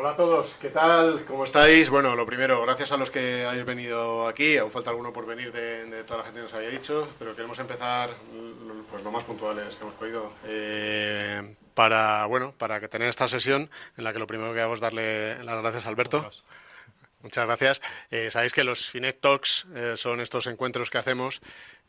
Hola 0.00 0.10
a 0.10 0.16
todos, 0.16 0.54
¿qué 0.60 0.68
tal? 0.68 1.24
¿Cómo 1.26 1.42
estáis? 1.42 1.90
Bueno, 1.90 2.14
lo 2.14 2.24
primero, 2.24 2.62
gracias 2.62 2.92
a 2.92 2.96
los 2.96 3.10
que 3.10 3.44
habéis 3.44 3.64
venido 3.64 4.28
aquí, 4.28 4.56
aún 4.56 4.70
falta 4.70 4.90
alguno 4.90 5.12
por 5.12 5.26
venir 5.26 5.50
de, 5.50 6.04
toda 6.04 6.18
la 6.18 6.24
gente 6.24 6.38
que 6.38 6.44
nos 6.44 6.54
había 6.54 6.68
dicho, 6.68 7.12
pero 7.18 7.34
queremos 7.34 7.58
empezar 7.58 8.10
pues, 8.88 9.02
lo 9.02 9.10
más 9.10 9.24
puntuales 9.24 9.74
que 9.74 9.82
hemos 9.82 9.96
podido. 9.96 10.30
Eh, 10.44 11.56
para, 11.74 12.26
bueno, 12.26 12.54
para 12.56 12.78
tener 12.86 13.08
esta 13.08 13.26
sesión 13.26 13.68
en 13.96 14.04
la 14.04 14.12
que 14.12 14.20
lo 14.20 14.28
primero 14.28 14.54
que 14.54 14.60
hago 14.60 14.74
es 14.74 14.80
darle 14.80 15.42
las 15.42 15.60
gracias 15.62 15.86
a 15.86 15.88
Alberto. 15.88 16.30
Muchas 17.20 17.46
gracias. 17.46 17.82
Eh, 18.12 18.30
sabéis 18.30 18.52
que 18.52 18.62
los 18.62 18.88
Finet 18.88 19.20
Talks 19.20 19.66
eh, 19.74 19.94
son 19.96 20.20
estos 20.20 20.46
encuentros 20.46 20.90
que 20.90 20.98
hacemos 20.98 21.40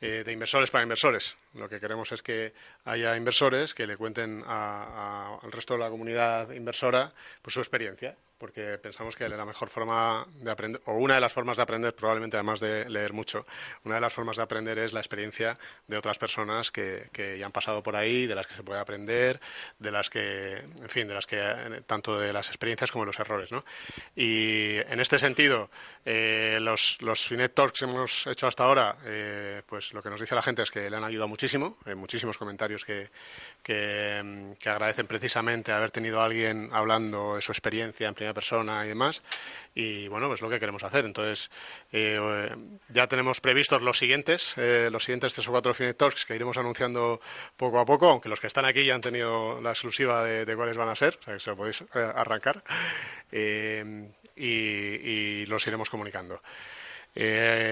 eh, 0.02 0.24
de 0.26 0.32
inversores 0.32 0.72
para 0.72 0.84
inversores. 0.84 1.36
Lo 1.54 1.68
que 1.68 1.80
queremos 1.80 2.12
es 2.12 2.22
que 2.22 2.54
haya 2.86 3.16
inversores 3.18 3.74
que 3.74 3.88
le 3.88 3.98
cuenten 3.98 4.44
al 4.46 5.52
resto 5.52 5.74
de 5.74 5.80
la 5.80 5.90
comunidad 5.90 6.52
inversora 6.52 7.12
pues, 7.42 7.54
su 7.54 7.60
experiencia 7.60 8.16
porque 8.40 8.78
pensamos 8.78 9.18
que 9.18 9.28
la 9.28 9.46
mejor 9.46 9.68
forma 9.68 10.26
de 10.36 10.50
aprender, 10.50 10.82
o 10.86 10.94
una 10.94 11.16
de 11.16 11.22
las 11.22 11.34
formas 11.34 11.58
de 11.58 11.64
aprender, 11.64 11.94
probablemente 11.94 12.38
además 12.38 12.62
de 12.62 12.90
leer 12.90 13.12
mucho, 13.12 13.46
una 13.84 13.96
de 13.96 14.02
las 14.02 14.14
formas 14.14 14.38
de 14.38 14.44
aprender 14.44 14.80
es 14.80 14.94
la 14.94 15.02
experiencia 15.02 15.60
de 15.88 15.98
otras 15.98 16.18
personas 16.18 16.72
que, 16.72 17.10
ya 17.38 17.46
han 17.46 17.52
pasado 17.52 17.84
por 17.84 17.98
ahí, 17.98 18.26
de 18.26 18.36
las 18.36 18.48
que 18.48 18.54
se 18.54 18.64
puede 18.64 18.80
aprender, 18.80 19.42
de 19.78 19.92
las 19.92 20.10
que, 20.10 20.54
en 20.54 20.90
fin, 20.90 21.08
de 21.10 21.14
las 21.14 21.28
que, 21.28 21.84
tanto 21.86 22.18
de 22.18 22.32
las 22.32 22.48
experiencias 22.48 22.92
como 22.92 23.04
de 23.04 23.08
los 23.08 23.20
errores, 23.20 23.52
¿no? 23.52 23.66
Y 24.16 24.78
en 24.78 25.02
este 25.02 25.20
sentido, 25.20 25.70
eh, 26.06 26.60
los, 26.62 27.02
los 27.02 27.28
Finet 27.28 27.54
Talks 27.54 27.80
que 27.80 27.86
hemos 27.86 28.26
hecho 28.26 28.48
hasta 28.48 28.64
ahora, 28.64 28.98
eh, 29.04 29.62
pues 29.66 29.89
lo 29.94 30.02
que 30.02 30.10
nos 30.10 30.20
dice 30.20 30.36
la 30.36 30.42
gente 30.42 30.62
es 30.62 30.72
que 30.72 30.90
le 30.90 30.98
han 30.98 31.04
ayudado 31.04 31.28
muchísimo, 31.28 31.78
hay 31.86 31.96
muchísimos 31.96 32.38
comentarios 32.38 32.86
que, 32.86 33.10
que, 33.64 34.56
que 34.60 34.70
agradecen 34.70 35.08
precisamente 35.08 35.72
haber 35.72 35.92
tenido 35.92 36.22
a 36.22 36.26
alguien 36.26 36.70
hablando 36.72 37.36
de 37.36 37.42
su 37.42 37.52
experiencia 37.52 38.08
en 38.08 38.14
primera 38.14 38.34
persona 38.34 38.86
y 38.86 38.90
demás. 38.90 39.22
Y 39.76 40.08
bueno, 40.08 40.28
pues 40.28 40.42
lo 40.42 40.50
que 40.50 40.60
queremos 40.60 40.84
hacer. 40.84 41.06
Entonces, 41.06 41.50
eh, 41.92 42.50
ya 42.90 43.08
tenemos 43.08 43.42
previstos 43.42 43.82
los 43.82 43.98
siguientes, 43.98 44.56
eh, 44.58 44.90
los 44.92 45.04
siguientes 45.04 45.34
tres 45.34 45.48
o 45.48 45.52
cuatro 45.52 45.74
Finet 45.74 45.98
Talks 45.98 46.26
que 46.26 46.36
iremos 46.36 46.58
anunciando 46.58 47.22
poco 47.56 47.80
a 47.80 47.86
poco, 47.86 48.10
aunque 48.10 48.30
los 48.30 48.40
que 48.40 48.48
están 48.48 48.66
aquí 48.66 48.86
ya 48.86 48.96
han 48.96 49.02
tenido 49.02 49.62
la 49.62 49.72
exclusiva 49.72 50.24
de, 50.24 50.56
cuáles 50.56 50.78
van 50.78 50.90
a 50.90 50.96
ser, 50.96 51.18
o 51.22 51.24
sea 51.24 51.34
que 51.34 51.40
se 51.40 51.50
lo 51.50 51.58
podéis 51.58 51.82
eh, 51.82 52.12
arrancar. 52.16 52.64
Y, 53.32 55.46
los 55.46 55.68
iremos 55.68 55.90
comunicando. 55.90 56.42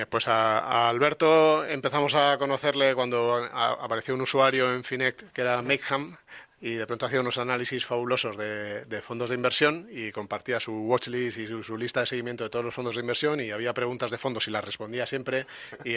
Pues 0.09 0.27
a, 0.27 0.89
Alberto 0.89 1.65
empezamos 1.65 2.15
a 2.15 2.37
conocerle 2.37 2.95
cuando 2.95 3.35
apareció 3.45 4.13
un 4.13 4.21
usuario 4.21 4.73
en 4.73 4.83
Finet 4.83 5.31
que 5.31 5.41
era 5.41 5.61
Makeham 5.61 6.17
y 6.59 6.73
de 6.73 6.87
pronto 6.87 7.05
hacía 7.05 7.21
unos 7.21 7.37
análisis 7.37 7.85
fabulosos 7.85 8.35
de, 8.35 9.01
fondos 9.01 9.29
de 9.29 9.35
inversión 9.35 9.87
y 9.91 10.11
compartía 10.11 10.59
su 10.59 10.73
watchlist 10.73 11.37
y 11.37 11.47
su, 11.47 11.77
lista 11.77 11.99
de 11.99 12.07
seguimiento 12.07 12.43
de 12.43 12.49
todos 12.49 12.65
los 12.65 12.73
fondos 12.73 12.95
de 12.95 13.01
inversión 13.01 13.39
y 13.39 13.51
había 13.51 13.73
preguntas 13.73 14.09
de 14.09 14.17
fondos 14.17 14.47
y 14.47 14.51
las 14.51 14.65
respondía 14.65 15.05
siempre. 15.05 15.45
Y, 15.83 15.95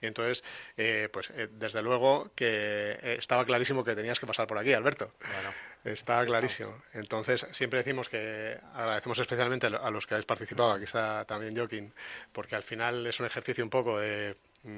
entonces 0.00 0.44
eh, 0.76 1.08
pues 1.12 1.30
eh, 1.30 1.48
desde 1.50 1.82
luego 1.82 2.30
que 2.34 2.46
eh, 2.46 3.16
estaba 3.18 3.44
clarísimo 3.44 3.82
que 3.82 3.94
tenías 3.94 4.20
que 4.20 4.26
pasar 4.26 4.46
por 4.46 4.58
aquí 4.58 4.72
Alberto. 4.74 5.12
Bueno. 5.20 5.50
está 5.84 6.24
clarísimo. 6.26 6.82
Entonces 6.92 7.46
siempre 7.52 7.78
decimos 7.78 8.08
que 8.08 8.58
agradecemos 8.74 9.18
especialmente 9.18 9.68
a 9.68 9.90
los 9.90 10.06
que 10.06 10.14
habéis 10.14 10.26
participado. 10.26 10.72
Aquí 10.72 10.84
está 10.84 11.24
también 11.24 11.56
Joaquín 11.56 11.92
porque 12.32 12.54
al 12.54 12.62
final 12.62 13.06
es 13.06 13.18
un 13.18 13.26
ejercicio 13.26 13.64
un 13.64 13.70
poco 13.70 13.98
de 13.98 14.36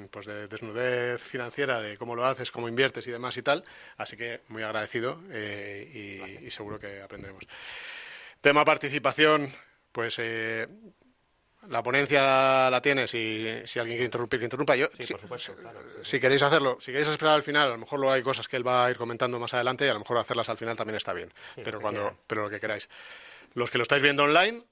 pues 0.09 0.25
de 0.25 0.47
desnudez 0.47 1.21
financiera, 1.21 1.79
de 1.79 1.97
cómo 1.97 2.15
lo 2.15 2.25
haces, 2.25 2.51
cómo 2.51 2.67
inviertes 2.67 3.05
y 3.07 3.11
demás 3.11 3.37
y 3.37 3.43
tal. 3.43 3.63
Así 3.97 4.17
que 4.17 4.41
muy 4.47 4.63
agradecido 4.63 5.19
eh, 5.31 6.39
y, 6.41 6.49
seguro 6.49 6.79
que 6.79 7.01
aprenderemos. 7.01 7.43
Tema 8.41 8.65
participación, 8.65 9.51
pues 9.91 10.15
eh, 10.19 10.67
la 11.69 11.83
ponencia 11.83 12.69
la 12.69 12.81
tienes 12.81 13.13
y 13.13 13.61
si 13.65 13.79
alguien 13.79 13.97
quiere 13.97 14.05
interrumpir, 14.05 14.39
que 14.39 14.45
interrumpa. 14.45 14.75
Yo, 14.75 14.87
sí, 14.99 15.13
por 15.13 15.21
supuesto, 15.21 15.55
si 16.03 16.19
queréis 16.19 16.41
hacerlo, 16.41 16.77
si 16.79 16.91
queréis 16.91 17.07
esperar 17.07 17.35
al 17.35 17.43
final, 17.43 17.67
a 17.67 17.71
lo 17.71 17.77
mejor 17.77 17.99
luego 17.99 18.13
hay 18.13 18.23
cosas 18.23 18.47
que 18.47 18.57
él 18.57 18.67
va 18.67 18.85
a 18.85 18.91
ir 18.91 18.97
comentando 18.97 19.39
más 19.39 19.53
adelante 19.53 19.85
y 19.85 19.89
a 19.89 19.93
lo 19.93 19.99
mejor 19.99 20.17
hacerlas 20.17 20.49
al 20.49 20.57
final 20.57 20.75
también 20.75 20.97
está 20.97 21.13
bien. 21.13 21.31
pero, 21.63 21.79
cuando, 21.79 22.17
pero 22.27 22.43
lo 22.43 22.49
que 22.49 22.59
queráis. 22.59 22.89
Los 23.53 23.69
que 23.69 23.77
lo 23.77 23.83
estáis 23.83 24.01
viendo 24.01 24.23
online, 24.23 24.63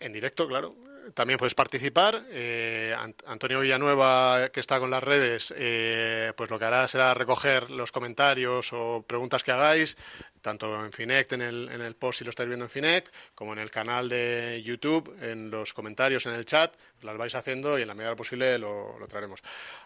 en 0.00 0.12
directo, 0.12 0.48
claro, 0.48 0.74
también 1.12 1.38
puedes 1.38 1.54
participar. 1.54 2.24
Eh, 2.30 2.94
Antonio 3.26 3.60
Villanueva, 3.60 4.48
que 4.50 4.60
está 4.60 4.80
con 4.80 4.90
las 4.90 5.02
redes, 5.02 5.52
eh, 5.56 6.32
pues 6.36 6.50
lo 6.50 6.58
que 6.58 6.64
hará 6.64 6.88
será 6.88 7.14
recoger 7.14 7.70
los 7.70 7.92
comentarios 7.92 8.72
o 8.72 9.04
preguntas 9.06 9.42
que 9.42 9.52
hagáis, 9.52 9.96
tanto 10.40 10.84
en 10.84 10.92
Finect, 10.92 11.32
en 11.32 11.42
el, 11.42 11.68
en 11.70 11.80
el 11.80 11.94
post 11.94 12.18
si 12.18 12.24
lo 12.24 12.30
estáis 12.30 12.48
viendo 12.48 12.64
en 12.64 12.70
Finect, 12.70 13.14
como 13.34 13.52
en 13.52 13.58
el 13.58 13.70
canal 13.70 14.08
de 14.08 14.62
YouTube, 14.64 15.14
en 15.20 15.50
los 15.50 15.72
comentarios, 15.74 16.26
en 16.26 16.34
el 16.34 16.44
chat, 16.44 16.74
las 17.02 17.16
vais 17.16 17.34
haciendo 17.34 17.78
y 17.78 17.82
en 17.82 17.88
la 17.88 17.94
medida 17.94 18.16
posible 18.16 18.58
lo, 18.58 18.96
traeremos. 19.08 19.40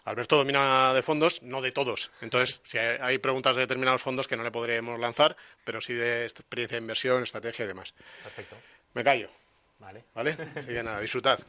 Alberto 0.05 0.37
domina 0.37 0.93
de 0.93 1.01
fondos, 1.01 1.41
no 1.43 1.61
de 1.61 1.71
todos. 1.71 2.11
Entonces, 2.21 2.61
si 2.63 2.77
hay 2.77 3.17
preguntas 3.17 3.55
de 3.55 3.63
determinados 3.63 4.01
fondos 4.01 4.27
que 4.27 4.37
no 4.37 4.43
le 4.43 4.51
podremos 4.51 4.99
lanzar, 4.99 5.35
pero 5.63 5.81
sí 5.81 5.93
de 5.93 6.23
experiencia 6.23 6.77
de 6.77 6.81
inversión, 6.81 7.23
estrategia 7.23 7.65
y 7.65 7.67
demás. 7.67 7.93
Perfecto. 8.23 8.55
Me 8.93 9.03
callo. 9.03 9.29
Vale. 9.79 10.03
¿Vale? 10.13 10.37
Así 10.55 10.67
que 10.67 10.83
nada, 10.83 10.99
disfrutar. 10.99 11.39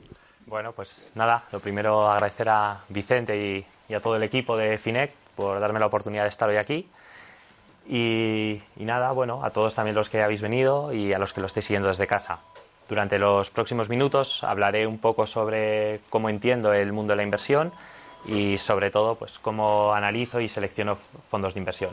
Bueno, 0.47 0.73
pues 0.73 1.11
nada, 1.15 1.45
lo 1.53 1.61
primero 1.61 2.11
agradecer 2.11 2.49
a 2.49 2.81
Vicente 2.89 3.65
y, 3.89 3.95
a 3.95 4.01
todo 4.01 4.17
el 4.17 4.23
equipo 4.23 4.57
de 4.57 4.79
FINEC 4.79 5.13
por 5.37 5.61
darme 5.61 5.81
la 5.81 5.87
oportunidad 5.87 6.23
de 6.23 6.29
estar 6.29 6.49
hoy 6.49 6.57
aquí. 6.57 6.89
Y, 7.89 8.63
nada, 8.77 9.11
bueno, 9.13 9.45
a 9.45 9.51
todos 9.51 9.75
también 9.75 9.97
los 9.97 10.09
que 10.09 10.23
habéis 10.23 10.41
venido 10.41 10.93
y 10.93 11.13
a 11.13 11.19
los 11.19 11.33
que 11.33 11.41
lo 11.41 11.47
estéis 11.47 11.67
siguiendo 11.67 11.89
desde 11.89 12.07
casa. 12.07 12.39
Durante 12.89 13.19
los 13.19 13.51
próximos 13.51 13.89
minutos 13.89 14.45
hablaré 14.45 14.87
un 14.87 14.99
poco 14.99 15.27
sobre 15.27 16.01
cómo 16.09 16.29
entiendo 16.29 16.73
el 16.73 16.93
mundo 16.93 17.13
de 17.13 17.19
la 17.19 17.23
inversión 17.23 17.73
y 18.27 18.59
sobre 18.59 18.91
todo 18.91 19.15
pues 19.15 19.39
cómo 19.39 19.95
analizo 19.95 20.41
y 20.41 20.49
selecciono 20.49 20.99
fondos 21.31 21.55
de 21.55 21.61
inversión. 21.61 21.93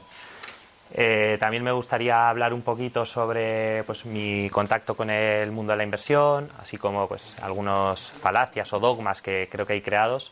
Eh, 0.94 1.38
también 1.40 1.64
me 1.64 1.72
gustaría 1.72 2.30
hablar 2.30 2.54
un 2.54 2.62
poquito 2.62 3.06
sobre 3.06 3.84
pues, 3.84 4.06
mi 4.06 4.50
contacto 4.50 4.96
con 4.96 5.10
el 5.10 5.52
mundo 5.52 5.72
de 5.74 5.78
la 5.78 5.84
inversión, 5.84 6.50
así 6.60 6.78
como 6.78 7.08
pues, 7.08 7.36
algunos 7.42 8.12
falacias 8.12 8.72
o 8.74 8.80
dogmas 8.80 9.22
que 9.22 9.48
creo 9.52 9.66
que 9.66 9.74
hay 9.74 9.82
creados 9.82 10.32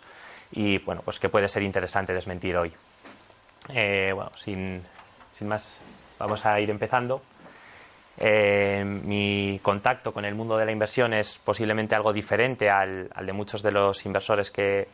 y 0.51 0.77
bueno, 0.79 1.01
pues 1.03 1.19
que 1.19 1.29
puede 1.29 1.49
ser 1.49 1.63
interesante 1.63 2.13
desmentir 2.13 2.55
hoy. 2.55 2.71
Eh, 3.69 4.11
bueno, 4.13 4.31
sin, 4.35 4.83
más, 5.41 5.77
vamos 6.19 6.45
a 6.45 6.59
ir 6.59 6.69
empezando. 6.69 7.21
Eh, 8.17 8.83
mi 8.85 9.59
contacto 9.61 10.13
con 10.13 10.23
el 10.23 10.35
mundo 10.35 10.55
de 10.55 10.65
la 10.65 10.71
inversión 10.71 11.13
es 11.13 11.37
posiblemente 11.37 11.95
algo 11.95 12.13
diferente 12.13 12.69
al 12.69 13.09
de 13.09 13.33
muchos 13.33 13.61
de 13.61 13.71
los 13.71 14.05
inversores 14.05 14.51
que, 14.51 14.87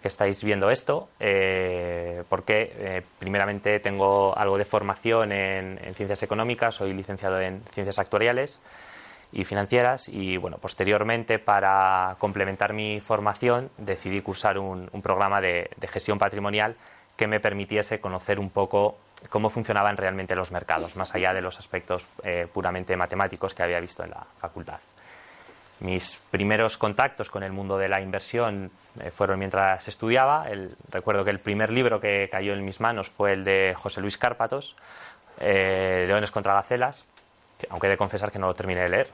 que 0.00 0.08
estáis 0.08 0.42
viendo 0.44 0.70
esto, 0.70 1.08
eh, 1.20 2.22
porque 2.28 2.72
eh, 2.76 3.02
primeramente 3.18 3.80
tengo 3.80 4.36
algo 4.36 4.58
de 4.58 4.64
formación 4.64 5.32
en, 5.32 5.78
ciencias 5.94 6.22
económicas, 6.22 6.76
soy 6.76 6.92
licenciado 6.92 7.40
en 7.40 7.62
ciencias 7.72 7.98
actuariales 7.98 8.60
y 9.32 9.44
financieras 9.44 10.08
y 10.08 10.36
bueno, 10.36 10.58
posteriormente 10.58 11.38
para 11.38 12.16
complementar 12.18 12.72
mi 12.72 13.00
formación 13.00 13.70
decidí 13.76 14.20
cursar 14.20 14.58
un, 14.58 14.88
programa 15.02 15.40
de, 15.40 15.70
gestión 15.88 16.18
patrimonial 16.18 16.76
que 17.16 17.26
me 17.26 17.40
permitiese 17.40 18.00
conocer 18.00 18.38
un 18.38 18.50
poco 18.50 18.98
cómo 19.28 19.50
funcionaban 19.50 19.96
realmente 19.96 20.36
los 20.36 20.52
mercados, 20.52 20.96
más 20.96 21.14
allá 21.14 21.34
de 21.34 21.40
los 21.40 21.58
aspectos 21.58 22.06
eh, 22.22 22.46
puramente 22.52 22.96
matemáticos 22.96 23.52
que 23.52 23.62
había 23.64 23.80
visto 23.80 24.04
en 24.04 24.10
la 24.10 24.24
facultad. 24.36 24.78
Mis 25.80 26.18
primeros 26.30 26.76
contactos 26.76 27.30
con 27.30 27.42
el 27.42 27.52
mundo 27.52 27.78
de 27.78 27.88
la 27.88 28.00
inversión 28.00 28.70
eh, 29.00 29.10
fueron 29.10 29.38
mientras 29.38 29.86
estudiaba. 29.86 30.46
recuerdo 30.90 31.24
que 31.24 31.30
el 31.30 31.38
primer 31.38 31.70
libro 31.70 32.00
que 32.00 32.28
cayó 32.30 32.52
en 32.52 32.64
mis 32.64 32.80
manos 32.80 33.08
fue 33.08 33.32
el 33.32 33.44
de 33.44 33.74
José 33.76 34.00
Luis 34.00 34.18
Cárpatos, 34.18 34.74
eh, 35.38 36.04
Leones 36.08 36.32
contra 36.32 36.54
Gacelas, 36.54 37.04
aunque 37.70 37.86
he 37.86 37.90
de 37.90 37.96
confesar 37.96 38.32
que 38.32 38.38
no 38.38 38.48
lo 38.48 38.54
terminé 38.54 38.82
de 38.82 38.88
leer. 38.88 39.08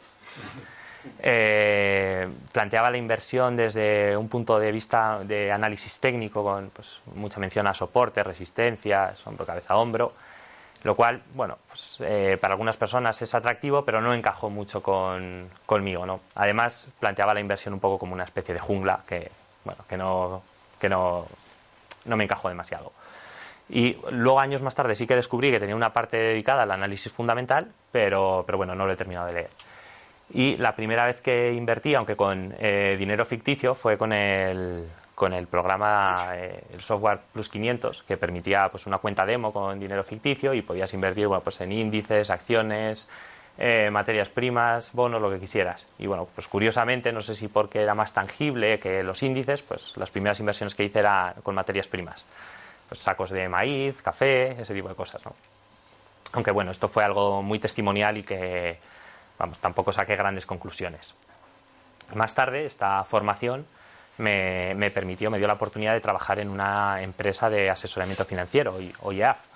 Eh, 1.19 2.27
planteaba 2.51 2.91
la 2.91 2.97
inversión 2.97 3.57
desde 3.57 4.17
un 4.17 4.31
punto 4.31 4.59
de 4.59 4.73
vista 4.73 5.19
de 5.23 5.53
análisis 5.53 6.01
técnico, 6.01 6.43
con 6.43 6.71
pues, 6.71 7.01
mucha 7.15 7.39
mención 7.41 7.67
a 7.67 7.75
soporte, 7.75 8.23
resistencia, 8.23 9.15
hombro, 9.27 9.45
cabeza, 9.45 9.77
hombro 9.77 10.15
lo 10.85 10.95
cual, 10.95 11.23
bueno, 11.35 11.59
pues, 11.67 11.97
eh, 12.01 12.37
para 12.39 12.53
algunas 12.53 12.77
personas 12.77 13.21
es 13.23 13.35
atractivo, 13.35 13.85
pero 13.85 14.03
no 14.03 14.13
encajó 14.13 14.51
mucho 14.51 14.83
con, 14.83 15.49
conmigo, 15.65 16.05
¿no? 16.05 16.21
Además, 16.35 16.89
planteaba 17.01 17.33
la 17.33 17.41
inversión 17.41 17.73
un 17.73 17.81
poco 17.81 17.99
como 17.99 18.13
una 18.13 18.25
especie 18.25 18.53
de 18.53 18.61
jungla 18.61 19.01
que, 19.07 19.31
bueno, 19.65 19.83
que 19.89 19.97
no, 19.97 20.43
que 20.79 20.91
no, 20.91 21.27
no 22.05 22.17
me 22.17 22.25
encajó 22.25 22.51
demasiado. 22.51 22.93
Y 23.71 23.97
luego, 24.11 24.39
años 24.41 24.61
más 24.61 24.75
tarde, 24.75 24.95
sí 24.95 25.07
que 25.07 25.17
descubrí 25.17 25.51
que 25.51 25.59
tenía 25.59 25.75
una 25.75 25.95
parte 25.95 26.19
dedicada 26.19 26.65
al 26.65 26.71
análisis 26.71 27.11
fundamental, 27.11 27.73
pero, 27.91 28.45
pero 28.45 28.59
bueno, 28.59 28.75
no 28.75 28.87
lo 28.87 28.93
he 28.93 28.97
terminado 28.97 29.27
de 29.27 29.33
leer. 29.33 29.51
Y 30.35 30.57
la 30.59 30.77
primera 30.77 31.07
vez 31.07 31.23
que 31.23 31.55
invertí, 31.55 31.95
aunque 31.95 32.15
con 32.15 32.55
eh, 32.59 32.97
dinero 32.99 33.25
ficticio, 33.25 33.75
fue 33.75 33.97
con 33.97 34.13
el, 34.13 34.87
con 35.15 35.33
el 35.33 35.47
programa, 35.47 36.31
eh, 36.35 36.65
el 36.73 36.83
software 36.83 37.21
Plus 37.33 37.49
500, 37.49 38.03
que 38.03 38.17
permitía 38.17 38.69
pues, 38.71 38.87
una 38.87 38.99
cuenta 38.99 39.25
demo 39.25 39.53
con 39.53 39.79
dinero 39.79 40.03
ficticio 40.03 40.55
y 40.55 40.63
podías 40.63 40.93
invertir 40.95 41.29
bueno, 41.29 41.43
pues, 41.43 41.61
en 41.61 41.71
índices, 41.73 42.31
acciones, 42.31 43.09
eh, 43.57 43.89
materias 43.91 44.31
primas, 44.31 44.93
bonos, 44.93 45.23
lo 45.23 45.31
que 45.31 45.39
quisieras. 45.39 45.87
Y 45.99 46.07
bueno, 46.07 46.27
pues 46.35 46.49
curiosamente, 46.49 47.13
no 47.13 47.21
sé 47.21 47.35
si 47.35 47.47
porque 47.47 47.83
era 47.83 47.95
más 47.95 48.13
tangible 48.13 48.81
que 48.81 49.05
los 49.05 49.23
índices, 49.23 49.63
pues 49.63 49.97
las 49.97 50.11
primeras 50.11 50.41
inversiones 50.41 50.75
que 50.75 50.85
hice 50.85 50.99
eran 50.99 51.35
con 51.43 51.55
materias 51.55 51.87
primas. 51.87 52.27
Pues 52.89 53.01
sacos 53.01 53.31
de 53.31 53.49
maíz, 53.49 54.03
café, 54.03 54.61
ese 54.61 54.75
tipo 54.75 54.89
de 54.89 54.97
cosas, 54.97 55.25
¿no? 55.25 55.35
Aunque 56.33 56.51
bueno, 56.51 56.73
esto 56.73 56.89
fue 56.89 57.05
algo 57.05 57.43
muy 57.43 57.61
testimonial 57.61 58.19
y 58.19 58.25
que, 58.25 58.81
vamos, 59.39 59.61
tampoco 59.61 59.93
saqué 59.93 60.17
grandes 60.17 60.47
conclusiones. 60.47 61.15
Más 62.17 62.35
tarde, 62.35 62.67
esta 62.67 63.05
formación 63.05 63.67
me, 64.19 64.91
permitió, 64.93 65.31
me 65.31 65.39
dio 65.39 65.47
la 65.47 65.55
oportunidad 65.55 65.93
de 65.93 66.01
trabajar 66.01 66.39
en 66.39 66.49
una 66.49 67.03
empresa 67.03 67.51
de 67.51 67.71
asesoramiento 67.71 68.25
financiero, 68.25 68.79
OIAF. 69.01 69.47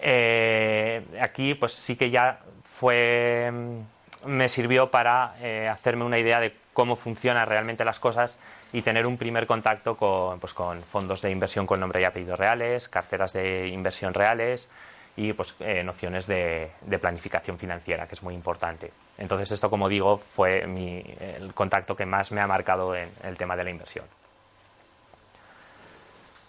Eh, 0.00 1.02
aquí, 1.20 1.54
pues 1.54 1.72
sí 1.72 1.96
que 1.96 2.10
ya 2.10 2.40
fue, 2.64 3.50
mm, 3.52 4.28
me 4.28 4.48
sirvió 4.48 4.90
para 4.90 5.34
eh, 5.40 5.68
hacerme 5.70 6.04
una 6.04 6.18
idea 6.18 6.40
de 6.40 6.54
cómo 6.72 6.96
funcionan 6.96 7.46
realmente 7.46 7.84
las 7.84 8.00
cosas 8.00 8.38
y 8.72 8.82
tener 8.82 9.06
un 9.06 9.18
primer 9.18 9.46
contacto 9.46 9.96
con, 9.96 10.40
pues, 10.40 10.54
con 10.54 10.82
fondos 10.82 11.22
de 11.22 11.30
inversión 11.30 11.66
con 11.66 11.78
nombre 11.80 12.00
y 12.00 12.04
apellido 12.04 12.36
reales, 12.36 12.88
carteras 12.88 13.32
de 13.32 13.68
inversión 13.68 14.14
reales, 14.14 14.68
y 15.16 15.32
pues, 15.32 15.54
eh, 15.60 15.82
nociones 15.82 16.26
de, 16.26 16.70
planificación 17.00 17.58
financiera, 17.58 18.06
que 18.06 18.14
es 18.14 18.22
muy 18.22 18.34
importante. 18.34 18.92
Entonces, 19.18 19.52
esto, 19.52 19.68
como 19.68 19.88
digo, 19.88 20.16
fue 20.16 20.62
el 20.62 21.52
contacto 21.54 21.94
que 21.94 22.06
más 22.06 22.32
me 22.32 22.40
ha 22.40 22.46
marcado 22.46 22.96
en 22.96 23.10
el 23.22 23.36
tema 23.36 23.56
de 23.56 23.64
la 23.64 23.70
inversión. 23.70 24.06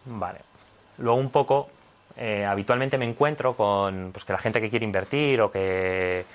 Vale. 0.06 0.40
Luego, 0.98 1.20
un 1.20 1.30
poco, 1.30 1.70
eh, 2.16 2.46
habitualmente 2.46 2.98
me 2.98 3.06
encuentro 3.06 3.56
con 3.56 4.12
pues, 4.14 4.24
que 4.26 4.34
la 4.34 4.40
gente 4.40 4.62
que 4.62 4.70
quiere 4.70 4.86
invertir 4.86 5.42
o 5.42 5.52
que, 5.52 6.26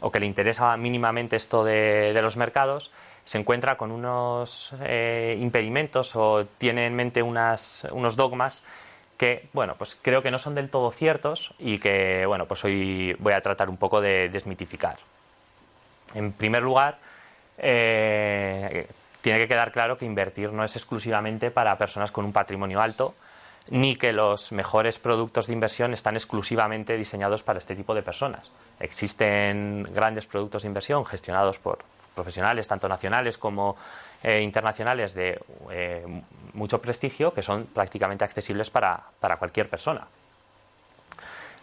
o 0.00 0.10
que 0.10 0.20
le 0.20 0.26
interesa 0.26 0.76
mínimamente 0.76 1.36
esto 1.36 1.64
de, 1.64 2.18
los 2.20 2.36
mercados 2.36 2.90
se 3.24 3.38
encuentra 3.38 3.76
con 3.76 3.92
unos 3.92 4.74
eh, 4.80 5.36
impedimentos 5.38 6.16
o 6.16 6.46
tiene 6.58 6.86
en 6.86 6.96
mente 6.96 7.22
unas, 7.22 7.86
unos 7.92 8.16
dogmas 8.16 8.64
que, 9.20 9.50
bueno, 9.52 9.74
pues 9.76 9.98
creo 10.00 10.22
que 10.22 10.30
no 10.30 10.38
son 10.38 10.54
del 10.54 10.70
todo 10.70 10.90
ciertos 10.92 11.52
y 11.58 11.76
que, 11.76 12.24
bueno, 12.24 12.46
pues 12.46 12.64
hoy 12.64 13.14
voy 13.18 13.34
a 13.34 13.42
tratar 13.42 13.68
un 13.68 13.76
poco 13.76 14.00
de 14.00 14.30
desmitificar. 14.30 14.96
En 16.14 16.32
primer 16.32 16.62
lugar, 16.62 16.96
eh, 17.58 18.88
tiene 19.20 19.38
que 19.38 19.46
quedar 19.46 19.72
claro 19.72 19.98
que 19.98 20.06
invertir 20.06 20.54
no 20.54 20.64
es 20.64 20.74
exclusivamente 20.74 21.50
para 21.50 21.76
personas 21.76 22.10
con 22.10 22.24
un 22.24 22.32
patrimonio 22.32 22.80
alto, 22.80 23.14
ni 23.68 23.94
que 23.94 24.14
los 24.14 24.52
mejores 24.52 24.98
productos 24.98 25.48
de 25.48 25.52
inversión 25.52 25.92
están 25.92 26.14
exclusivamente 26.14 26.96
diseñados 26.96 27.42
para 27.42 27.58
este 27.58 27.76
tipo 27.76 27.94
de 27.94 28.00
personas. 28.00 28.50
Existen 28.80 29.86
grandes 29.92 30.24
productos 30.24 30.62
de 30.62 30.68
inversión 30.68 31.04
gestionados 31.04 31.58
por 31.58 31.80
profesionales, 32.14 32.68
tanto 32.68 32.88
nacionales 32.88 33.38
como 33.38 33.76
eh, 34.22 34.40
internacionales 34.42 35.14
de 35.14 35.40
eh, 35.70 36.22
mucho 36.52 36.80
prestigio 36.80 37.32
que 37.32 37.42
son 37.42 37.66
prácticamente 37.66 38.24
accesibles 38.24 38.70
para, 38.70 39.02
cualquier 39.38 39.68
persona. 39.70 40.06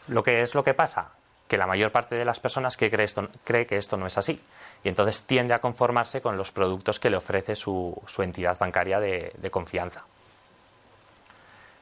Lo 0.08 0.24
que 0.24 0.42
es 0.42 0.56
lo 0.56 0.64
que 0.64 0.74
pasa, 0.74 1.10
que 1.48 1.58
la 1.58 1.68
mayor 1.68 1.92
parte 1.92 2.16
de 2.16 2.26
las 2.26 2.40
personas 2.40 2.78
que 2.78 2.90
cree, 2.90 3.06
esto, 3.06 3.30
cree 3.44 3.66
que 3.66 3.76
esto 3.76 3.98
no 3.98 4.08
es 4.08 4.18
así 4.18 4.42
y 4.84 4.90
entonces 4.90 5.22
tiende 5.24 5.54
a 5.54 5.60
conformarse 5.60 6.22
con 6.22 6.38
los 6.38 6.52
productos 6.52 7.00
que 7.00 7.10
le 7.10 7.18
ofrece 7.18 7.56
su, 7.56 8.02
entidad 8.20 8.58
bancaria 8.58 9.00
de, 9.00 9.50
confianza. 9.52 10.06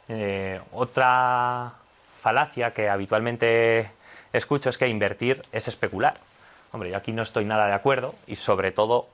Eh, 0.07 0.59
otra 0.73 1.73
falacia 2.21 2.73
que 2.73 2.89
habitualmente 2.89 3.91
escucho 4.33 4.69
es 4.69 4.77
que 4.77 4.87
invertir 4.87 5.43
es 5.51 5.67
especular. 5.67 6.19
Hombre, 6.71 6.89
yo 6.91 6.97
aquí 6.97 7.11
no 7.11 7.23
estoy 7.23 7.45
nada 7.45 7.67
de 7.67 7.73
acuerdo 7.73 8.15
y 8.27 8.35
sobre 8.35 8.71
todo 8.71 9.07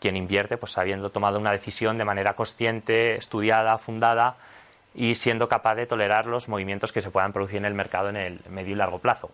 quien 0.00 0.16
invierte, 0.16 0.56
pues 0.56 0.76
habiendo 0.76 1.10
tomado 1.10 1.38
una 1.38 1.52
decisión 1.52 1.96
de 1.96 2.04
manera 2.04 2.34
consciente, 2.34 3.14
estudiada, 3.14 3.78
fundada 3.78 4.36
y 4.94 5.14
siendo 5.14 5.48
capaz 5.48 5.74
de 5.76 5.86
tolerar 5.86 6.26
los 6.26 6.48
movimientos 6.48 6.92
que 6.92 7.00
se 7.00 7.10
puedan 7.10 7.32
producir 7.32 7.56
en 7.56 7.64
el 7.64 7.74
mercado 7.74 8.10
en 8.10 8.16
el 8.16 8.40
medio 8.48 8.72
y 8.72 8.76
largo 8.76 8.98
plazo. 8.98 9.30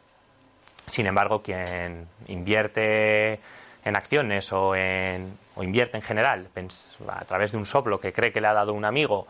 Sin 0.86 1.06
embargo, 1.06 1.42
quien 1.42 2.06
invierte 2.28 3.40
en 3.84 3.96
acciones 3.96 4.52
o, 4.52 4.74
en, 4.74 5.36
o 5.56 5.62
invierte 5.62 5.96
en 5.96 6.02
general 6.02 6.48
a 7.08 7.24
través 7.24 7.52
de 7.52 7.58
un 7.58 7.66
soplo 7.66 7.98
que 7.98 8.12
cree 8.12 8.32
que 8.32 8.40
le 8.40 8.46
ha 8.46 8.52
dado 8.52 8.72
un 8.72 8.84
amigo 8.84 9.26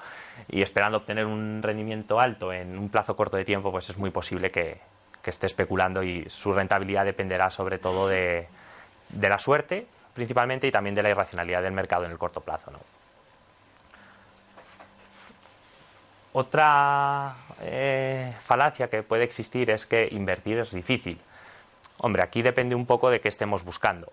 y 0.48 0.62
esperando 0.62 0.98
obtener 0.98 1.26
un 1.26 1.62
rendimiento 1.62 2.20
alto 2.20 2.52
en 2.52 2.78
un 2.78 2.88
plazo 2.88 3.16
corto 3.16 3.36
de 3.36 3.44
tiempo, 3.44 3.70
pues 3.70 3.90
es 3.90 3.96
muy 3.96 4.10
posible 4.10 4.50
que, 4.50 4.78
esté 5.24 5.46
especulando 5.46 6.02
y 6.02 6.24
su 6.30 6.54
rentabilidad 6.54 7.04
dependerá 7.04 7.50
sobre 7.50 7.78
todo 7.78 8.08
de, 8.08 8.48
de 9.10 9.28
la 9.28 9.38
suerte 9.38 9.86
principalmente 10.14 10.66
y 10.66 10.70
también 10.70 10.94
de 10.94 11.02
la 11.02 11.10
irracionalidad 11.10 11.62
del 11.62 11.72
mercado 11.72 12.04
en 12.04 12.10
el 12.10 12.18
corto 12.18 12.40
plazo. 12.40 12.72
Otra 16.32 17.34
eh, 17.62 18.34
falacia 18.40 18.88
que 18.88 19.02
puede 19.02 19.24
existir 19.24 19.70
es 19.70 19.86
que 19.86 20.08
invertir 20.12 20.58
es 20.58 20.72
difícil. 20.72 21.18
Hombre, 21.98 22.22
aquí 22.22 22.42
depende 22.42 22.74
un 22.74 22.86
poco 22.86 23.10
de 23.10 23.20
qué 23.20 23.28
estemos 23.28 23.64
buscando. 23.64 24.12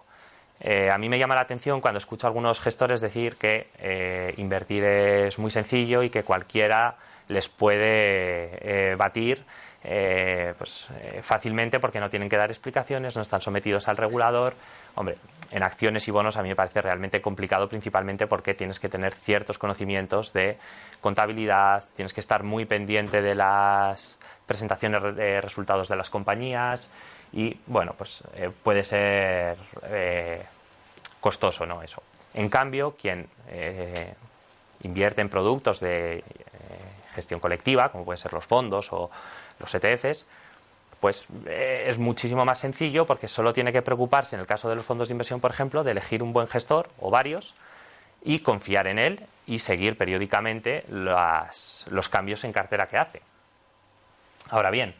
Eh, 0.59 0.89
a 0.89 0.97
mí 0.97 1.09
me 1.09 1.19
llama 1.19 1.35
la 1.35 1.41
atención 1.41 1.79
cuando 1.79 1.99
escucho 1.99 2.25
a 2.25 2.29
algunos 2.29 2.59
gestores 2.59 3.01
decir 3.01 3.35
que 3.35 3.67
eh, 3.77 4.33
invertir 4.37 4.83
es 4.83 5.37
muy 5.37 5.51
sencillo 5.51 6.01
y 6.01 6.09
que 6.09 6.23
cualquiera 6.23 6.95
les 7.27 7.49
puede 7.49 8.95
batir 8.95 9.43
pues, 9.81 10.89
fácilmente 11.21 11.79
porque 11.79 11.99
no 11.99 12.09
tienen 12.09 12.29
que 12.29 12.37
dar 12.37 12.49
explicaciones, 12.49 13.15
no 13.15 13.21
están 13.21 13.41
sometidos 13.41 13.87
al 13.87 13.97
regulador 13.97 14.55
Hombre, 14.97 15.15
en 15.51 15.61
acciones 15.61 16.07
y 16.07 16.11
bonos 16.11 16.37
a 16.37 16.41
mí 16.41 16.49
me 16.49 16.55
parece 16.55 16.81
realmente 16.81 17.21
complicado, 17.21 17.69
principalmente 17.69 18.25
porque 18.25 18.55
tienes 18.55 18.79
que 18.79 18.89
tener 18.89 19.13
ciertos 19.13 19.59
conocimientos 19.59 20.33
de 20.33 20.57
contabilidad, 21.01 21.83
tienes 21.95 22.15
que 22.15 22.19
estar 22.19 22.41
muy 22.41 22.65
pendiente 22.65 23.21
de 23.21 23.35
las 23.35 24.17
presentaciones 24.47 25.15
de 25.15 25.39
resultados 25.39 25.87
de 25.87 25.97
las 25.97 26.09
compañías 26.09 26.89
y, 27.31 27.59
bueno, 27.67 27.93
pues 27.95 28.23
eh, 28.33 28.49
puede 28.63 28.83
ser 28.83 29.57
eh, 29.83 30.43
costoso, 31.19 31.67
¿no? 31.67 31.83
Eso. 31.83 32.01
En 32.33 32.49
cambio, 32.49 32.95
quien 32.99 33.27
eh, 33.49 34.15
invierte 34.81 35.21
en 35.21 35.29
productos 35.29 35.79
de 35.79 36.23
gestión 37.13 37.39
colectiva, 37.39 37.91
como 37.91 38.03
pueden 38.03 38.17
ser 38.17 38.33
los 38.33 38.45
fondos 38.45 38.91
o 38.93 39.11
los 39.59 39.73
ETFs, 39.73 40.27
pues 40.99 41.27
eh, 41.45 41.85
es 41.87 41.97
muchísimo 41.97 42.45
más 42.45 42.59
sencillo 42.59 43.05
porque 43.05 43.27
solo 43.27 43.53
tiene 43.53 43.71
que 43.71 43.81
preocuparse, 43.81 44.35
en 44.35 44.41
el 44.41 44.47
caso 44.47 44.69
de 44.69 44.75
los 44.75 44.85
fondos 44.85 45.07
de 45.07 45.13
inversión, 45.13 45.39
por 45.39 45.51
ejemplo, 45.51 45.83
de 45.83 45.91
elegir 45.91 46.23
un 46.23 46.33
buen 46.33 46.47
gestor 46.47 46.89
o 46.99 47.11
varios 47.11 47.55
y 48.23 48.39
confiar 48.39 48.87
en 48.87 48.99
él 48.99 49.25
y 49.45 49.59
seguir 49.59 49.97
periódicamente 49.97 50.83
los 50.89 52.09
cambios 52.09 52.43
en 52.43 52.51
cartera 52.51 52.87
que 52.87 52.97
hace. 52.97 53.21
Ahora 54.49 54.71
bien, 54.71 54.95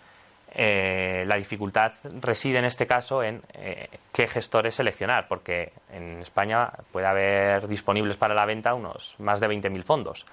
eh, 0.53 1.23
la 1.27 1.35
dificultad 1.35 1.93
reside 2.21 2.59
en 2.59 2.65
este 2.65 2.87
caso 2.87 3.21
en 3.23 3.41
eh, 3.53 3.89
qué 4.13 4.27
gestores 4.27 4.75
seleccionar, 4.75 5.27
porque 5.27 5.73
en 5.91 6.21
España 6.21 6.71
puede 6.91 7.07
haber 7.07 7.67
disponibles 7.67 8.17
para 8.17 8.33
la 8.33 8.45
venta 8.45 8.73
unos 8.73 9.15
más 9.19 9.39
de 9.39 9.47
20.000 9.47 9.83
fondos. 9.83 10.25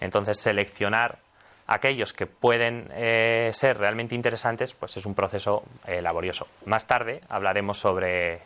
Entonces, 0.00 0.38
seleccionar 0.40 1.18
aquellos 1.66 2.12
que 2.12 2.26
pueden 2.26 2.90
eh, 2.92 3.50
ser 3.54 3.78
realmente 3.78 4.14
interesantes, 4.14 4.74
pues 4.74 4.96
es 4.96 5.06
un 5.06 5.14
proceso 5.14 5.62
eh, 5.86 6.02
laborioso. 6.02 6.46
Más 6.66 6.86
tarde 6.86 7.20
hablaremos 7.28 7.78
sobre, 7.78 8.40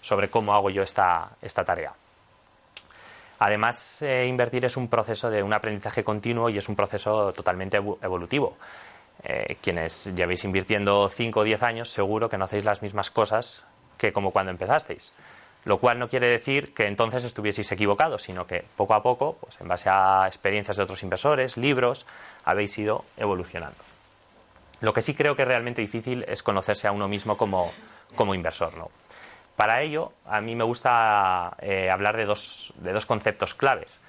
sobre 0.00 0.28
cómo 0.28 0.54
hago 0.54 0.70
yo 0.70 0.82
esta, 0.82 1.30
esta 1.40 1.64
tarea. 1.64 1.92
Además, 3.38 4.02
eh, 4.02 4.26
invertir 4.26 4.64
es 4.64 4.76
un 4.76 4.88
proceso 4.88 5.28
de 5.28 5.42
un 5.42 5.52
aprendizaje 5.52 6.04
continuo 6.04 6.48
y 6.48 6.58
es 6.58 6.68
un 6.68 6.76
proceso 6.76 7.32
totalmente 7.32 7.76
evolutivo. 7.76 8.56
quienes 9.60 10.12
llevéis 10.16 10.44
invirtiendo 10.44 11.08
5 11.08 11.40
o 11.40 11.44
10 11.44 11.62
años, 11.62 11.90
seguro 11.90 12.28
que 12.28 12.38
no 12.38 12.44
hacéis 12.44 12.64
las 12.64 12.82
mismas 12.82 13.10
cosas 13.10 13.64
que 13.96 14.12
como 14.12 14.32
cuando 14.32 14.50
empezasteis 14.50 15.12
lo 15.64 15.78
cual 15.78 15.98
no 15.98 16.08
quiere 16.08 16.26
decir 16.26 16.74
que 16.74 16.86
entonces 16.86 17.24
estuvieseis 17.24 17.70
equivocados, 17.70 18.22
sino 18.22 18.46
que 18.46 18.64
poco 18.76 18.94
a 18.94 19.02
poco, 19.02 19.36
pues 19.40 19.60
en 19.60 19.68
base 19.68 19.88
a 19.88 20.24
experiencias 20.26 20.76
de 20.76 20.82
otros 20.82 21.02
inversores, 21.02 21.56
libros, 21.56 22.06
habéis 22.44 22.76
ido 22.78 23.04
evolucionando. 23.16 23.78
Lo 24.80 24.92
que 24.92 25.02
sí 25.02 25.14
creo 25.14 25.36
que 25.36 25.42
es 25.42 25.48
realmente 25.48 25.80
difícil 25.80 26.24
es 26.26 26.42
conocerse 26.42 26.88
a 26.88 26.92
uno 26.92 27.06
mismo 27.06 27.36
como, 27.36 27.70
inversor. 28.34 28.76
¿no? 28.76 28.90
Para 29.54 29.82
ello, 29.82 30.12
a 30.26 30.40
mí 30.40 30.56
me 30.56 30.64
gusta 30.64 31.56
eh, 31.60 31.88
hablar 31.88 32.16
de 32.16 32.24
dos, 32.24 32.72
de 32.78 32.92
dos, 32.92 33.06
conceptos 33.06 33.54
claves 33.54 34.00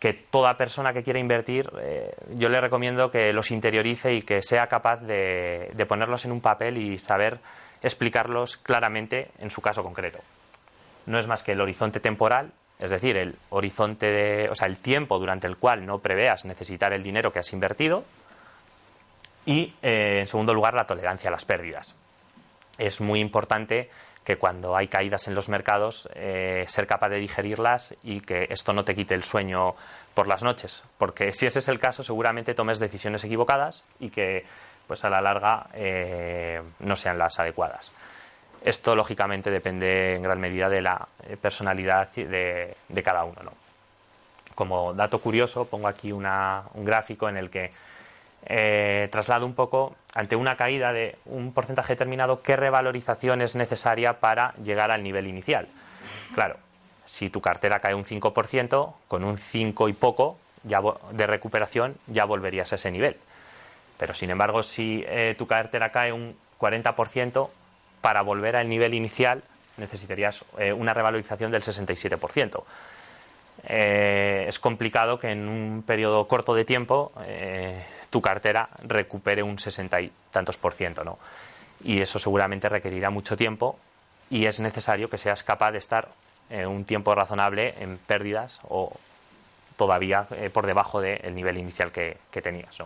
que 0.00 0.12
toda 0.12 0.58
persona 0.58 0.92
que 0.92 1.02
quiera 1.02 1.18
invertir, 1.18 1.70
eh, 1.80 2.14
yo 2.34 2.50
le 2.50 2.60
recomiendo 2.60 3.10
que 3.10 3.32
los 3.32 3.50
interiorice 3.50 4.12
y 4.12 4.20
que 4.20 4.42
sea 4.42 4.66
capaz 4.66 5.00
de 5.00 5.86
ponerlos 5.88 6.26
en 6.26 6.32
un 6.32 6.42
papel 6.42 6.76
y 6.76 6.98
saber 6.98 7.38
explicarlos 7.80 8.58
claramente 8.58 9.30
en 9.38 9.48
su 9.48 9.62
caso 9.62 9.82
concreto 9.82 10.18
no 11.06 11.18
es 11.18 11.26
más 11.26 11.42
que 11.42 11.52
el 11.52 11.60
horizonte 11.60 12.00
temporal, 12.00 12.52
es 12.78 12.90
decir, 12.90 13.16
el 13.16 13.36
horizonte 13.50 14.06
de, 14.06 14.48
o 14.50 14.54
sea, 14.54 14.66
el 14.66 14.78
tiempo 14.78 15.18
durante 15.18 15.46
el 15.46 15.56
cual 15.56 15.86
no 15.86 16.00
preveas 16.00 16.44
necesitar 16.44 16.92
el 16.92 17.02
dinero 17.02 17.32
que 17.32 17.38
has 17.38 17.52
invertido 17.52 18.04
y, 19.46 19.74
eh, 19.82 20.20
en 20.20 20.26
segundo 20.26 20.54
lugar, 20.54 20.74
la 20.74 20.86
tolerancia 20.86 21.28
a 21.28 21.32
las 21.32 21.44
pérdidas. 21.44 21.94
Es 22.78 23.00
muy 23.00 23.20
importante 23.20 23.90
que 24.24 24.36
cuando 24.36 24.74
hay 24.74 24.88
caídas 24.88 25.28
en 25.28 25.34
los 25.34 25.48
mercados, 25.48 26.08
eh, 26.14 26.64
ser 26.66 26.86
capaz 26.86 27.10
de 27.10 27.18
digerirlas 27.18 27.94
y 28.02 28.20
que 28.20 28.46
esto 28.48 28.72
no 28.72 28.82
te 28.82 28.94
quite 28.94 29.14
el 29.14 29.22
sueño 29.22 29.74
por 30.14 30.26
las 30.26 30.42
noches. 30.42 30.82
Porque 30.98 31.32
si 31.32 31.46
ese 31.46 31.58
es 31.58 31.68
el 31.68 31.78
caso, 31.78 32.02
seguramente 32.02 32.54
tomes 32.54 32.78
decisiones 32.78 33.22
equivocadas 33.22 33.84
y 34.00 34.08
que 34.08 34.44
pues 34.86 35.04
a 35.04 35.10
la 35.10 35.20
larga 35.20 35.66
eh, 35.74 36.62
no 36.80 36.96
sean 36.96 37.18
las 37.18 37.38
adecuadas. 37.38 37.92
Esto, 38.64 38.96
lógicamente, 38.96 39.50
depende 39.50 40.14
en 40.14 40.22
gran 40.22 40.40
medida 40.40 40.70
de 40.70 40.80
la 40.80 41.06
eh, 41.28 41.36
personalidad 41.36 42.08
de, 42.12 42.74
cada 43.04 43.24
uno. 43.24 43.52
Como 44.54 44.94
dato 44.94 45.18
curioso, 45.18 45.66
pongo 45.66 45.86
aquí 45.86 46.12
un 46.12 46.24
gráfico 46.76 47.28
en 47.28 47.36
el 47.36 47.50
que 47.50 47.72
eh, 48.46 49.08
traslado 49.12 49.44
un 49.44 49.54
poco, 49.54 49.94
ante 50.14 50.34
una 50.34 50.56
caída 50.56 50.92
de 50.92 51.16
un 51.26 51.52
porcentaje 51.52 51.92
determinado, 51.92 52.40
qué 52.40 52.56
revalorización 52.56 53.42
es 53.42 53.54
necesaria 53.54 54.20
para 54.20 54.54
llegar 54.62 54.90
al 54.90 55.02
nivel 55.02 55.26
inicial. 55.26 55.68
Claro, 56.34 56.56
si 57.04 57.28
tu 57.28 57.42
cartera 57.42 57.80
cae 57.80 57.94
un 57.94 58.04
5%, 58.04 58.94
con 59.08 59.24
un 59.24 59.36
5 59.36 59.88
y 59.88 59.92
poco 59.92 60.38
de 60.62 61.26
recuperación 61.26 61.96
ya 62.06 62.24
volverías 62.24 62.72
a 62.72 62.76
ese 62.76 62.90
nivel. 62.90 63.18
Pero 63.98 64.14
sin 64.14 64.30
embargo, 64.30 64.62
si 64.62 65.04
eh, 65.06 65.34
tu 65.36 65.46
cartera 65.46 65.92
cae 65.92 66.12
un 66.12 66.34
40%, 66.58 67.48
para 68.04 68.20
volver 68.20 68.54
al 68.54 68.68
nivel 68.68 68.92
inicial 68.92 69.42
necesitarías 69.78 70.44
eh, 70.58 70.74
una 70.74 70.92
revalorización 70.92 71.50
del 71.50 71.62
67%. 71.62 72.62
Eh, 73.66 74.44
es 74.46 74.58
complicado 74.58 75.18
que 75.18 75.30
en 75.30 75.48
un 75.48 75.82
periodo 75.86 76.28
corto 76.28 76.54
de 76.54 76.66
tiempo 76.66 77.12
eh, 77.24 77.82
tu 78.10 78.20
cartera 78.20 78.68
recupere 78.82 79.42
un 79.42 79.58
60 79.58 80.02
y 80.02 80.12
tantos 80.30 80.58
por 80.58 80.74
ciento, 80.74 81.02
¿no? 81.02 81.18
Y 81.82 82.02
eso 82.02 82.18
seguramente 82.18 82.68
requerirá 82.68 83.08
mucho 83.08 83.38
tiempo 83.38 83.78
y 84.28 84.44
es 84.44 84.60
necesario 84.60 85.08
que 85.08 85.16
seas 85.16 85.42
capaz 85.42 85.72
de 85.72 85.78
estar 85.78 86.08
un 86.66 86.84
tiempo 86.84 87.14
razonable 87.14 87.72
en 87.80 87.96
pérdidas 87.96 88.60
o 88.68 88.92
todavía 89.78 90.26
por 90.52 90.66
debajo 90.66 91.00
del 91.00 91.34
nivel 91.34 91.56
inicial 91.56 91.90
que, 91.90 92.18
tenías. 92.30 92.76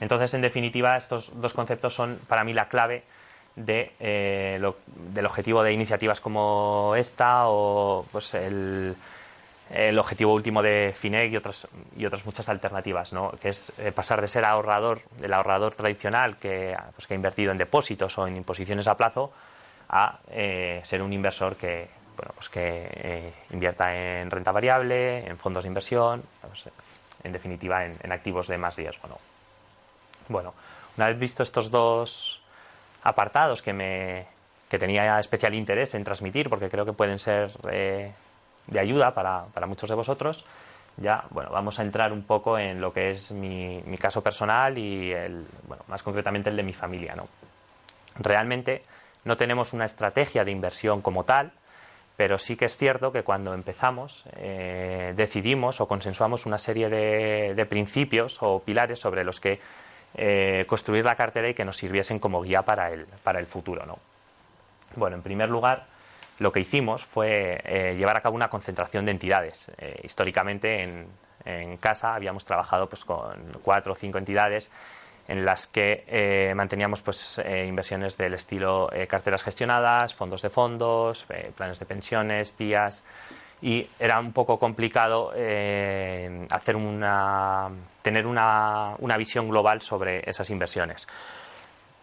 Entonces, 0.00 0.34
en 0.34 0.40
definitiva, 0.40 0.96
estos 0.96 1.30
dos 1.40 1.54
conceptos 1.54 1.94
son 1.94 2.18
para 2.26 2.42
mí 2.42 2.52
la 2.52 2.68
clave 2.68 3.04
de, 3.56 3.92
eh, 4.00 4.72
del 5.12 5.26
objetivo 5.26 5.62
de 5.62 5.72
iniciativas 5.72 6.20
como 6.20 6.94
esta 6.96 7.48
o 7.48 8.06
pues 8.10 8.34
el, 8.34 8.96
objetivo 9.98 10.34
último 10.34 10.62
de 10.62 10.92
FINEC 10.94 11.32
y 11.32 11.36
otras, 11.36 11.68
y 11.96 12.04
otras 12.04 12.24
muchas 12.26 12.48
alternativas, 12.48 13.12
¿no? 13.12 13.30
que 13.40 13.50
es 13.50 13.72
eh, 13.78 13.92
pasar 13.92 14.20
de 14.20 14.28
ser 14.28 14.44
ahorrador, 14.44 15.02
del 15.18 15.32
ahorrador 15.32 15.74
tradicional 15.74 16.36
que, 16.38 16.74
pues, 16.94 17.06
que 17.06 17.14
ha 17.14 17.16
invertido 17.16 17.52
en 17.52 17.58
depósitos 17.58 18.18
o 18.18 18.26
en 18.26 18.36
imposiciones 18.36 18.88
a 18.88 18.96
plazo, 18.96 19.32
a 19.88 20.18
eh, 20.30 20.80
ser 20.84 21.02
un 21.02 21.12
inversor 21.12 21.56
que, 21.56 21.88
bueno, 22.16 22.32
pues 22.34 22.48
que 22.48 23.32
invierta 23.50 23.94
en 23.94 24.30
renta 24.30 24.50
variable, 24.52 25.26
en 25.26 25.36
fondos 25.36 25.64
de 25.64 25.68
inversión, 25.68 26.22
pues, 26.40 26.68
en 27.22 27.32
definitiva 27.32 27.84
en, 27.84 27.96
en, 28.02 28.12
activos 28.12 28.48
de 28.48 28.58
más 28.58 28.74
riesgo. 28.76 29.06
¿no? 29.08 29.18
Bueno, 30.28 30.54
una 30.96 31.08
vez 31.08 31.18
visto 31.18 31.42
estos 31.42 31.70
dos 31.70 32.40
apartados 33.02 33.62
que, 33.62 33.72
me, 33.72 34.26
que 34.68 34.78
tenía 34.78 35.18
especial 35.18 35.54
interés 35.54 35.94
en 35.94 36.04
transmitir 36.04 36.48
porque 36.48 36.68
creo 36.68 36.84
que 36.84 36.92
pueden 36.92 37.18
ser 37.18 37.50
eh, 37.70 38.12
de 38.66 38.80
ayuda 38.80 39.14
para, 39.14 39.46
para, 39.52 39.66
muchos 39.66 39.88
de 39.88 39.96
vosotros. 39.96 40.44
Ya, 40.96 41.24
bueno, 41.30 41.50
vamos 41.50 41.78
a 41.78 41.82
entrar 41.82 42.12
un 42.12 42.24
poco 42.24 42.58
en 42.58 42.80
lo 42.80 42.92
que 42.92 43.12
es 43.12 43.30
mi, 43.30 43.82
mi 43.86 43.96
caso 43.96 44.22
personal 44.22 44.76
y, 44.76 45.12
el, 45.12 45.46
bueno, 45.66 45.82
más 45.88 46.02
concretamente 46.02 46.50
el 46.50 46.56
de 46.56 46.62
mi 46.62 46.72
familia. 46.72 47.14
¿no? 47.14 47.28
Realmente 48.18 48.82
no 49.24 49.36
tenemos 49.36 49.72
una 49.72 49.84
estrategia 49.84 50.44
de 50.44 50.50
inversión 50.50 51.00
como 51.00 51.24
tal, 51.24 51.52
pero 52.16 52.36
sí 52.36 52.56
que 52.56 52.66
es 52.66 52.76
cierto 52.76 53.12
que 53.12 53.22
cuando 53.22 53.54
empezamos 53.54 54.24
eh, 54.36 55.14
decidimos 55.16 55.80
o 55.80 55.88
consensuamos 55.88 56.44
una 56.44 56.58
serie 56.58 56.90
de, 56.90 57.54
de 57.54 57.66
principios 57.66 58.38
o 58.40 58.60
pilares 58.60 58.98
sobre 58.98 59.24
los 59.24 59.40
que 59.40 59.58
eh, 60.14 60.64
construir 60.66 61.04
la 61.04 61.14
cartera 61.14 61.48
y 61.48 61.54
que 61.54 61.64
nos 61.64 61.76
sirviesen 61.76 62.18
como 62.18 62.42
guía 62.42 62.62
para 62.62 62.90
el, 62.90 63.06
para 63.22 63.38
el 63.38 63.46
futuro. 63.46 63.86
¿no? 63.86 63.98
Bueno, 64.96 65.16
en 65.16 65.22
primer 65.22 65.48
lugar, 65.50 65.86
lo 66.38 66.52
que 66.52 66.60
hicimos 66.60 67.04
fue 67.04 67.60
eh, 67.64 67.94
llevar 67.96 68.16
a 68.16 68.20
cabo 68.20 68.36
una 68.36 68.48
concentración 68.48 69.04
de 69.04 69.12
entidades. 69.12 69.70
Eh, 69.78 70.00
históricamente 70.02 70.82
en, 70.82 71.06
en, 71.44 71.76
casa 71.76 72.14
habíamos 72.14 72.44
trabajado 72.44 72.88
pues, 72.88 73.04
con 73.04 73.58
cuatro 73.62 73.92
o 73.92 73.96
cinco 73.96 74.18
entidades 74.18 74.70
en 75.28 75.44
las 75.44 75.68
que 75.68 76.52
manteníamos 76.56 77.02
pues, 77.02 77.40
inversiones 77.64 78.16
del 78.16 78.34
estilo 78.34 78.90
carteras 79.06 79.44
gestionadas, 79.44 80.12
fondos 80.12 80.42
de 80.42 80.50
fondos, 80.50 81.24
planes 81.54 81.78
de 81.78 81.86
pensiones, 81.86 82.50
PIAs 82.50 83.04
y 83.62 83.86
era 83.98 84.18
un 84.18 84.32
poco 84.32 84.58
complicado 84.58 85.32
eh, 85.34 86.46
hacer 86.50 86.76
una, 86.76 87.68
tener 88.02 88.26
una, 88.26 88.94
una, 88.98 89.16
visión 89.16 89.48
global 89.48 89.82
sobre 89.82 90.28
esas 90.28 90.48
inversiones. 90.50 91.06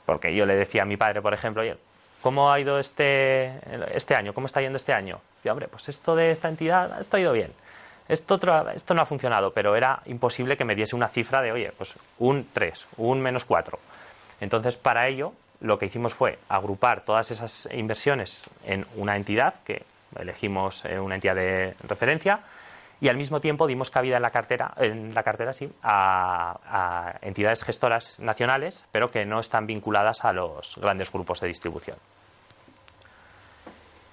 Porque 0.05 0.33
yo 0.35 0.45
le 0.45 0.55
decía 0.55 0.83
a 0.83 0.85
mi 0.85 0.97
padre, 0.97 1.21
por 1.21 1.33
ejemplo, 1.33 1.63
oye, 1.63 1.77
¿cómo 2.21 2.51
ha 2.51 2.59
ido 2.59 2.79
este, 2.79 3.53
este 3.93 4.15
año? 4.15 4.33
¿Cómo 4.33 4.45
está 4.45 4.61
yendo 4.61 4.77
este 4.77 4.93
año? 4.93 5.19
Y 5.43 5.49
hombre, 5.49 5.67
pues 5.67 5.89
esto 5.89 6.15
de 6.15 6.31
esta 6.31 6.47
entidad, 6.47 6.99
esto 6.99 7.17
ha 7.17 7.19
ido 7.19 7.33
bien. 7.33 7.51
Esto, 8.07 8.39
esto 8.73 8.93
no 8.93 9.01
ha 9.01 9.05
funcionado, 9.05 9.51
pero 9.51 9.75
era 9.75 10.01
imposible 10.05 10.55
que 10.55 10.63
me 10.63 10.75
diese 10.75 10.95
una 10.95 11.09
cifra 11.09 11.41
de, 11.41 11.51
oye, 11.51 11.73
pues 11.77 11.95
un 12.19 12.47
3, 12.53 12.87
un 12.97 13.19
menos 13.19 13.43
4. 13.43 13.77
Entonces, 14.39 14.77
para 14.77 15.07
ello, 15.07 15.33
lo 15.59 15.77
que 15.77 15.87
hicimos 15.87 16.13
fue 16.13 16.39
agrupar 16.47 17.01
todas 17.01 17.31
esas 17.31 17.67
inversiones 17.73 18.43
en 18.63 18.85
una 18.95 19.17
entidad 19.17 19.55
que 19.65 19.83
elegimos 20.19 20.85
eh, 20.85 20.99
una 20.99 21.15
entidad 21.15 21.35
de 21.35 21.75
referencia 21.87 22.41
y 22.99 23.09
al 23.09 23.17
mismo 23.17 23.39
tiempo 23.41 23.67
dimos 23.67 23.89
cabida 23.89 24.17
en 24.17 24.23
la 24.23 24.31
cartera, 24.31 24.73
en 24.77 25.13
la 25.13 25.23
cartera 25.23 25.53
sí, 25.53 25.71
a, 25.83 27.15
entidades 27.21 27.63
gestoras 27.63 28.19
nacionales, 28.19 28.85
pero 28.91 29.11
que 29.11 29.25
no 29.25 29.39
están 29.39 29.67
vinculadas 29.67 30.25
a 30.25 30.33
los 30.33 30.77
grandes 30.77 31.11
grupos 31.11 31.39
de 31.41 31.47
distribución. 31.47 31.97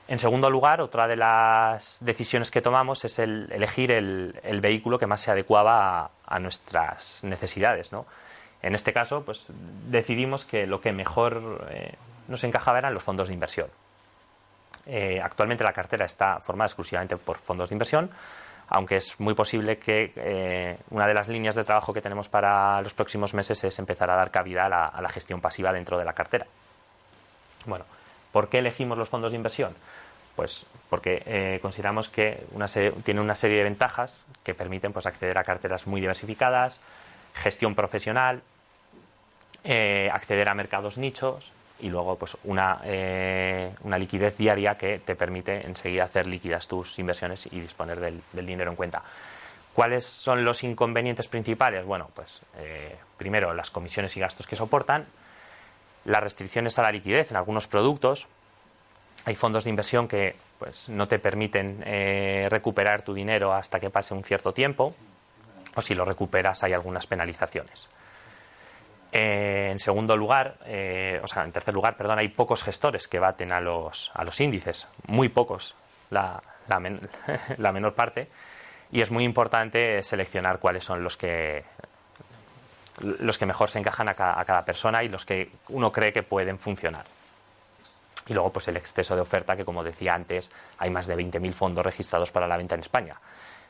En 0.06 0.18
segundo 0.18 0.50
lugar, 0.50 0.82
otra 0.82 1.08
de 1.08 1.16
las 1.16 2.04
decisiones 2.04 2.50
que 2.50 2.60
tomamos 2.60 3.06
es 3.06 3.18
el 3.18 3.50
elegir 3.50 3.90
el, 3.90 4.60
vehículo 4.60 4.98
que 4.98 5.06
más 5.06 5.22
se 5.22 5.30
adecuaba 5.30 6.10
a, 6.26 6.38
nuestras 6.38 7.24
necesidades. 7.24 7.90
En 8.60 8.74
este 8.74 8.92
caso, 8.92 9.24
pues 9.24 9.46
decidimos 9.88 10.44
que 10.44 10.66
lo 10.66 10.82
que 10.82 10.92
mejor 10.92 11.66
eh, 11.70 11.94
nos 12.28 12.44
encajaba 12.44 12.78
eran 12.78 12.92
los 12.92 13.02
fondos 13.02 13.28
de 13.28 13.34
inversión. 13.34 13.68
Eh, 14.86 15.20
actualmente 15.22 15.64
la 15.64 15.72
cartera 15.72 16.04
está 16.04 16.40
formada 16.40 16.66
exclusivamente 16.66 17.16
por 17.16 17.38
fondos 17.38 17.70
de 17.70 17.74
inversión, 17.74 18.10
aunque 18.68 18.96
es 18.96 19.18
muy 19.18 19.34
posible 19.34 19.78
que 19.78 20.12
eh, 20.16 20.78
una 20.90 21.06
de 21.06 21.14
las 21.14 21.28
líneas 21.28 21.54
de 21.54 21.64
trabajo 21.64 21.92
que 21.92 22.02
tenemos 22.02 22.28
para 22.28 22.80
los 22.82 22.94
próximos 22.94 23.34
meses 23.34 23.62
es 23.64 23.78
empezar 23.78 24.10
a 24.10 24.16
dar 24.16 24.30
cabida 24.30 24.66
a 24.66 25.00
la, 25.00 25.08
gestión 25.08 25.40
pasiva 25.40 25.72
dentro 25.72 25.98
de 25.98 26.04
la 26.04 26.12
cartera. 26.12 26.46
Bueno, 27.66 27.84
¿por 28.32 28.48
qué 28.48 28.58
elegimos 28.58 28.98
los 28.98 29.08
fondos 29.08 29.32
de 29.32 29.36
inversión? 29.36 29.74
Pues 30.36 30.66
porque 30.90 31.22
eh, 31.26 31.58
consideramos 31.62 32.08
que 32.08 32.44
una 32.52 32.66
tiene 32.66 33.20
una 33.20 33.36
serie 33.36 33.58
de 33.58 33.64
ventajas 33.64 34.26
que 34.42 34.54
permiten 34.54 34.92
pues, 34.92 35.06
acceder 35.06 35.38
a 35.38 35.44
carteras 35.44 35.86
muy 35.86 36.00
diversificadas, 36.00 36.80
gestión 37.34 37.74
profesional, 37.74 38.42
acceder 40.12 40.48
a 40.48 40.54
mercados 40.54 40.98
nichos, 40.98 41.52
y 41.80 41.88
luego 41.88 42.16
pues 42.16 42.36
una, 42.44 42.80
eh, 42.84 43.74
una, 43.82 43.98
liquidez 43.98 44.36
diaria 44.36 44.76
que 44.76 45.00
te 45.00 45.16
permite 45.16 45.66
enseguida 45.66 46.04
hacer 46.04 46.26
líquidas 46.26 46.68
tus 46.68 46.98
inversiones 46.98 47.46
y 47.46 47.60
disponer 47.60 48.00
del, 48.00 48.22
dinero 48.46 48.70
en 48.70 48.76
cuenta. 48.76 49.02
¿Cuáles 49.74 50.04
son 50.04 50.44
los 50.44 50.62
inconvenientes 50.62 51.26
principales? 51.26 51.84
Bueno, 51.84 52.08
pues 52.14 52.42
eh, 52.58 52.96
primero 53.16 53.52
las 53.54 53.70
comisiones 53.70 54.16
y 54.16 54.20
gastos 54.20 54.46
que 54.46 54.54
soportan, 54.54 55.06
las 56.04 56.22
restricciones 56.22 56.78
a 56.78 56.82
la 56.82 56.92
liquidez 56.92 57.32
en 57.32 57.36
algunos 57.36 57.66
productos. 57.66 58.28
Hay 59.24 59.34
fondos 59.34 59.64
de 59.64 59.70
inversión 59.70 60.06
que 60.06 60.36
pues, 60.58 60.88
no 60.88 61.08
te 61.08 61.18
permiten 61.18 61.82
eh, 61.86 62.46
recuperar 62.50 63.02
tu 63.02 63.14
dinero 63.14 63.52
hasta 63.52 63.80
que 63.80 63.90
pase 63.90 64.14
un 64.14 64.22
cierto 64.22 64.52
tiempo, 64.52 64.94
o 65.74 65.82
si 65.82 65.94
lo 65.94 66.04
recuperas 66.04 66.62
hay 66.62 66.72
algunas 66.72 67.06
penalizaciones. 67.06 67.88
En 69.16 69.78
segundo 69.78 70.16
lugar, 70.16 70.56
eh, 70.66 71.20
o 71.22 71.28
sea, 71.28 71.44
en 71.44 71.52
tercer 71.52 71.72
lugar, 71.72 71.96
perdón, 71.96 72.18
hay 72.18 72.26
pocos 72.26 72.64
gestores 72.64 73.06
que 73.06 73.20
baten 73.20 73.52
a 73.52 73.60
los, 73.60 74.10
a 74.12 74.24
los 74.24 74.40
índices, 74.40 74.88
muy 75.06 75.28
pocos, 75.28 75.76
la, 76.10 76.42
la, 76.66 76.80
menor 77.72 77.94
parte, 77.94 78.26
y 78.90 79.02
es 79.02 79.12
muy 79.12 79.22
importante 79.22 80.02
seleccionar 80.02 80.58
cuáles 80.58 80.84
son 80.84 81.04
los 81.04 81.16
que 81.16 81.62
los 83.00 83.38
que 83.38 83.46
mejor 83.46 83.70
se 83.70 83.78
encajan 83.78 84.08
a 84.08 84.14
cada, 84.14 84.40
a 84.40 84.44
cada 84.44 84.64
persona 84.64 85.04
y 85.04 85.08
los 85.08 85.24
que 85.24 85.48
uno 85.68 85.92
cree 85.92 86.12
que 86.12 86.24
pueden 86.24 86.58
funcionar. 86.58 87.04
Y 88.26 88.34
luego, 88.34 88.50
pues 88.50 88.66
el 88.66 88.76
exceso 88.76 89.14
de 89.14 89.22
oferta, 89.22 89.54
que 89.54 89.64
como 89.64 89.84
decía 89.84 90.14
antes, 90.14 90.50
hay 90.78 90.90
más 90.90 91.06
de 91.06 91.16
20.000 91.16 91.52
fondos 91.52 91.86
registrados 91.86 92.32
para 92.32 92.48
la 92.48 92.56
venta 92.56 92.74
en 92.74 92.80
España. 92.80 93.14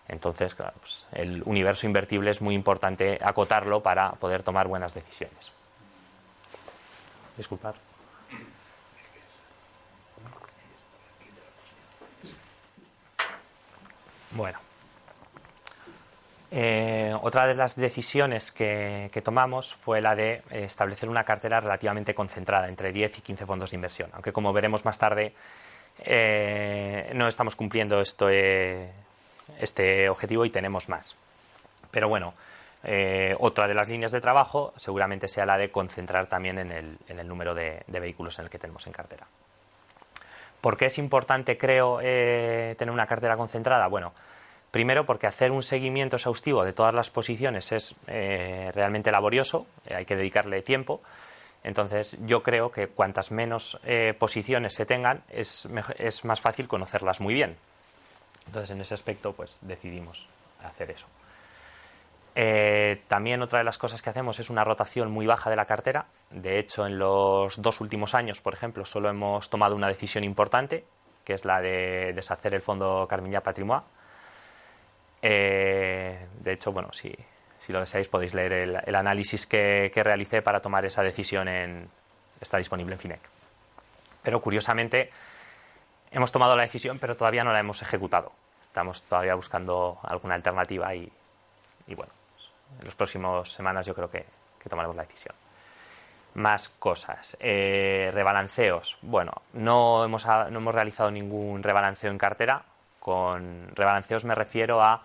Entonces, 0.09 0.55
claro, 0.55 0.75
pues 0.81 1.07
el 1.13 1.43
universo 1.45 1.87
invertible 1.87 2.31
es 2.31 2.43
muy 2.43 2.55
importante 2.55 3.19
acotarlo 3.23 3.83
para 3.83 4.13
poder 4.13 4.43
tomar 4.43 4.69
buenas 4.69 4.95
decisiones. 4.95 5.53
Disculpar. 7.37 7.75
Bueno. 14.33 14.59
Eh, 16.51 17.13
otra 17.23 17.47
de 17.47 17.55
las 17.55 17.75
decisiones 17.75 18.53
que, 18.53 19.11
que, 19.13 19.23
tomamos 19.23 19.75
fue 19.75 20.01
la 20.01 20.15
de 20.15 20.43
establecer 20.51 21.09
una 21.09 21.25
cartera 21.25 21.61
relativamente 21.61 22.15
concentrada, 22.15 22.69
entre 22.69 22.93
10 22.93 23.19
y 23.19 23.21
15 23.23 23.47
fondos 23.47 23.71
de 23.71 23.77
inversión, 23.77 24.11
aunque 24.13 24.33
como 24.33 24.53
veremos 24.53 24.85
más 24.85 24.97
tarde, 24.97 25.35
eh, 25.99 27.11
no 27.15 27.29
estamos 27.29 27.57
cumpliendo 27.57 28.01
esto. 28.01 28.29
Eh, 28.31 28.91
este 29.59 30.09
objetivo 30.09 30.45
y 30.45 30.51
tenemos 30.51 30.89
más. 30.89 31.17
Pero 31.91 32.09
bueno, 32.09 32.35
otra 33.39 33.67
de 33.67 33.75
las 33.75 33.89
líneas 33.89 34.13
de 34.13 34.21
trabajo 34.21 34.75
seguramente 34.77 35.29
sea 35.29 35.47
la 35.47 35.57
de 35.57 35.71
concentrar 35.71 36.27
también 36.27 36.59
en 36.59 36.71
el, 36.73 37.29
número 37.29 37.55
de, 37.55 37.83
vehículos 37.87 38.39
en 38.39 38.45
el 38.45 38.51
que 38.51 38.59
tenemos 38.59 38.87
en 38.87 38.93
cartera. 38.93 39.27
¿Por 40.61 40.77
qué 40.77 40.87
es 40.87 40.99
importante, 40.99 41.57
creo, 41.57 41.99
tener 41.99 42.91
una 42.91 43.07
cartera 43.07 43.37
concentrada? 43.37 43.87
Bueno, 43.87 44.13
Primero, 44.75 45.07
porque 45.07 45.29
hacer 45.29 45.53
un 45.53 45.63
seguimiento 45.63 46.17
exhaustivo 46.17 46.65
de 46.65 46.73
todas 46.73 46.93
las 46.93 47.09
posiciones 47.09 47.71
es 47.71 47.95
eh, 48.09 48.73
realmente 48.75 49.13
laborioso, 49.13 49.69
eh, 49.87 49.95
hay 49.95 50.05
que 50.05 50.17
dedicarle 50.17 50.63
tiempo. 50.63 51.01
Entonces, 51.63 52.19
yo 52.27 52.43
creo 52.43 52.73
que 52.73 52.89
cuantas 52.89 53.31
menos 53.31 53.79
eh, 53.85 54.15
posiciones 54.19 54.75
se 54.75 54.85
tengan, 54.85 55.23
es, 55.31 55.69
es, 55.97 56.25
más 56.25 56.41
fácil 56.41 56.67
conocerlas 56.67 57.21
muy 57.21 57.35
bien. 57.35 57.57
Entonces, 58.47 58.71
en 58.71 58.81
ese 58.81 58.95
aspecto, 58.95 59.33
pues 59.33 59.59
decidimos 59.63 60.29
hacer 60.63 60.91
eso. 60.91 61.07
también 63.09 63.43
otra 63.43 63.59
de 63.59 63.65
las 63.65 63.79
cosas 63.79 64.03
que 64.03 64.11
hacemos 64.11 64.41
es 64.41 64.51
una 64.51 64.65
rotación 64.65 65.11
muy 65.11 65.27
baja 65.27 65.51
de 65.51 65.57
la 65.57 65.67
cartera. 65.67 66.07
De 66.31 66.59
hecho, 66.59 66.87
en 66.87 66.99
los 66.99 67.61
dos 67.61 67.81
últimos 67.81 68.15
años, 68.15 68.41
por 68.41 68.55
ejemplo, 68.55 68.85
solo 68.85 69.09
hemos 69.09 69.51
tomado 69.51 69.75
una 69.77 69.89
decisión 69.89 70.25
importante, 70.25 70.85
que 71.25 71.35
es 71.35 71.45
la 71.45 71.61
de 71.61 72.13
deshacer 72.15 72.55
el 72.55 72.63
fondo 72.63 73.07
Carmiña 73.09 73.41
Patrimoine 73.41 73.85
eh, 75.27 76.27
de 76.41 76.53
hecho, 76.53 76.71
bueno, 76.71 76.93
si, 76.93 77.11
lo 77.69 77.81
deseáis 77.81 78.09
podéis 78.09 78.35
leer 78.35 78.53
el, 78.53 78.95
análisis 78.95 79.47
que, 79.47 79.91
realicé 79.95 80.43
para 80.43 80.61
tomar 80.61 80.85
esa 80.85 81.03
decisión. 81.03 81.49
En, 81.49 81.89
está 82.39 82.59
disponible 82.59 82.93
en 82.93 82.99
FINEC. 82.99 83.21
Pero 84.23 84.43
curiosamente, 84.43 85.11
hemos 86.15 86.33
tomado 86.33 86.57
la 86.57 86.63
decisión, 86.63 86.99
pero 86.99 87.17
todavía 87.17 87.45
no 87.45 87.53
la 87.53 87.59
hemos 87.59 87.83
ejecutado. 87.83 88.33
Estamos 88.63 89.03
todavía 89.03 89.35
buscando 89.35 89.99
alguna 90.03 90.35
alternativa 90.35 90.95
y, 90.95 91.11
bueno, 91.95 92.13
en 92.79 92.87
las 92.87 92.95
próximas 92.95 93.53
semanas 93.53 93.87
yo 93.87 93.95
creo 93.95 94.11
que, 94.11 94.25
tomaremos 94.69 94.97
la 94.97 95.03
decisión. 95.03 95.35
Más 96.35 96.71
cosas. 96.79 97.37
Eh, 97.39 98.11
rebalanceos. 98.15 98.97
Bueno, 99.03 99.33
no 99.53 100.05
hemos, 100.05 100.25
no 100.27 100.59
hemos 100.59 100.75
realizado 100.75 101.11
ningún 101.11 101.63
rebalanceo 101.63 102.11
en 102.11 102.17
cartera. 102.17 102.63
Con 102.99 103.69
rebalanceos 103.75 104.25
me 104.25 104.35
refiero 104.35 104.81
a 104.83 105.03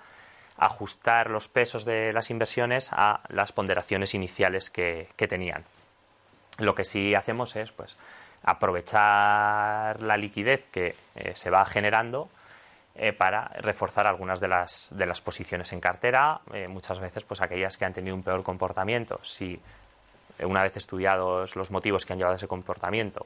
ajustar 0.58 1.30
los 1.30 1.48
pesos 1.48 1.86
de 1.86 2.12
las 2.14 2.30
inversiones 2.30 2.92
a 2.92 3.22
las 3.30 3.52
ponderaciones 3.52 4.14
iniciales 4.14 4.70
que, 4.70 5.10
tenían. 5.18 5.66
Lo 6.58 6.76
que 6.76 6.84
sí 6.84 7.16
hacemos 7.16 7.56
es 7.56 7.72
pues, 7.72 7.96
aprovechar 8.44 10.02
la 10.02 10.18
liquidez 10.18 10.66
que 10.72 10.96
eh, 11.16 11.36
se 11.36 11.50
va 11.50 11.66
generando 11.66 12.30
eh, 12.96 13.14
para 13.14 13.50
reforzar 13.60 14.08
algunas 14.08 14.40
de 14.40 14.48
las, 14.48 14.90
de 14.92 15.06
las 15.06 15.22
posiciones 15.22 15.72
en 15.74 15.80
cartera, 15.80 16.42
eh, 16.54 16.68
muchas 16.68 17.00
veces 17.00 17.24
pues 17.24 17.42
aquellas 17.42 17.78
que 17.78 17.86
han 17.86 17.94
tenido 17.94 18.16
un 18.16 18.24
peor 18.24 18.44
comportamiento. 18.44 19.20
Si 19.24 19.60
una 20.42 20.64
vez 20.64 20.76
estudiados 20.78 21.56
los 21.56 21.72
motivos 21.72 22.06
que 22.06 22.14
han 22.14 22.20
llevado 22.20 22.34
a 22.34 22.38
ese 22.38 22.48
comportamiento, 22.48 23.26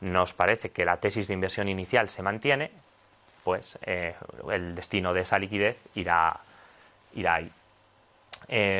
nos 0.00 0.32
parece 0.32 0.70
que 0.70 0.84
la 0.84 0.96
tesis 0.96 1.28
de 1.28 1.34
inversión 1.34 1.68
inicial 1.68 2.08
se 2.08 2.22
mantiene, 2.22 2.70
pues 3.44 3.78
el 3.84 4.74
destino 4.74 5.12
de 5.12 5.22
esa 5.22 5.38
liquidez 5.38 5.78
irá, 5.94 6.38
irá 7.14 7.34
ahí. 7.34 7.52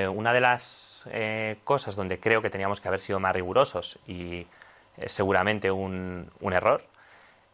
Una 0.09 0.33
de 0.33 0.41
las 0.41 1.07
cosas 1.65 1.95
donde 1.95 2.19
creo 2.19 2.41
que 2.41 2.49
teníamos 2.49 2.81
que 2.81 2.89
haber 2.89 3.01
sido 3.01 3.21
más 3.21 3.35
rigurosos 3.35 3.99
y 4.07 4.47
seguramente 5.07 5.71
un, 5.71 6.31
error 6.53 6.85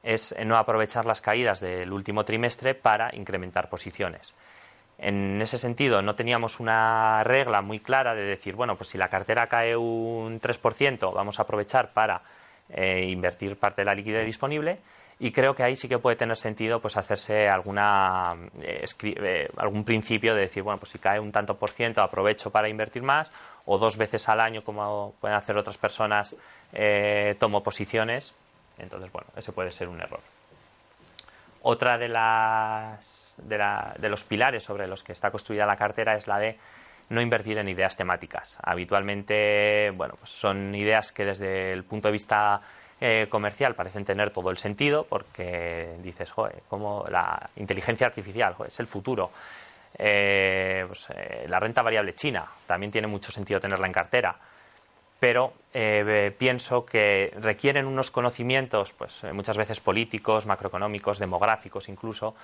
es 0.03 0.35
no 0.45 0.57
aprovechar 0.57 1.07
las 1.07 1.21
caídas 1.21 1.61
del 1.61 1.93
último 1.93 2.25
trimestre 2.25 2.75
para 2.75 3.15
incrementar 3.15 3.69
posiciones. 3.69 4.35
En 4.99 5.41
ese 5.43 5.59
sentido, 5.59 6.03
no 6.03 6.15
teníamos 6.15 6.61
una 6.61 7.25
regla 7.25 7.63
muy 7.63 7.81
clara 7.81 8.15
de 8.15 8.23
decir, 8.23 8.55
bueno, 8.55 8.77
pues 8.77 8.91
si 8.91 8.99
la 8.99 9.09
cartera 9.09 9.47
cae 9.47 9.77
un 9.77 10.41
3%, 10.41 11.13
vamos 11.13 11.39
a 11.39 11.43
aprovechar 11.43 11.93
para 11.93 12.23
eh, 12.69 13.09
invertir 13.11 13.57
parte 13.59 13.83
de 13.83 13.87
la 13.87 13.95
liquidez 13.95 14.25
disponible 14.25 14.79
y 15.19 15.31
creo 15.31 15.55
que 15.55 15.63
ahí 15.63 15.77
sí 15.77 15.89
que 15.89 15.99
puede 15.99 16.17
tener 16.17 16.37
sentido 16.37 16.81
pues 16.81 16.97
hacerse 16.97 17.49
alguna 17.49 18.35
eh, 18.61 18.85
eh, 19.03 19.49
algún 19.57 19.85
principio 19.85 20.35
de 20.35 20.43
decir 20.43 20.63
bueno 20.63 20.79
pues 20.79 20.93
si 20.93 20.99
cae 20.99 21.21
un 21.21 21.31
tanto 21.31 21.57
por 21.57 21.71
ciento 21.71 22.03
aprovecho 22.03 22.51
para 22.51 22.69
invertir 22.69 23.03
más 23.03 23.31
o 23.67 23.79
dos 23.79 23.97
veces 23.97 24.29
al 24.29 24.41
año 24.41 24.65
como 24.65 25.15
pueden 25.21 25.37
hacer 25.37 25.57
otras 25.57 25.79
personas 25.79 26.37
eh, 26.73 27.37
tomo 27.39 27.63
posiciones. 27.63 28.35
Entonces 28.79 29.13
bueno 29.13 29.29
ese 29.37 29.53
puede 29.53 29.71
ser 29.71 29.89
un 29.89 30.01
error. 30.01 30.21
Otra 31.63 31.97
de 31.97 32.09
las 32.09 33.37
de, 33.39 33.59
de 33.99 34.09
los 34.09 34.25
pilares 34.25 34.65
sobre 34.65 34.87
los 34.87 35.05
que 35.05 35.13
está 35.13 35.31
construida 35.31 35.65
la 35.65 35.77
cartera 35.77 36.17
es 36.17 36.27
la 36.27 36.39
de 36.39 36.59
no 37.11 37.21
invertir 37.21 37.59
en 37.59 37.69
ideas 37.69 37.97
temáticas. 37.97 38.59
Habitualmente 38.61 39.93
bueno 39.93 40.17
pues 40.19 40.31
son 40.31 40.75
ideas 40.75 41.13
que 41.13 41.25
desde 41.25 41.73
el 41.73 41.85
punto 41.85 42.09
de 42.09 42.13
vista 42.13 42.61
eh, 43.01 43.27
comercial 43.29 43.75
parecen 43.75 44.05
tener 44.05 44.31
todo 44.31 44.51
el 44.51 44.57
sentido 44.57 45.05
porque 45.05 45.97
dices, 46.03 46.31
joder, 46.31 46.63
como 46.69 47.05
la 47.09 47.51
inteligencia 47.57 48.07
artificial 48.07 48.55
es 48.67 48.79
el 48.79 48.87
futuro. 48.87 49.31
Eh, 49.99 50.85
pues, 50.87 51.09
eh, 51.11 51.47
la 51.49 51.61
renta 51.61 51.83
variable 51.83 52.15
china 52.15 52.47
también 52.67 52.93
tiene 52.93 53.07
mucho 53.07 53.31
sentido 53.31 53.61
tenerla 53.61 53.87
en 53.87 53.93
cartera 53.93 54.37
pero 55.21 55.55
pienso 56.37 56.85
que 56.85 57.33
requieren 57.41 57.87
unos 57.87 58.11
conocimientos, 58.11 58.93
pues 58.93 59.23
muchas 59.33 59.57
veces 59.57 59.81
políticos, 59.81 60.45
macroeconómicos, 60.45 61.19
demográficos 61.19 61.89
incluso, 61.89 62.35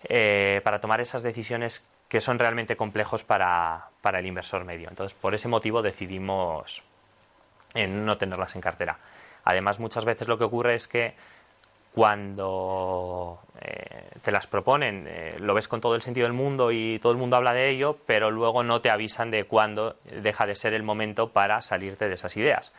para 0.00 0.80
tomar 0.80 1.02
esas 1.02 1.22
decisiones 1.22 1.86
que 2.08 2.22
son 2.22 2.38
realmente 2.38 2.74
complejos 2.74 3.22
para, 3.22 3.88
para, 4.00 4.20
el 4.20 4.24
inversor 4.24 4.64
medio. 4.64 4.88
Entonces, 4.88 5.14
por 5.20 5.34
ese 5.34 5.46
motivo 5.46 5.82
decidimos 5.82 6.82
no 7.74 8.16
tenerlas 8.16 8.54
en 8.54 8.62
cartera. 8.62 8.96
Además, 9.44 9.80
muchas 9.80 10.04
veces 10.04 10.28
lo 10.28 10.38
que 10.38 10.44
ocurre 10.44 10.74
es 10.74 10.86
que 10.88 11.14
cuando 11.92 13.40
eh, 13.60 14.08
te 14.22 14.32
las 14.32 14.46
proponen, 14.46 15.06
eh, 15.06 15.36
lo 15.38 15.52
ves 15.52 15.68
con 15.68 15.80
todo 15.80 15.94
el 15.94 16.00
sentido 16.00 16.26
del 16.26 16.32
mundo 16.32 16.72
y 16.72 16.98
todo 17.00 17.12
el 17.12 17.18
mundo 17.18 17.36
habla 17.36 17.52
de 17.52 17.68
ello, 17.68 17.98
pero 18.06 18.30
luego 18.30 18.62
no 18.62 18.80
te 18.80 18.90
avisan 18.90 19.30
de 19.30 19.44
cuándo 19.44 19.96
deja 20.04 20.46
de 20.46 20.54
ser 20.54 20.72
el 20.72 20.82
momento 20.82 21.28
para 21.28 21.60
salirte 21.60 22.08
de 22.08 22.14
esas 22.14 22.36
ideas. 22.36 22.72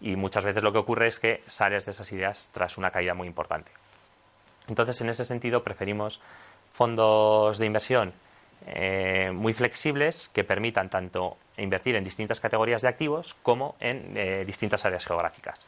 Y 0.00 0.14
muchas 0.14 0.44
veces 0.44 0.62
lo 0.62 0.72
que 0.72 0.78
ocurre 0.78 1.08
es 1.08 1.18
que 1.18 1.42
sales 1.46 1.84
de 1.84 1.90
esas 1.90 2.10
ideas 2.12 2.48
tras 2.52 2.78
una 2.78 2.90
caída 2.90 3.12
muy 3.12 3.26
importante. 3.26 3.72
Entonces, 4.68 5.00
en 5.00 5.10
ese 5.10 5.24
sentido, 5.24 5.64
preferimos 5.64 6.20
fondos 6.72 7.58
de 7.58 7.66
inversión 7.66 8.12
eh, 8.66 9.32
muy 9.34 9.52
flexibles 9.52 10.28
que 10.28 10.44
permitan 10.44 10.88
tanto 10.88 11.36
invertir 11.56 11.96
en 11.96 12.04
distintas 12.04 12.38
categorías 12.40 12.82
de 12.82 12.88
activos 12.88 13.34
como 13.42 13.74
en 13.80 14.46
distintas 14.46 14.84
áreas 14.84 15.04
geográficas. 15.04 15.66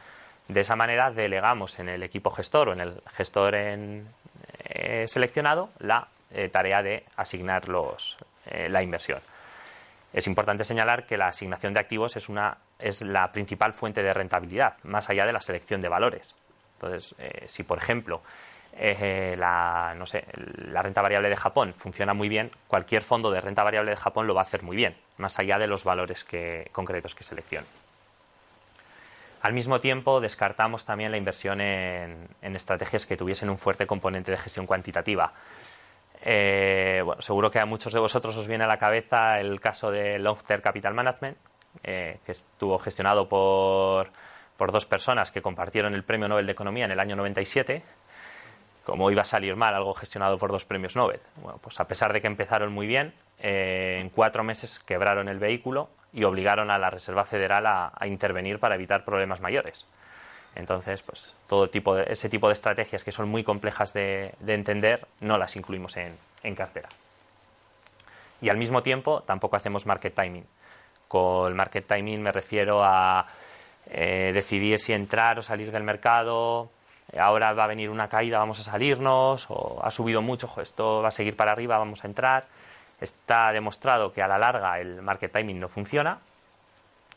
De 0.48 0.60
esa 0.60 0.76
manera 0.76 1.10
delegamos 1.10 1.78
en 1.78 1.88
el 1.88 2.02
equipo 2.02 2.30
gestor 2.30 2.68
o 2.68 2.72
en 2.72 2.80
el 2.80 3.02
gestor 3.10 3.54
eh, 3.54 5.04
seleccionado 5.06 5.70
la 5.78 6.08
eh, 6.32 6.48
tarea 6.48 6.82
de 6.82 7.04
asignar 7.16 7.62
eh, 8.46 8.68
la 8.68 8.82
inversión. 8.82 9.20
Es 10.12 10.26
importante 10.26 10.64
señalar 10.64 11.06
que 11.06 11.16
la 11.16 11.28
asignación 11.28 11.72
de 11.72 11.80
activos 11.80 12.16
es, 12.16 12.28
una, 12.28 12.58
es 12.78 13.02
la 13.02 13.32
principal 13.32 13.72
fuente 13.72 14.02
de 14.02 14.12
rentabilidad, 14.12 14.74
más 14.82 15.08
allá 15.08 15.24
de 15.24 15.32
la 15.32 15.40
selección 15.40 15.80
de 15.80 15.88
valores. 15.88 16.36
Entonces, 16.74 17.14
si 17.46 17.62
por 17.62 17.78
ejemplo 17.78 18.20
la, 18.76 19.94
no 19.96 20.04
sé, 20.06 20.26
la 20.34 20.82
renta 20.82 21.00
variable 21.00 21.30
de 21.30 21.36
Japón 21.36 21.72
funciona 21.74 22.12
muy 22.12 22.28
bien, 22.28 22.50
cualquier 22.66 23.02
fondo 23.02 23.30
de 23.30 23.40
renta 23.40 23.62
variable 23.62 23.92
de 23.92 23.96
Japón 23.96 24.26
lo 24.26 24.34
va 24.34 24.42
a 24.42 24.44
hacer 24.44 24.62
muy 24.64 24.76
bien, 24.76 24.96
más 25.16 25.38
allá 25.38 25.58
de 25.58 25.66
los 25.66 25.84
valores 25.84 26.26
concretos 26.72 27.14
que 27.14 27.24
seleccione. 27.24 27.66
Al 29.42 29.54
mismo 29.54 29.80
tiempo, 29.80 30.20
descartamos 30.20 30.84
también 30.84 31.10
la 31.10 31.16
inversión 31.16 31.60
en, 31.60 32.28
estrategias 32.42 33.06
que 33.06 33.16
tuviesen 33.16 33.50
un 33.50 33.58
fuerte 33.58 33.88
componente 33.88 34.30
de 34.30 34.36
gestión 34.36 34.66
cuantitativa. 34.66 35.32
Eh, 36.24 37.02
seguro 37.18 37.50
que 37.50 37.58
a 37.58 37.66
muchos 37.66 37.92
de 37.92 37.98
vosotros 37.98 38.36
os 38.36 38.46
viene 38.46 38.62
a 38.62 38.68
la 38.68 38.78
cabeza 38.78 39.40
el 39.40 39.60
caso 39.60 39.90
de 39.90 40.20
Long 40.20 40.40
Term 40.44 40.62
Capital 40.62 40.94
Management, 40.94 41.36
eh, 41.82 42.20
que 42.24 42.30
estuvo 42.30 42.78
gestionado 42.78 43.28
por, 43.28 44.10
por, 44.56 44.70
dos 44.70 44.86
personas 44.86 45.32
que 45.32 45.42
compartieron 45.42 45.94
el 45.94 46.04
Premio 46.04 46.28
Nobel 46.28 46.46
de 46.46 46.52
Economía 46.52 46.84
en 46.84 46.92
el 46.92 47.00
año 47.00 47.16
97. 47.16 47.82
Como 48.84 49.10
iba 49.10 49.22
a 49.22 49.24
salir 49.24 49.56
mal 49.56 49.74
algo 49.74 49.92
gestionado 49.92 50.38
por 50.38 50.52
dos 50.52 50.64
premios 50.64 50.94
Nobel? 50.94 51.20
Pues 51.60 51.80
a 51.80 51.88
pesar 51.88 52.12
de 52.12 52.20
que 52.20 52.28
empezaron 52.28 52.72
muy 52.72 52.86
bien, 52.86 53.12
eh, 53.40 53.96
en 54.00 54.08
cuatro 54.10 54.44
meses 54.44 54.78
quebraron 54.78 55.28
el 55.28 55.40
vehículo 55.40 55.88
y 56.12 56.24
obligaron 56.24 56.70
a 56.70 56.78
la 56.78 56.90
Reserva 56.90 57.24
Federal 57.24 57.66
a, 57.66 57.92
intervenir 58.06 58.58
para 58.58 58.74
evitar 58.74 59.04
problemas 59.04 59.40
mayores. 59.40 59.86
Entonces, 60.54 61.02
pues 61.02 61.34
todo 61.46 61.70
tipo 61.70 61.94
de, 61.94 62.04
ese 62.08 62.28
tipo 62.28 62.48
de 62.48 62.52
estrategias 62.52 63.04
que 63.04 63.12
son 63.12 63.28
muy 63.28 63.42
complejas 63.42 63.92
de, 63.94 64.34
entender 64.46 65.06
no 65.20 65.38
las 65.38 65.56
incluimos 65.56 65.96
en, 65.96 66.54
cartera. 66.54 66.88
Y 68.40 68.48
al 68.50 68.56
mismo 68.56 68.82
tiempo 68.82 69.22
tampoco 69.22 69.56
hacemos 69.56 69.86
market 69.86 70.14
timing. 70.14 70.44
Con 71.08 71.54
market 71.54 71.86
timing 71.86 72.20
me 72.22 72.32
refiero 72.32 72.84
a 72.84 73.26
eh, 73.86 74.32
decidir 74.34 74.78
si 74.80 74.92
entrar 74.92 75.38
o 75.38 75.42
salir 75.42 75.70
del 75.70 75.84
mercado, 75.84 76.70
ahora 77.18 77.52
va 77.52 77.64
a 77.64 77.68
venir 77.68 77.90
una 77.90 78.08
caída, 78.08 78.38
vamos 78.38 78.60
a 78.60 78.62
salirnos, 78.62 79.46
o 79.48 79.80
ha 79.82 79.90
subido 79.90 80.22
mucho, 80.22 80.50
esto 80.60 81.02
va 81.02 81.08
a 81.08 81.12
seguir 81.12 81.36
para 81.36 81.52
arriba, 81.52 81.78
vamos 81.78 82.04
a 82.04 82.08
entrar. 82.08 82.46
Está 83.02 83.50
demostrado 83.50 84.12
que 84.12 84.22
a 84.22 84.28
la 84.28 84.38
larga 84.38 84.78
el 84.78 85.02
market 85.02 85.32
timing 85.32 85.58
no 85.58 85.68
funciona. 85.68 86.20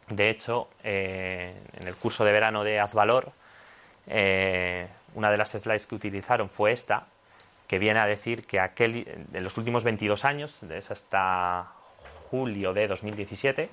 De 0.08 0.32
hecho, 0.32 0.68
eh, 0.84 1.54
en 1.80 1.88
el 1.88 1.96
curso 1.96 2.26
de 2.26 2.32
verano 2.32 2.64
de 2.64 2.80
Azvalor, 2.80 3.32
eh, 4.08 4.88
una 5.14 5.30
de 5.30 5.38
las 5.38 5.52
slides 5.52 5.86
que 5.86 5.94
utilizaron 5.94 6.50
fue 6.50 6.72
esta, 6.72 7.06
que 7.68 7.78
viene 7.78 8.00
a 8.00 8.08
decir 8.08 8.48
que 8.48 8.60
aquel, 8.60 9.28
en 9.32 9.44
los 9.44 9.58
últimos 9.60 9.84
22 9.84 10.26
años, 10.26 10.58
desde 10.62 10.92
hasta 10.92 11.68
julio 12.32 12.74
de 12.74 12.88
2017, 12.88 13.70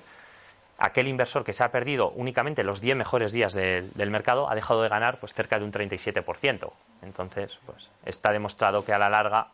aquel 0.77 1.07
inversor 1.07 1.43
que 1.43 1.53
se 1.53 1.63
ha 1.63 1.71
perdido 1.71 2.11
únicamente 2.11 2.63
los 2.63 2.79
10 2.79 2.95
mejores 2.95 3.31
días 3.31 3.53
del 3.53 4.11
mercado 4.11 4.51
ha 4.51 4.55
dejado 4.55 4.83
de 4.83 4.89
ganar 4.89 5.19
pues 5.19 5.33
cerca 5.33 5.57
de 5.57 5.65
un 5.65 5.71
37%. 5.71 6.71
Entonces, 7.01 7.57
pues 7.65 7.89
está 8.05 8.31
demostrado 8.31 8.85
que 8.85 8.93
a 8.93 8.99
la 8.99 9.09
larga 9.09 9.47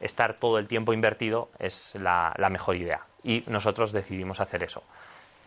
estar 0.00 0.34
todo 0.34 0.58
el 0.58 0.68
tiempo 0.68 0.92
invertido 0.92 1.48
es 1.58 1.94
la, 1.96 2.34
mejor 2.50 2.76
idea. 2.76 3.02
Y 3.22 3.44
nosotros 3.46 3.92
decidimos 3.92 4.40
hacer 4.40 4.62
eso. 4.62 4.82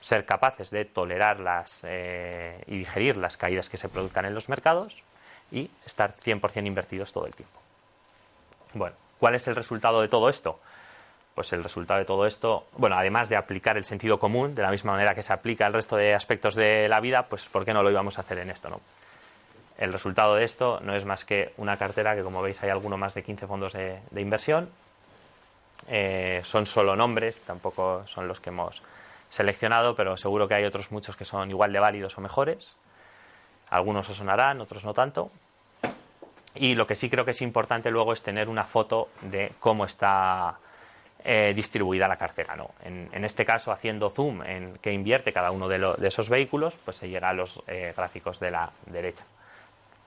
Ser 0.02 0.26
capaces 0.26 0.70
de 0.72 0.86
tolerar 0.86 1.40
las, 1.40 1.84
eh, 1.88 2.64
y 2.68 2.78
digerir 2.80 3.18
las 3.18 3.38
caídas 3.38 3.70
que 3.70 3.78
se 3.78 3.90
produzcan 3.90 4.26
en 4.26 4.34
los 4.34 4.50
mercados 4.50 5.04
y 5.52 5.70
estar 5.86 6.14
100% 6.14 6.66
invertidos 6.68 7.12
todo 7.12 7.26
el 7.26 7.36
tiempo. 7.36 7.60
Bueno, 8.74 8.96
¿cuál 9.20 9.36
es 9.36 9.48
el 9.48 9.56
resultado 9.56 10.02
de 10.02 10.08
todo 10.08 10.30
esto? 10.30 10.60
pues 11.40 11.54
el 11.54 11.64
resultado 11.64 12.00
de 12.00 12.06
todo 12.06 12.26
esto, 12.26 12.66
bueno, 12.76 12.98
además 12.98 13.30
de 13.30 13.38
aplicar 13.38 13.78
el 13.78 13.86
sentido 13.86 14.20
común 14.20 14.54
de 14.54 14.62
la 14.62 14.72
misma 14.72 14.92
manera 14.92 15.16
que 15.16 15.24
se 15.24 15.32
aplica 15.32 15.66
el 15.66 15.72
resto 15.72 15.96
de 15.96 16.14
aspectos 16.14 16.54
de 16.54 16.90
la 16.90 17.00
vida, 17.00 17.28
pues 17.30 17.46
¿por 17.46 17.64
qué 17.64 17.74
no 17.74 17.82
lo 17.82 17.90
íbamos 17.90 18.18
a 18.18 18.24
hacer 18.24 18.40
en 18.40 18.50
esto, 18.50 18.68
no? 18.68 18.82
El 19.80 19.94
resultado 19.94 20.36
de 20.36 20.44
esto 20.44 20.82
no 20.84 20.94
es 20.94 21.06
más 21.06 21.24
que 21.24 21.54
una 21.56 21.78
cartera 21.78 22.13
que, 22.13 22.22
como 22.22 22.42
veis, 22.42 22.62
hay 22.62 22.70
alguno 22.70 22.98
más 22.98 23.13
de 23.13 23.24
15 23.24 23.48
fondos 23.48 23.72
de, 23.72 24.02
inversión. 24.18 24.70
Eh, 25.88 26.42
son 26.44 26.65
solo 26.65 26.98
nombres, 26.98 27.39
tampoco 27.42 28.04
son 28.04 28.28
los 28.28 28.42
que 28.42 28.50
hemos 28.50 28.84
seleccionado, 29.30 29.96
pero 29.96 30.18
seguro 30.18 30.50
que 30.50 30.56
hay 30.56 30.65
otros 30.65 30.92
muchos 30.92 31.15
que 31.15 31.24
son 31.24 31.50
igual 31.50 31.72
de 31.72 31.80
válidos 31.80 32.18
o 32.18 32.22
mejores. 32.22 32.76
Algunos 33.70 34.10
os 34.10 34.18
sonarán, 34.18 34.60
otros 34.60 34.84
no 34.84 34.94
tanto. 34.94 35.32
Y 36.56 36.76
lo 36.76 36.86
que 36.86 36.96
sí 36.96 37.10
creo 37.10 37.24
que 37.24 37.32
es 37.32 37.42
importante 37.42 37.89
luego 37.89 38.12
es 38.12 38.22
tener 38.22 38.50
una 38.50 38.65
foto 38.65 39.08
de 39.22 39.54
cómo 39.62 39.86
está 39.86 40.58
eh, 41.24 41.54
distribuida 41.56 42.06
la 42.10 42.18
cartera. 42.18 42.58
¿no? 42.58 42.72
En, 42.84 43.24
este 43.24 43.46
caso, 43.46 43.72
haciendo 43.72 44.10
zoom 44.10 44.44
en 44.44 44.78
qué 44.82 44.92
invierte 44.92 45.32
cada 45.32 45.52
uno 45.52 45.70
de, 45.70 45.96
esos 46.06 46.28
vehículos, 46.28 46.76
pues 46.84 46.98
se 46.98 47.08
llega 47.08 47.30
a 47.30 47.34
los 47.34 47.63
eh, 47.68 47.94
gráficos 47.96 48.42
de 48.42 48.52
la 48.52 48.72
derecha. 48.86 49.24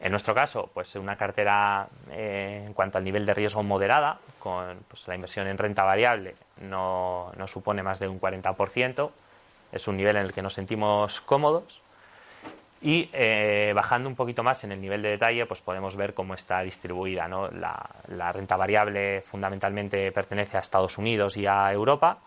En 0.02 0.10
nuestro 0.10 0.34
caso, 0.34 0.68
pues 0.74 0.96
una 0.96 1.16
cartera 1.16 1.86
eh, 2.10 2.64
en 2.66 2.74
cuanto 2.74 2.98
al 2.98 3.04
nivel 3.04 3.24
de 3.24 3.34
riesgo 3.34 3.62
moderada, 3.62 4.18
con 4.40 4.80
pues, 4.88 5.06
la 5.06 5.14
inversión 5.14 5.46
en 5.46 5.56
renta 5.56 5.84
variable 5.84 6.34
no, 6.60 7.30
no 7.36 7.46
supone 7.46 7.84
más 7.84 8.00
de 8.00 8.08
un 8.08 8.20
40%, 8.20 9.10
es 9.70 9.88
un 9.88 9.96
nivel 9.96 10.16
en 10.16 10.22
el 10.22 10.32
que 10.32 10.42
nos 10.42 10.54
sentimos 10.54 11.20
cómodos 11.20 11.80
y 12.82 13.08
eh, 13.12 13.72
bajando 13.76 14.08
un 14.08 14.16
poquito 14.16 14.42
más 14.42 14.64
en 14.64 14.72
el 14.72 14.80
nivel 14.80 15.02
de 15.02 15.10
detalle, 15.10 15.46
pues 15.46 15.60
podemos 15.60 15.94
ver 15.94 16.14
cómo 16.14 16.34
está 16.34 16.62
distribuida. 16.62 17.28
¿no? 17.28 17.48
La, 17.48 18.32
renta 18.32 18.56
variable 18.56 19.22
fundamentalmente 19.22 20.10
pertenece 20.10 20.56
a 20.56 20.60
Estados 20.60 20.98
Unidos 20.98 21.36
y 21.36 21.46
a 21.46 21.72
Europa 21.72 22.18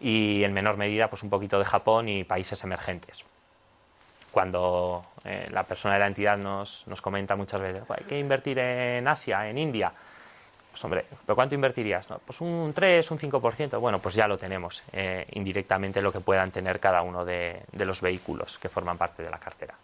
y 0.00 0.44
en 0.44 0.52
menor 0.52 0.76
medida 0.76 1.10
pues 1.10 1.24
un 1.24 1.30
poquito 1.30 1.58
de 1.58 1.64
Japón 1.64 2.08
y 2.08 2.22
países 2.22 2.62
emergentes. 2.62 3.24
Cuando 4.30 5.04
eh, 5.24 5.48
la 5.50 5.64
persona 5.64 5.94
de 5.94 6.00
la 6.00 6.06
entidad 6.06 6.36
nos, 6.36 6.86
nos 6.86 7.00
comenta 7.00 7.36
muchas 7.36 7.60
veces, 7.60 7.82
hay 7.88 8.04
que 8.04 8.18
invertir 8.18 8.58
en 8.58 9.06
Asia, 9.06 9.48
en 9.48 9.58
India, 9.58 9.92
pues 10.72 10.82
hombre, 10.84 11.04
¿pero 11.26 11.36
cuánto 11.36 11.54
invertirías? 11.54 12.08
Pues 12.24 12.40
un 12.40 12.72
3, 12.74 13.10
un 13.10 13.18
5%. 13.18 13.78
Bueno, 13.78 13.98
pues 13.98 14.14
ya 14.14 14.26
lo 14.26 14.38
tenemos 14.38 14.82
eh, 14.90 15.26
indirectamente 15.32 16.00
lo 16.00 16.10
que 16.10 16.20
puedan 16.20 16.50
tener 16.50 16.80
cada 16.80 17.02
uno 17.02 17.26
de, 17.26 17.62
los 17.72 18.00
vehículos 18.00 18.58
que 18.58 18.70
forman 18.70 18.96
parte 18.96 19.22
de 19.22 19.30
la 19.30 19.38
cartera. 19.38 19.74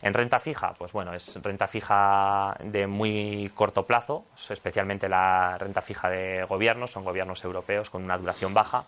En 0.00 0.14
renta 0.14 0.40
fija, 0.40 0.72
pues 0.78 0.92
bueno, 0.92 1.12
es 1.12 1.40
renta 1.42 1.68
fija 1.68 2.56
de 2.60 2.86
muy 2.86 3.52
corto 3.54 3.86
plazo, 3.86 4.24
especialmente 4.48 5.10
la 5.10 5.58
renta 5.58 5.82
fija 5.82 6.08
de 6.08 6.44
gobiernos, 6.44 6.90
son 6.90 7.04
gobiernos 7.04 7.44
europeos 7.44 7.90
con 7.90 8.02
una 8.02 8.16
duración 8.16 8.54
baja, 8.54 8.84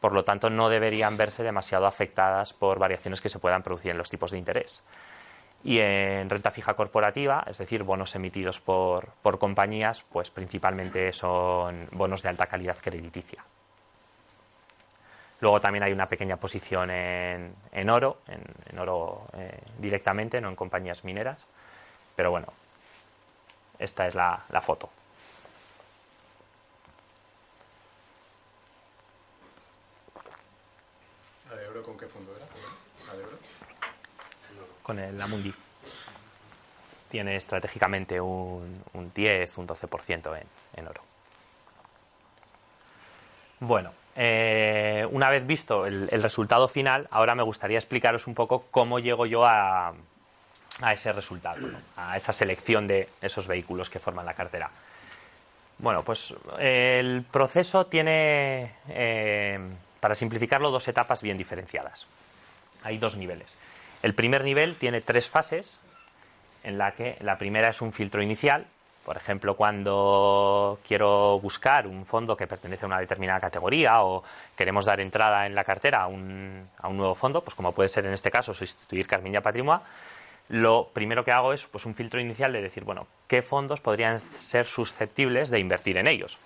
por 0.00 0.12
lo 0.12 0.22
tanto 0.22 0.50
no 0.50 0.68
deberían 0.68 1.16
verse 1.16 1.42
demasiado 1.42 1.86
afectadas 1.86 2.52
por 2.52 2.78
variaciones 2.78 3.22
que 3.22 3.30
se 3.30 3.38
puedan 3.38 3.62
producir 3.62 3.90
en 3.90 3.98
los 3.98 4.10
tipos 4.10 4.32
de 4.32 4.38
interés 4.38 4.84
y 5.64 5.78
en 5.80 6.28
renta 6.28 6.50
fija 6.50 6.74
corporativa, 6.74 7.42
es 7.48 7.56
decir, 7.56 7.82
bonos 7.82 8.14
emitidos 8.14 8.60
por, 8.60 9.08
compañías, 9.38 10.04
pues 10.12 10.30
principalmente 10.30 11.10
son 11.12 11.88
bonos 11.92 12.22
de 12.22 12.28
alta 12.28 12.46
calidad 12.46 12.76
crediticia. 12.80 13.42
Luego 15.40 15.60
también 15.60 15.82
hay 15.82 15.92
una 15.92 16.06
pequeña 16.06 16.36
posición 16.36 16.90
en, 16.90 17.54
en 17.72 17.90
oro, 17.90 18.18
en, 18.28 18.78
oro 18.78 19.26
eh, 19.32 19.58
directamente, 19.78 20.40
no 20.40 20.50
en 20.50 20.56
compañías 20.56 21.02
mineras. 21.02 21.46
Pero 22.14 22.30
bueno, 22.30 22.46
esta 23.78 24.06
es 24.06 24.14
la, 24.14 24.44
foto. 24.62 24.90
¿La 31.50 31.56
de 31.56 31.68
oro 31.68 31.82
con 31.82 31.98
qué 31.98 32.06
fondo 32.06 32.36
era? 32.36 32.46
¿La 33.06 33.16
de 33.18 33.24
oro? 33.24 33.38
Con 34.84 35.00
el 35.00 35.20
Amundi. 35.20 35.52
Tiene 37.10 37.36
estratégicamente 37.36 38.20
un, 38.20 38.82
10, 39.14 39.58
un 39.58 39.66
12% 39.66 40.38
en, 40.38 40.46
en 40.76 40.86
oro. 40.86 41.02
Bueno, 43.60 43.92
eh, 44.14 45.08
una 45.10 45.30
vez 45.30 45.46
visto 45.46 45.86
el, 45.86 46.22
resultado 46.22 46.68
final, 46.68 47.08
ahora 47.10 47.34
me 47.34 47.42
gustaría 47.42 47.78
explicaros 47.78 48.26
un 48.26 48.34
poco 48.34 48.66
cómo 48.70 48.98
llego 48.98 49.26
yo 49.26 49.46
a, 49.46 49.94
a 50.80 50.92
ese 50.92 51.12
resultado, 51.12 51.66
a 51.96 52.16
esa 52.16 52.32
selección 52.32 52.86
de 52.86 53.08
esos 53.22 53.46
vehículos 53.46 53.88
que 53.88 53.98
forman 53.98 54.26
la 54.26 54.34
cartera. 54.34 54.70
Bueno, 55.78 56.02
pues 56.04 56.34
el 56.58 57.24
proceso 57.30 57.86
tiene, 57.86 58.74
eh, 58.88 59.58
para 59.98 60.14
simplificarlo, 60.14 60.70
dos 60.70 60.86
etapas 60.88 61.22
bien 61.22 61.38
diferenciadas. 61.38 62.06
Hay 62.82 62.98
dos 62.98 63.16
niveles. 63.16 63.56
El 64.04 64.14
primer 64.14 64.44
nivel 64.44 64.76
tiene 64.76 65.00
tres 65.00 65.30
fases, 65.30 65.80
en 66.62 66.76
la 66.76 66.92
que 66.92 67.16
la 67.20 67.38
primera 67.38 67.70
es 67.70 67.80
un 67.80 67.90
filtro 67.90 68.20
inicial. 68.20 68.66
Por 69.02 69.16
ejemplo, 69.16 69.56
cuando 69.56 70.78
quiero 70.86 71.40
buscar 71.40 71.86
un 71.86 72.04
fondo 72.04 72.36
que 72.36 72.46
pertenece 72.46 72.84
a 72.84 72.88
una 72.88 72.98
determinada 72.98 73.40
categoría 73.40 74.02
o 74.02 74.22
queremos 74.58 74.84
dar 74.84 75.00
entrada 75.00 75.46
en 75.46 75.54
la 75.54 75.64
cartera 75.64 76.02
a 76.02 76.08
un, 76.08 76.68
nuevo 76.90 77.14
fondo, 77.14 77.42
pues 77.42 77.54
como 77.54 77.72
puede 77.72 77.88
ser 77.88 78.04
en 78.04 78.12
este 78.12 78.30
caso 78.30 78.52
sustituir 78.52 79.06
Carmiña 79.06 79.40
Patrimoine, 79.40 79.82
lo 80.50 80.90
primero 80.92 81.24
que 81.24 81.32
hago 81.32 81.54
es 81.54 81.64
pues, 81.64 81.86
un 81.86 81.94
filtro 81.94 82.20
inicial 82.20 82.52
de 82.52 82.60
decir, 82.60 82.84
bueno, 82.84 83.06
¿qué 83.26 83.40
fondos 83.40 83.80
podrían 83.80 84.20
ser 84.36 84.66
susceptibles 84.66 85.48
de 85.48 85.60
invertir 85.60 85.96
en 85.96 86.08
ellos? 86.08 86.38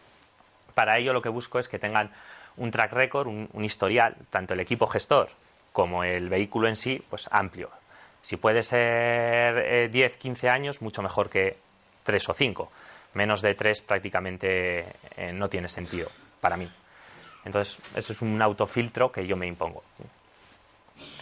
Para 0.74 0.96
ello 0.96 1.12
lo 1.12 1.22
que 1.22 1.28
busco 1.28 1.58
es 1.58 1.68
que 1.68 1.80
tengan 1.80 2.12
un 2.56 2.70
track 2.70 2.92
record, 2.92 3.26
un 3.26 3.64
historial, 3.64 4.14
tanto 4.30 4.54
el 4.54 4.60
equipo 4.60 4.86
gestor 4.86 5.30
como 5.72 6.04
el 6.04 6.28
vehículo 6.28 6.68
en 6.68 6.76
sí, 6.76 7.02
pues 7.08 7.28
amplio. 7.32 7.70
Si 8.22 8.36
puede 8.36 8.62
ser 8.62 9.90
10, 9.90 10.14
eh, 10.14 10.18
15 10.18 10.48
años, 10.48 10.82
mucho 10.82 11.02
mejor 11.02 11.30
que 11.30 11.56
3 12.02 12.28
o 12.28 12.34
5. 12.34 12.70
Menos 13.14 13.40
de 13.42 13.54
3 13.54 13.82
prácticamente 13.82 14.86
eh, 15.16 15.32
no 15.32 15.48
tiene 15.48 15.68
sentido 15.68 16.10
para 16.40 16.56
mí. 16.56 16.70
Entonces, 17.44 17.80
eso 17.94 18.12
es 18.12 18.20
un 18.20 18.40
autofiltro 18.42 19.10
que 19.10 19.26
yo 19.26 19.36
me 19.36 19.46
impongo. 19.46 19.82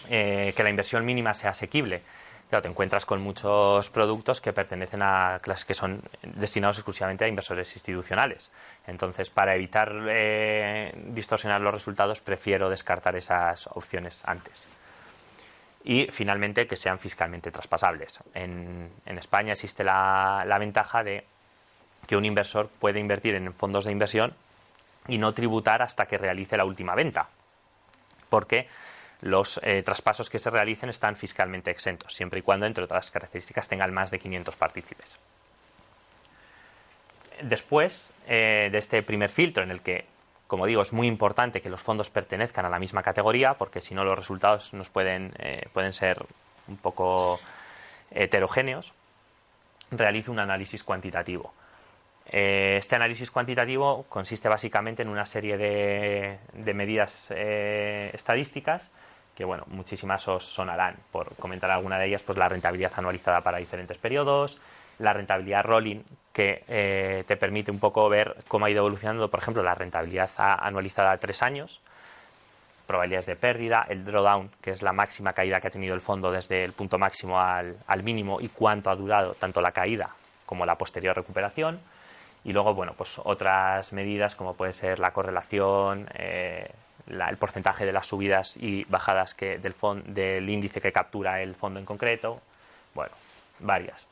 Eh, 0.08 0.52
que 0.56 0.62
la 0.62 0.70
inversión 0.70 1.04
mínima 1.04 1.34
sea 1.34 1.50
asequible. 1.50 2.02
Claro, 2.48 2.62
te 2.62 2.68
encuentras 2.68 3.04
con 3.04 3.20
muchos 3.22 3.90
productos 3.90 4.40
que 4.40 4.52
pertenecen 4.52 5.02
a 5.02 5.38
clases 5.42 5.64
que 5.64 5.74
son 5.74 6.00
destinados 6.22 6.78
exclusivamente 6.78 7.24
a 7.24 7.28
inversores 7.28 7.72
institucionales. 7.74 8.52
Entonces, 8.86 9.30
para 9.30 9.56
evitar 9.56 9.92
eh, 10.08 10.92
distorsionar 11.08 11.60
los 11.60 11.74
resultados, 11.74 12.20
prefiero 12.20 12.70
descartar 12.70 13.16
esas 13.16 13.66
opciones 13.68 14.22
antes. 14.24 14.62
Y 15.82 16.06
finalmente, 16.12 16.68
que 16.68 16.76
sean 16.76 17.00
fiscalmente 17.00 17.50
traspasables. 17.50 18.20
En, 18.34 18.92
España 19.06 19.52
existe 19.52 19.82
la, 19.82 20.44
la 20.46 20.58
ventaja 20.58 21.02
de 21.02 21.24
que 22.06 22.16
un 22.16 22.24
inversor 22.24 22.68
puede 22.68 23.00
invertir 23.00 23.34
en 23.34 23.52
fondos 23.54 23.86
de 23.86 23.92
inversión 23.92 24.34
y 25.08 25.18
no 25.18 25.34
tributar 25.34 25.82
hasta 25.82 26.06
que 26.06 26.16
realice 26.16 26.56
la 26.56 26.64
última 26.64 26.94
venta. 26.94 27.28
Porque 28.28 28.68
los 29.20 29.60
eh, 29.62 29.82
traspasos 29.82 30.28
que 30.28 30.38
se 30.38 30.50
realicen 30.50 30.90
están 30.90 31.16
fiscalmente 31.16 31.70
exentos, 31.70 32.14
siempre 32.14 32.40
y 32.40 32.42
cuando, 32.42 32.66
entre 32.66 32.84
otras 32.84 33.10
características, 33.10 33.68
tengan 33.68 33.92
más 33.92 34.10
de 34.10 34.18
500 34.18 34.56
partícipes. 34.56 35.18
Después 37.42 38.12
eh, 38.26 38.68
de 38.70 38.78
este 38.78 39.02
primer 39.02 39.30
filtro, 39.30 39.62
en 39.62 39.70
el 39.70 39.82
que 39.82 40.06
Como 40.46 40.64
digo, 40.66 40.80
es 40.82 40.92
muy 40.92 41.08
importante 41.08 41.60
que 41.60 41.68
los 41.68 41.82
fondos 41.82 42.08
pertenezcan 42.08 42.64
a 42.64 42.68
la 42.68 42.78
misma 42.78 43.02
categoría 43.02 43.54
porque 43.54 43.80
si 43.80 43.94
no 43.94 44.04
los 44.04 44.16
resultados 44.16 44.72
nos 44.74 44.90
pueden, 44.90 45.32
eh, 45.38 45.66
pueden 45.72 45.92
ser 45.92 46.24
un 46.68 46.76
poco 46.76 47.40
heterogéneos. 48.12 48.92
Realizo 49.90 50.30
un 50.30 50.38
análisis 50.38 50.84
cuantitativo. 50.84 51.52
Eh, 52.30 52.76
este 52.78 52.96
análisis 52.96 53.30
cuantitativo 53.30 54.04
consiste 54.08 54.48
básicamente 54.48 55.02
en 55.02 55.08
una 55.08 55.24
serie 55.24 55.56
de, 55.56 56.74
medidas 56.74 57.32
eh, 57.34 58.10
estadísticas 58.12 58.90
que 59.36 59.44
bueno, 59.44 59.64
muchísimas 59.68 60.26
os 60.28 60.44
sonarán. 60.44 60.96
Por 61.12 61.36
comentar 61.36 61.70
alguna 61.70 61.98
de 61.98 62.06
ellas, 62.06 62.22
pues 62.22 62.38
la 62.38 62.48
rentabilidad 62.48 62.92
anualizada 62.96 63.42
para 63.42 63.58
diferentes 63.58 63.98
periodos, 63.98 64.58
la 64.98 65.12
rentabilidad 65.12 65.62
rolling, 65.62 66.00
que 66.32 66.64
eh, 66.68 67.22
te 67.26 67.36
permite 67.36 67.70
un 67.70 67.78
poco 67.78 68.08
ver 68.08 68.34
cómo 68.48 68.64
ha 68.64 68.70
ido 68.70 68.78
evolucionando, 68.78 69.30
por 69.30 69.40
ejemplo, 69.40 69.62
la 69.62 69.74
rentabilidad 69.74 70.30
anualizada 70.38 71.12
a 71.12 71.16
tres 71.18 71.42
años, 71.42 71.82
probabilidades 72.86 73.26
de 73.26 73.36
pérdida, 73.36 73.84
el 73.88 74.04
drawdown, 74.04 74.50
que 74.62 74.70
es 74.70 74.82
la 74.82 74.92
máxima 74.92 75.34
caída 75.34 75.60
que 75.60 75.68
ha 75.68 75.70
tenido 75.70 75.94
el 75.94 76.00
fondo 76.00 76.30
desde 76.30 76.64
el 76.64 76.72
punto 76.72 76.98
máximo 76.98 77.38
al, 77.38 77.76
mínimo 78.02 78.40
y 78.40 78.48
cuánto 78.48 78.90
ha 78.90 78.96
durado 78.96 79.34
tanto 79.34 79.60
la 79.60 79.72
caída 79.72 80.10
como 80.46 80.64
la 80.64 80.76
posterior 80.76 81.14
recuperación. 81.14 81.78
Y 82.46 82.52
luego, 82.52 82.74
bueno, 82.74 82.94
pues 82.96 83.20
otras 83.24 83.92
medidas 83.92 84.36
como 84.36 84.54
puede 84.54 84.72
ser 84.72 85.00
la 85.00 85.10
correlación, 85.10 86.08
eh, 86.14 86.70
el 87.08 87.36
porcentaje 87.38 87.84
de 87.84 87.92
las 87.92 88.06
subidas 88.06 88.56
y 88.56 88.84
bajadas 88.84 89.34
que 89.34 89.58
del, 89.58 89.74
del 90.06 90.48
índice 90.48 90.80
que 90.80 90.92
captura 90.92 91.42
el 91.42 91.56
fondo 91.56 91.80
en 91.80 91.84
concreto. 91.84 92.40
Bueno, 92.94 93.10
varias. 93.58 94.06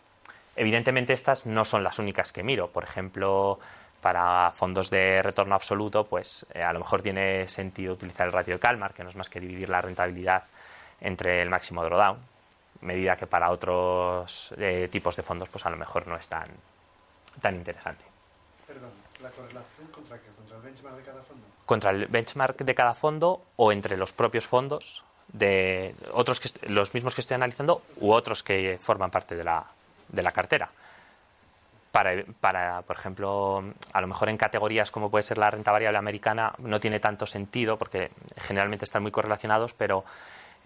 Evidentemente 0.57 1.13
estas 1.13 1.47
no 1.47 1.65
son 1.65 1.85
las 1.85 2.01
únicas 2.01 2.33
que 2.33 2.43
miro. 2.43 2.67
Por 2.67 2.83
ejemplo, 2.83 3.61
para 4.01 4.51
fondos 4.51 4.91
de 4.91 5.23
retorno 5.23 5.55
absoluto, 5.55 6.05
pues 6.05 6.45
eh, 6.55 6.61
a 6.61 6.73
lo 6.73 6.81
mejor 6.81 7.03
tiene 7.03 7.47
sentido 7.47 7.93
utilizar 7.93 8.27
el 8.27 8.33
ratio 8.33 8.55
de 8.55 8.61
Kalmar, 8.61 8.95
que 8.95 9.05
no 9.05 9.11
es 9.11 9.17
más 9.17 9.29
que 9.29 9.39
dividir 9.39 9.69
la 9.69 9.81
rentabilidad 9.81 10.43
entre 11.01 11.41
el 11.41 11.51
máximo 11.51 11.85
drawdown, 11.85 12.19
medida 12.81 13.15
que 13.15 13.29
para 13.29 13.53
otros 13.53 14.53
eh, 14.59 14.89
tipos 14.91 15.15
de 15.15 15.23
fondos, 15.23 15.49
pues 15.51 15.65
a 15.67 15.71
lo 15.71 15.77
mejor 15.77 16.09
no 16.09 16.17
es 16.17 16.27
tan, 16.27 16.49
tan 17.41 17.55
interesante. 17.55 18.14
Perdón, 18.67 18.91
¿la 19.23 19.31
correlación 19.31 19.87
contra 19.89 20.19
qué? 20.19 20.29
¿Contra 20.37 20.57
el 20.57 20.63
benchmark 20.63 20.97
de 20.97 21.03
cada 21.03 21.23
fondo? 21.23 21.47
Contra 21.67 21.91
el 21.91 22.07
benchmark 22.07 22.57
de 22.59 22.75
cada 22.75 22.95
fondo 22.95 23.43
o 23.57 23.73
entre 23.73 23.97
los 23.97 24.13
propios 24.13 24.47
fondos 24.47 25.05
de 25.33 25.95
otros 26.13 26.41
que 26.41 26.49
los 26.69 26.95
mismos 26.95 27.15
que 27.15 27.21
estoy 27.21 27.35
analizando 27.35 27.83
u 27.97 28.13
otros 28.13 28.43
que 28.43 28.79
forman 28.81 29.11
parte 29.11 29.35
de 29.35 29.45
la, 29.45 29.65
de 30.09 30.23
la 30.23 30.33
cartera. 30.33 30.71
Para, 31.93 32.25
para, 32.41 32.83
por 32.83 32.97
ejemplo, 32.97 33.65
a 33.93 34.01
lo 34.01 34.07
mejor 34.07 34.29
en 34.29 34.37
categorías 34.37 34.91
como 34.91 35.11
puede 35.11 35.23
ser 35.23 35.39
la 35.39 35.51
renta 35.51 35.71
variable 35.71 35.99
americana 35.99 36.53
no 36.59 36.81
tiene 36.81 36.99
tanto 36.99 37.25
sentido 37.27 37.77
porque 37.77 38.11
generalmente 38.37 38.85
están 38.85 39.03
muy 39.03 39.13
correlacionados, 39.13 39.75
pero 39.75 40.05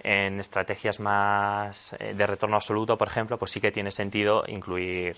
en 0.03 0.41
estrategias 0.41 1.01
más 1.01 1.95
eh, 1.99 2.15
de 2.15 2.27
retorno 2.27 2.57
absoluto, 2.57 2.97
por 2.97 3.09
ejemplo, 3.09 3.39
pues 3.39 3.51
sí 3.51 3.61
que 3.61 3.73
tiene 3.73 3.91
sentido 3.91 4.45
incluir 4.47 5.17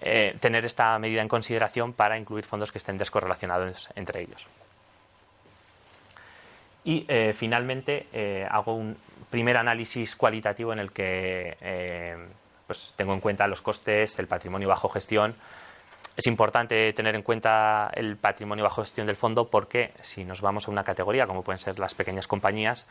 eh, 0.00 0.36
tener 0.40 0.64
esta 0.64 0.98
medida 0.98 1.22
en 1.22 1.28
consideración 1.28 1.92
para 1.92 2.18
incluir 2.18 2.44
fondos 2.44 2.72
que 2.72 2.78
estén 2.78 2.98
descorrelacionados 2.98 3.88
entre 3.94 4.22
ellos. 4.22 4.46
Y 6.84 7.04
eh, 7.08 7.32
finalmente 7.32 8.08
hago 8.50 8.74
un 8.74 8.96
primer 9.30 9.56
análisis 9.56 10.16
cualitativo 10.16 10.72
en 10.72 10.78
el 10.80 10.90
que 10.90 12.28
pues 12.66 12.92
tengo 12.96 13.12
en 13.14 13.20
cuenta 13.20 13.46
los 13.46 13.62
costes, 13.62 14.18
el 14.18 14.26
patrimonio 14.26 14.68
bajo 14.68 14.88
gestión. 14.88 15.34
Es 16.16 16.26
importante 16.26 16.92
tener 16.92 17.14
en 17.14 17.22
cuenta 17.22 17.90
el 17.94 18.16
patrimonio 18.16 18.64
bajo 18.64 18.82
gestión 18.82 19.06
del 19.06 19.16
fondo 19.16 19.48
porque 19.48 19.92
si 20.02 20.24
nos 20.24 20.40
vamos 20.40 20.68
a 20.68 20.70
una 20.70 20.84
categoría 20.84 21.26
como 21.26 21.42
pueden 21.42 21.58
ser 21.58 21.78
las 21.78 21.94
pequeñas 21.94 22.26
compañías, 22.26 22.86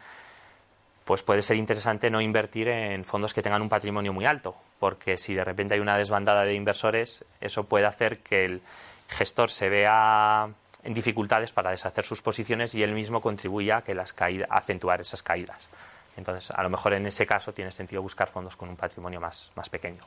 pues 1.05 1.23
puede 1.23 1.41
ser 1.41 1.57
interesante 1.57 2.09
no 2.09 2.21
invertir 2.21 2.67
en 2.67 3.03
fondos 3.03 3.33
que 3.33 3.41
tengan 3.41 3.61
un 3.61 3.69
patrimonio 3.69 4.13
muy 4.13 4.25
alto, 4.25 4.55
porque 4.79 5.17
si 5.17 5.33
de 5.33 5.43
repente 5.43 5.73
hay 5.73 5.79
una 5.79 5.97
desbandada 5.97 6.43
de 6.43 6.53
inversores, 6.53 7.25
eso 7.39 7.65
puede 7.65 7.85
hacer 7.85 8.19
que 8.19 8.45
el 8.45 8.61
gestor 9.09 9.49
se 9.49 9.69
vea 9.69 10.49
en 10.83 10.93
dificultades 10.93 11.51
para 11.51 11.71
deshacer 11.71 12.05
sus 12.05 12.21
posiciones 12.21 12.73
y 12.75 12.83
él 12.83 12.93
mismo 12.93 13.21
contribuya 13.21 13.77
a 13.77 13.81
que 13.83 13.93
las 13.93 14.13
caídas, 14.13 14.49
a 14.49 14.57
acentuar 14.57 15.01
esas 15.01 15.21
caídas. 15.21 15.69
Entonces, 16.17 16.51
a 16.51 16.61
lo 16.63 16.69
mejor 16.69 16.93
en 16.93 17.05
ese 17.05 17.25
caso 17.25 17.53
tiene 17.53 17.71
sentido 17.71 18.01
buscar 18.01 18.27
fondos 18.27 18.55
con 18.55 18.69
un 18.69 18.75
patrimonio 18.75 19.19
más, 19.19 19.51
pequeño. 19.69 20.01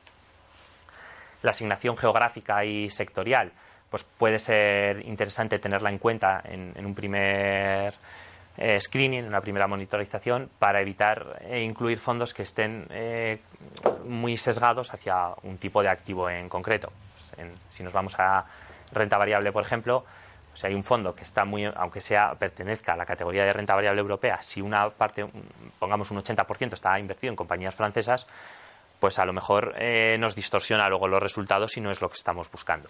La 1.42 1.52
asignación 1.52 1.96
geográfica 1.96 2.64
y 2.64 2.90
sectorial, 2.90 3.52
pues 3.90 4.04
puede 4.04 4.38
ser 4.38 5.04
interesante 5.06 5.58
tenerla 5.58 5.90
en 5.90 5.98
cuenta 5.98 6.42
en, 6.44 6.84
un 6.84 6.94
primer 6.94 7.94
eh, 8.56 8.80
screening, 8.80 9.20
en 9.20 9.26
una 9.26 9.40
primera 9.40 9.66
monitorización, 9.66 10.50
para 10.58 10.80
evitar 10.80 11.40
eh, 11.42 11.62
incluir 11.62 11.98
fondos 11.98 12.34
que 12.34 12.42
estén 12.42 12.86
eh, 12.90 13.40
muy 14.06 14.36
sesgados 14.36 14.92
hacia 14.92 15.30
un 15.42 15.58
tipo 15.58 15.82
de 15.82 15.88
activo 15.88 16.30
en 16.30 16.48
concreto. 16.48 16.92
si 17.70 17.82
nos 17.82 17.92
vamos 17.92 18.14
a 18.18 18.44
renta 18.92 19.18
variable, 19.18 19.50
por 19.52 19.64
ejemplo, 19.64 20.04
o 20.54 20.56
sea, 20.56 20.70
hay 20.70 20.76
un 20.76 20.84
fondo 20.84 21.14
que 21.14 21.24
está 21.24 21.44
muy, 21.44 21.64
aunque 21.64 22.00
sea 22.00 22.34
pertenezca 22.36 22.92
a 22.92 22.96
la 22.96 23.04
categoría 23.04 23.44
de 23.44 23.52
renta 23.52 23.74
variable 23.74 24.00
europea, 24.00 24.40
si 24.40 24.62
una 24.62 24.88
parte, 24.90 25.26
pongamos 25.80 26.12
un 26.12 26.18
80% 26.18 26.74
está 26.74 26.98
invertido 26.98 27.32
en 27.32 27.36
compañías 27.36 27.74
francesas, 27.74 28.26
pues 29.00 29.18
a 29.18 29.24
lo 29.24 29.32
mejor 29.32 29.74
eh, 29.76 30.16
nos 30.18 30.36
distorsiona 30.36 30.88
luego 30.88 31.08
los 31.08 31.22
resultados 31.22 31.76
y 31.76 31.80
no 31.80 31.90
es 31.90 32.00
lo 32.00 32.08
que 32.08 32.14
estamos 32.14 32.50
buscando. 32.50 32.88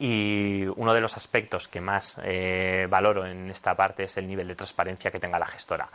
Y 0.00 0.64
uno 0.76 0.94
de 0.94 1.00
los 1.02 1.16
aspectos 1.16 1.68
que 1.68 1.80
más 1.80 2.18
eh, 2.24 2.86
valoro 2.88 3.26
en 3.26 3.50
esta 3.50 3.74
parte 3.74 4.04
es 4.04 4.16
el 4.16 4.26
nivel 4.26 4.48
de 4.48 4.54
transparencia 4.54 5.10
que 5.10 5.20
tenga 5.20 5.38
la 5.38 5.46
gestora. 5.46 5.88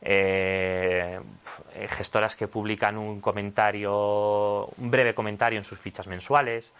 Eh, 0.00 1.20
gestoras 1.90 2.34
que 2.34 2.48
publican 2.48 2.96
un 2.96 3.20
comentario, 3.20 4.64
un 4.64 4.90
breve 4.90 5.14
comentario 5.14 5.58
en 5.58 5.64
sus 5.64 5.78
fichas 5.78 6.06
mensuales, 6.06 6.72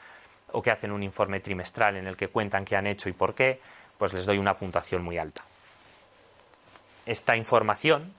o 0.53 0.62
que 0.62 0.70
hacen 0.70 0.92
un 0.92 1.03
informe 1.03 1.40
trimestral 1.40 1.96
en 1.96 2.07
el 2.07 2.16
que 2.16 2.29
cuentan 2.29 2.64
qué 2.64 2.74
han 2.74 2.87
hecho 2.87 3.11
y 3.11 3.12
por 3.12 3.35
qué, 3.35 3.61
pues 3.98 4.14
les 4.14 4.24
doy 4.24 4.38
una 4.38 4.57
puntuación 4.57 5.03
muy 5.03 5.18
alta. 5.18 5.42
Esta 7.05 7.37
información 7.37 8.14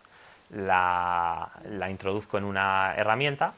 la, 0.52 1.50
introduzco 1.90 2.38
en 2.38 2.44
una 2.44 2.94
herramienta 2.96 3.56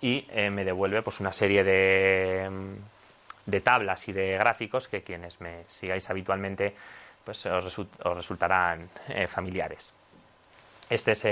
y 0.00 0.26
eh, 0.30 0.48
me 0.50 0.64
devuelve 0.64 1.02
pues, 1.02 1.18
una 1.18 1.32
serie 1.32 1.64
de, 1.64 2.48
de, 3.46 3.60
tablas 3.60 4.08
y 4.08 4.12
de 4.12 4.32
gráficos 4.32 4.88
que 4.88 5.02
quienes 5.02 5.40
me 5.40 5.64
sigáis 5.66 6.08
habitualmente 6.10 6.74
pues, 7.24 7.46
os, 7.46 7.64
resultarán 8.02 8.88
eh, 9.08 9.26
familiares. 9.26 9.92
Esta 10.90 11.12
es 11.12 11.24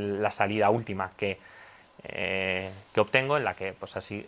la 0.00 0.30
salida 0.30 0.70
última 0.70 1.10
que, 1.16 1.38
eh, 2.02 2.70
que 2.92 3.00
obtengo 3.00 3.36
en 3.36 3.44
la 3.44 3.54
que 3.54 3.72
pues, 3.72 3.96
así, 3.96 4.26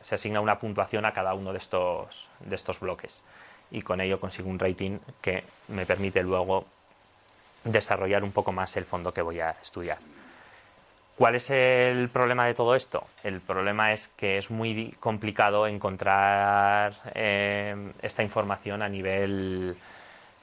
se 0.00 0.14
asigna 0.14 0.40
una 0.40 0.58
puntuación 0.58 1.04
a 1.04 1.12
cada 1.12 1.34
uno 1.34 1.52
de 1.52 1.58
estos, 1.58 2.30
de 2.40 2.54
estos 2.56 2.80
bloques 2.80 3.22
y 3.70 3.82
con 3.82 4.00
ello 4.00 4.18
consigo 4.18 4.48
un 4.48 4.58
rating 4.58 4.98
que 5.20 5.44
me 5.68 5.86
permite 5.86 6.22
luego 6.22 6.66
desarrollar 7.64 8.24
un 8.24 8.32
poco 8.32 8.52
más 8.52 8.76
el 8.76 8.84
fondo 8.84 9.12
que 9.12 9.22
voy 9.22 9.40
a 9.40 9.50
estudiar. 9.62 9.98
¿Cuál 11.20 11.34
es 11.34 11.50
el 11.50 12.08
problema 12.08 12.46
de 12.46 12.54
todo 12.54 12.74
esto? 12.74 13.06
El 13.22 13.42
problema 13.42 13.92
es 13.92 14.08
que 14.16 14.38
es 14.38 14.50
muy 14.50 14.90
complicado 15.00 15.66
encontrar 15.66 16.94
eh, 17.14 17.92
esta 18.00 18.22
información 18.22 18.80
a 18.80 18.88
nivel 18.88 19.76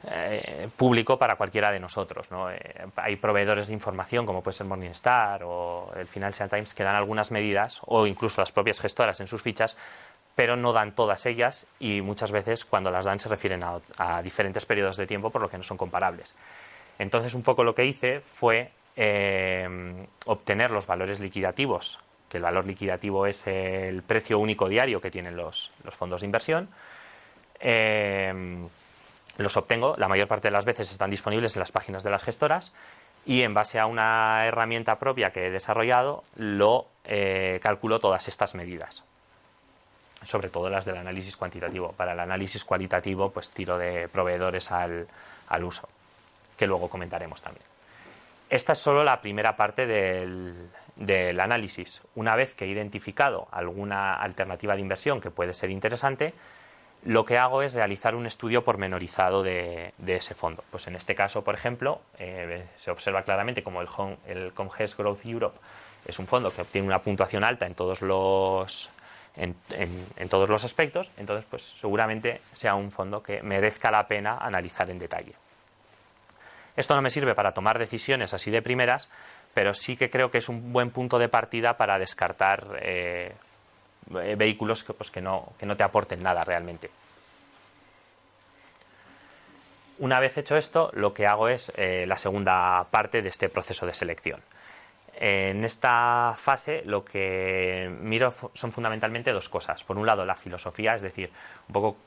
eh, 0.07 0.69
público 0.75 1.17
para 1.17 1.35
cualquiera 1.35 1.71
de 1.71 1.79
nosotros. 1.79 2.27
Eh, 2.51 2.85
hay 2.95 3.15
proveedores 3.15 3.69
de 3.69 3.73
información 3.73 4.27
como 4.27 4.43
puede 4.43 4.55
ser 4.55 4.67
Morningstar 4.67 5.41
o 5.45 5.91
el 5.95 6.05
Financial 6.05 6.47
Times 6.47 6.75
que 6.75 6.83
dan 6.83 6.93
algunas 6.93 7.31
medidas 7.31 7.81
o 7.87 8.05
incluso 8.05 8.39
las 8.39 8.51
propias 8.51 8.79
gestoras 8.79 9.19
en 9.19 9.25
sus 9.25 9.41
fichas, 9.41 9.75
pero 10.35 10.55
no 10.57 10.73
dan 10.73 10.93
todas 10.93 11.25
ellas 11.25 11.65
y 11.79 12.01
muchas 12.01 12.31
veces 12.31 12.65
cuando 12.65 12.91
las 12.91 13.05
dan 13.05 13.19
se 13.19 13.29
refieren 13.29 13.63
a, 13.63 14.21
diferentes 14.21 14.67
periodos 14.67 14.97
de 14.97 15.07
tiempo 15.07 15.31
por 15.31 15.41
lo 15.41 15.49
que 15.49 15.57
no 15.57 15.63
son 15.63 15.77
comparables. 15.77 16.35
Entonces 16.99 17.33
un 17.33 17.41
poco 17.41 17.63
lo 17.63 17.73
que 17.73 17.85
hice 17.85 18.19
fue 18.19 18.69
eh, 18.97 20.05
obtener 20.25 20.71
los 20.71 20.85
valores 20.85 21.21
liquidativos, 21.21 21.99
que 22.27 22.37
el 22.37 22.43
valor 22.43 22.67
liquidativo 22.67 23.25
es 23.25 23.47
el 23.47 24.03
precio 24.03 24.39
único 24.39 24.67
diario 24.67 24.99
que 24.99 25.09
tienen 25.09 25.37
los, 25.37 25.71
fondos 25.91 26.21
de 26.21 26.25
inversión 26.25 26.67
los 29.37 29.55
obtengo, 29.55 29.95
la 29.97 30.07
mayor 30.07 30.27
parte 30.27 30.47
de 30.47 30.51
las 30.51 30.65
veces 30.65 30.91
están 30.91 31.09
disponibles 31.09 31.55
en 31.55 31.59
las 31.59 31.71
páginas 31.71 32.03
de 32.03 32.09
las 32.09 32.23
gestoras 32.23 32.73
y 33.25 33.43
en 33.43 33.53
base 33.53 33.79
a 33.79 33.85
una 33.85 34.45
herramienta 34.45 34.97
propia 34.99 35.31
que 35.31 35.47
he 35.47 35.51
desarrollado 35.51 36.23
lo 36.35 36.87
eh, 37.05 37.59
calculo 37.61 37.99
todas 37.99 38.27
estas 38.27 38.55
medidas 38.55 39.03
sobre 40.23 40.49
todo 40.49 40.69
las 40.69 40.83
del 40.83 40.97
análisis 40.97 41.37
cuantitativo. 41.37 41.93
Para 41.93 42.11
el 42.11 42.19
análisis 42.19 42.65
cualitativo, 42.65 43.29
pues 43.29 43.51
tiro 43.51 43.77
de 43.77 44.09
proveedores 44.09 44.71
al, 44.71 45.07
uso, 45.63 45.87
que 46.57 46.67
luego 46.67 46.89
comentaremos 46.89 47.41
también. 47.41 47.63
Esta 48.49 48.73
es 48.73 48.79
solo 48.79 49.03
la 49.03 49.21
primera 49.21 49.55
parte 49.57 49.85
del, 49.85 51.39
análisis. 51.39 52.01
Una 52.15 52.35
vez 52.35 52.53
que 52.53 52.65
he 52.65 52.67
identificado 52.69 53.47
alguna 53.51 54.15
alternativa 54.15 54.75
de 54.75 54.81
inversión 54.81 55.19
que 55.21 55.31
puede 55.31 55.53
ser 55.53 55.69
interesante, 55.69 56.33
lo 57.03 57.25
que 57.25 57.37
hago 57.37 57.61
es 57.61 57.73
realizar 57.73 58.15
un 58.15 58.25
estudio 58.25 58.63
pormenorizado 58.63 59.43
de, 59.43 59.93
ese 60.05 60.33
fondo. 60.33 60.63
Pues 60.71 60.87
en 60.87 60.95
este 60.95 61.13
caso, 61.13 61.43
por 61.43 61.55
ejemplo, 61.55 62.01
eh, 62.19 62.65
se 62.75 62.91
observa 62.91 63.23
claramente 63.23 63.63
como 63.63 63.81
el, 63.81 63.87
el 64.27 64.53
Comgest 64.53 64.97
Growth 64.97 65.25
Europe 65.25 65.57
es 66.07 66.19
un 66.19 66.27
fondo 66.27 66.51
que 66.51 66.61
obtiene 66.61 66.87
una 66.87 67.01
puntuación 67.01 67.43
alta 67.43 67.67
en 67.67 67.75
todos 67.75 68.01
los 68.01 68.89
en, 69.35 69.55
todos 70.29 70.49
los 70.49 70.63
aspectos, 70.63 71.11
entonces 71.15 71.45
pues 71.47 71.75
seguramente 71.79 72.41
sea 72.53 72.73
un 72.73 72.91
fondo 72.91 73.21
que 73.21 73.43
merezca 73.43 73.91
la 73.91 74.07
pena 74.07 74.37
analizar 74.39 74.89
en 74.89 74.97
detalle. 74.97 75.33
Esto 76.77 76.95
no 76.95 77.01
me 77.01 77.09
sirve 77.09 77.33
para 77.33 77.53
tomar 77.53 77.79
decisiones 77.79 78.33
así 78.33 78.51
de 78.51 78.61
primeras, 78.61 79.09
pero 79.53 79.73
sí 79.73 79.97
que 79.97 80.11
creo 80.11 80.29
que 80.29 80.37
es 80.37 80.47
un 80.47 80.71
buen 80.71 80.91
punto 80.91 81.17
de 81.17 81.27
partida 81.27 81.75
para 81.75 81.97
descartar 81.97 82.79
eh, 82.81 83.33
vehículos 84.37 84.83
que, 84.83 84.93
pues, 84.93 85.09
que, 85.09 85.19
no, 85.19 85.53
que 85.59 85.65
no 85.65 85.75
te 85.75 85.83
aporten 85.83 86.21
nada 86.21 86.43
realmente. 86.43 86.91
Una 89.97 90.19
vez 90.19 90.37
hecho 90.37 90.55
esto, 90.55 90.91
lo 90.93 91.15
que 91.15 91.25
hago 91.25 91.49
es 91.49 91.71
eh, 91.75 92.05
la 92.07 92.19
segunda 92.19 92.85
parte 92.91 93.23
de 93.23 93.29
este 93.29 93.49
proceso 93.49 93.87
de 93.87 93.95
selección. 93.95 94.39
En 95.19 95.65
esta 95.65 96.35
fase 96.37 96.83
lo 96.85 97.03
que 97.03 97.89
miro 98.01 98.31
son 98.53 98.71
fundamentalmente 98.71 99.31
dos 99.31 99.49
cosas. 99.49 99.83
Por 99.83 99.97
un 99.97 100.05
lado, 100.05 100.23
la 100.23 100.35
filosofía, 100.35 100.93
es 100.93 101.01
decir, 101.01 101.31
un 101.67 101.73
poco 101.73 101.97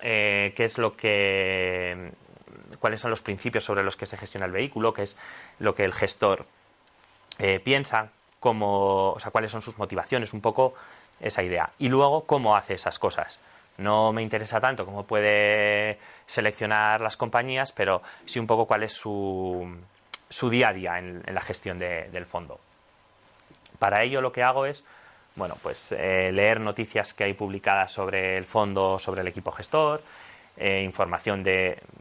eh, 0.00 0.52
qué 0.54 0.62
es 0.62 0.78
lo 0.78 0.96
que 0.96 2.12
cuáles 2.80 3.00
son 3.00 3.10
los 3.10 3.22
principios 3.22 3.62
sobre 3.62 3.84
los 3.84 3.96
que 3.96 4.06
se 4.06 4.16
gestiona 4.16 4.46
el 4.46 4.52
vehículo, 4.52 4.92
qué 4.92 5.02
es 5.02 5.16
lo 5.60 5.74
que 5.76 5.84
el 5.84 5.92
gestor 5.92 6.46
eh, 7.38 7.60
piensa, 7.60 8.08
cómo, 8.40 9.12
o 9.12 9.20
sea, 9.20 9.30
cuáles 9.30 9.52
son 9.52 9.62
sus 9.62 9.78
motivaciones, 9.78 10.32
un 10.32 10.40
poco 10.40 10.74
esa 11.20 11.42
idea. 11.44 11.70
Y 11.78 11.88
luego, 11.88 12.24
cómo 12.24 12.56
hace 12.56 12.74
esas 12.74 12.98
cosas. 12.98 13.38
No 13.78 14.12
me 14.12 14.22
interesa 14.22 14.60
tanto 14.60 14.84
cómo 14.84 15.04
puede 15.04 15.98
seleccionar 16.26 17.00
las 17.00 17.16
compañías, 17.16 17.72
pero 17.72 18.02
sí 18.26 18.38
un 18.38 18.46
poco 18.46 18.66
cuál 18.66 18.82
es 18.82 18.92
su, 18.92 19.78
su 20.28 20.50
día 20.50 20.68
a 20.68 20.72
día 20.72 20.98
en, 20.98 21.22
la 21.26 21.40
gestión 21.40 21.78
del 21.78 22.26
fondo. 22.26 22.58
Para 23.78 24.02
ello 24.02 24.20
lo 24.20 24.32
que 24.32 24.42
hago 24.42 24.66
es 24.66 24.84
bueno, 25.36 25.56
pues, 25.62 25.92
eh, 25.92 26.30
leer 26.32 26.60
noticias 26.60 27.14
que 27.14 27.24
hay 27.24 27.34
publicadas 27.34 27.92
sobre 27.92 28.36
el 28.36 28.44
fondo, 28.44 28.98
sobre 28.98 29.22
el 29.22 29.28
equipo 29.28 29.52
gestor, 29.52 30.02
eh, 30.60 30.82
información 30.82 31.42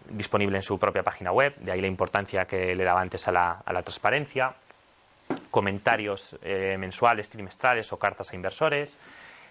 disponible 0.10 0.58
en 0.58 0.64
su 0.64 0.78
propia 0.78 1.02
página 1.02 1.32
web, 1.32 1.56
de 1.58 1.72
ahí 1.72 1.82
la 1.82 1.88
importancia 1.88 2.46
que 2.46 2.76
le 2.76 2.84
daba 2.84 3.02
antes 3.02 3.28
a 3.28 3.32
la, 3.32 3.82
transparencia, 3.84 4.54
comentarios 5.50 6.36
eh, 6.44 6.76
mensuales, 6.78 7.30
trimestrales 7.30 7.92
o 7.94 7.98
cartas 7.98 8.32
a 8.32 8.36
inversores, 8.36 8.98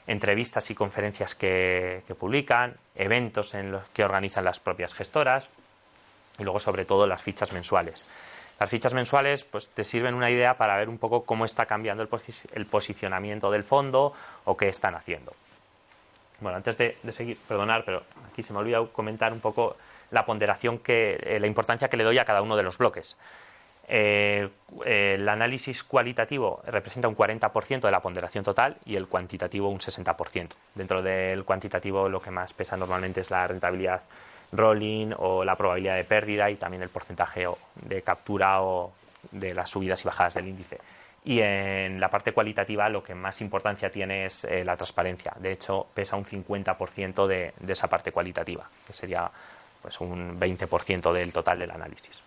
entrevistas 0.06 0.70
y 0.70 0.74
conferencias 0.74 1.34
que, 1.34 2.02
que 2.06 2.14
publican, 2.14 2.76
eventos 2.94 3.54
en 3.54 3.72
los 3.72 3.88
que 3.88 4.04
organizan 4.04 4.44
las 4.44 4.60
propias 4.60 4.94
gestoras 4.94 5.48
y 6.38 6.44
luego 6.44 6.60
sobre 6.60 6.84
todo 6.84 7.06
las 7.06 7.22
fichas 7.22 7.52
mensuales. 7.52 8.06
Las 8.58 8.70
fichas 8.70 8.92
mensuales 8.92 9.44
pues, 9.44 9.68
te 9.68 9.84
sirven 9.84 10.14
una 10.14 10.30
idea 10.30 10.56
para 10.56 10.76
ver 10.76 10.88
un 10.88 10.98
poco 10.98 11.24
cómo 11.24 11.44
está 11.44 11.66
cambiando 11.66 12.02
el, 12.02 12.66
posicionamiento 12.66 13.50
del 13.50 13.62
fondo 13.62 14.12
o 14.44 14.56
qué 14.56 14.68
están 14.68 14.94
haciendo. 14.94 15.32
Bueno, 16.40 16.56
antes 16.56 16.78
de, 16.78 16.96
seguir, 17.10 17.36
perdonar, 17.48 17.84
pero 17.84 18.04
aquí 18.30 18.42
se 18.42 18.52
me 18.52 18.58
ha 18.58 18.62
olvidado 18.62 18.92
comentar 18.92 19.32
un 19.32 19.40
poco 19.40 19.76
la 20.10 20.24
ponderación 20.24 20.78
que, 20.78 21.18
eh, 21.22 21.40
la 21.40 21.46
importancia 21.46 21.88
que 21.88 21.96
le 21.96 22.04
doy 22.04 22.18
a 22.18 22.24
cada 22.24 22.42
uno 22.42 22.56
de 22.56 22.62
los 22.62 22.78
bloques. 22.78 23.16
Eh, 23.90 24.48
el 24.84 25.28
análisis 25.28 25.82
cualitativo 25.82 26.60
representa 26.66 27.08
un 27.08 27.16
40% 27.16 27.80
de 27.80 27.90
la 27.90 28.00
ponderación 28.00 28.44
total 28.44 28.76
y 28.84 28.96
el 28.96 29.08
cuantitativo 29.08 29.68
un 29.68 29.80
60%. 29.80 30.56
Dentro 30.74 31.02
del 31.02 31.44
cuantitativo 31.44 32.08
lo 32.08 32.20
que 32.20 32.30
más 32.30 32.52
pesa 32.52 32.76
normalmente 32.76 33.22
es 33.22 33.30
la 33.30 33.46
rentabilidad 33.46 34.02
rolling 34.52 35.12
o 35.16 35.44
la 35.44 35.56
probabilidad 35.56 35.96
de 35.96 36.04
pérdida 36.04 36.50
y 36.50 36.56
también 36.56 36.82
el 36.82 36.90
porcentaje 36.90 37.46
de 37.76 38.02
captura 38.02 38.62
o 38.62 38.92
de 39.30 39.54
las 39.54 39.70
subidas 39.70 40.02
y 40.02 40.06
bajadas 40.06 40.34
del 40.34 40.48
índice. 40.48 40.78
Y 41.28 41.42
en 41.42 42.00
la 42.00 42.08
parte 42.08 42.32
cualitativa 42.32 42.88
lo 42.88 43.02
que 43.02 43.14
más 43.14 43.42
importancia 43.42 43.90
tiene 43.90 44.24
es 44.24 44.44
eh, 44.44 44.64
la 44.64 44.78
transparencia. 44.78 45.34
De 45.38 45.52
hecho, 45.52 45.86
pesa 45.92 46.16
un 46.16 46.24
50% 46.24 47.26
de, 47.26 47.52
de 47.60 47.72
esa 47.74 47.86
parte 47.86 48.12
cualitativa, 48.12 48.66
que 48.86 48.94
sería 48.94 49.30
pues, 49.82 50.00
un 50.00 50.40
20% 50.40 51.12
del 51.12 51.30
total 51.30 51.58
del 51.58 51.70
análisis. 51.70 52.18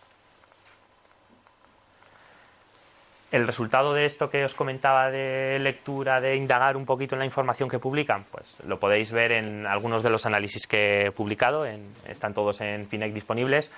el 3.31 3.47
resultado 3.47 3.93
de 3.93 4.05
esto 4.05 4.29
que 4.29 4.43
os 4.43 4.53
comentaba 4.53 5.09
de 5.09 5.57
lectura, 5.59 6.19
de 6.19 6.35
indagar 6.35 6.75
un 6.75 6.85
poquito 6.85 7.15
en 7.15 7.19
la 7.19 7.25
información 7.25 7.69
que 7.69 7.79
publican, 7.79 8.25
pues 8.29 8.57
lo 8.65 8.77
podéis 8.77 9.13
ver 9.13 9.31
en 9.31 9.65
algunos 9.65 10.03
de 10.03 10.09
los 10.09 10.25
análisis 10.25 10.67
que 10.67 11.05
he 11.05 11.11
publicado, 11.11 11.65
están 12.05 12.33
todos 12.33 12.59
en 12.59 12.87
FINEC 12.87 13.13
disponibles, 13.13 13.71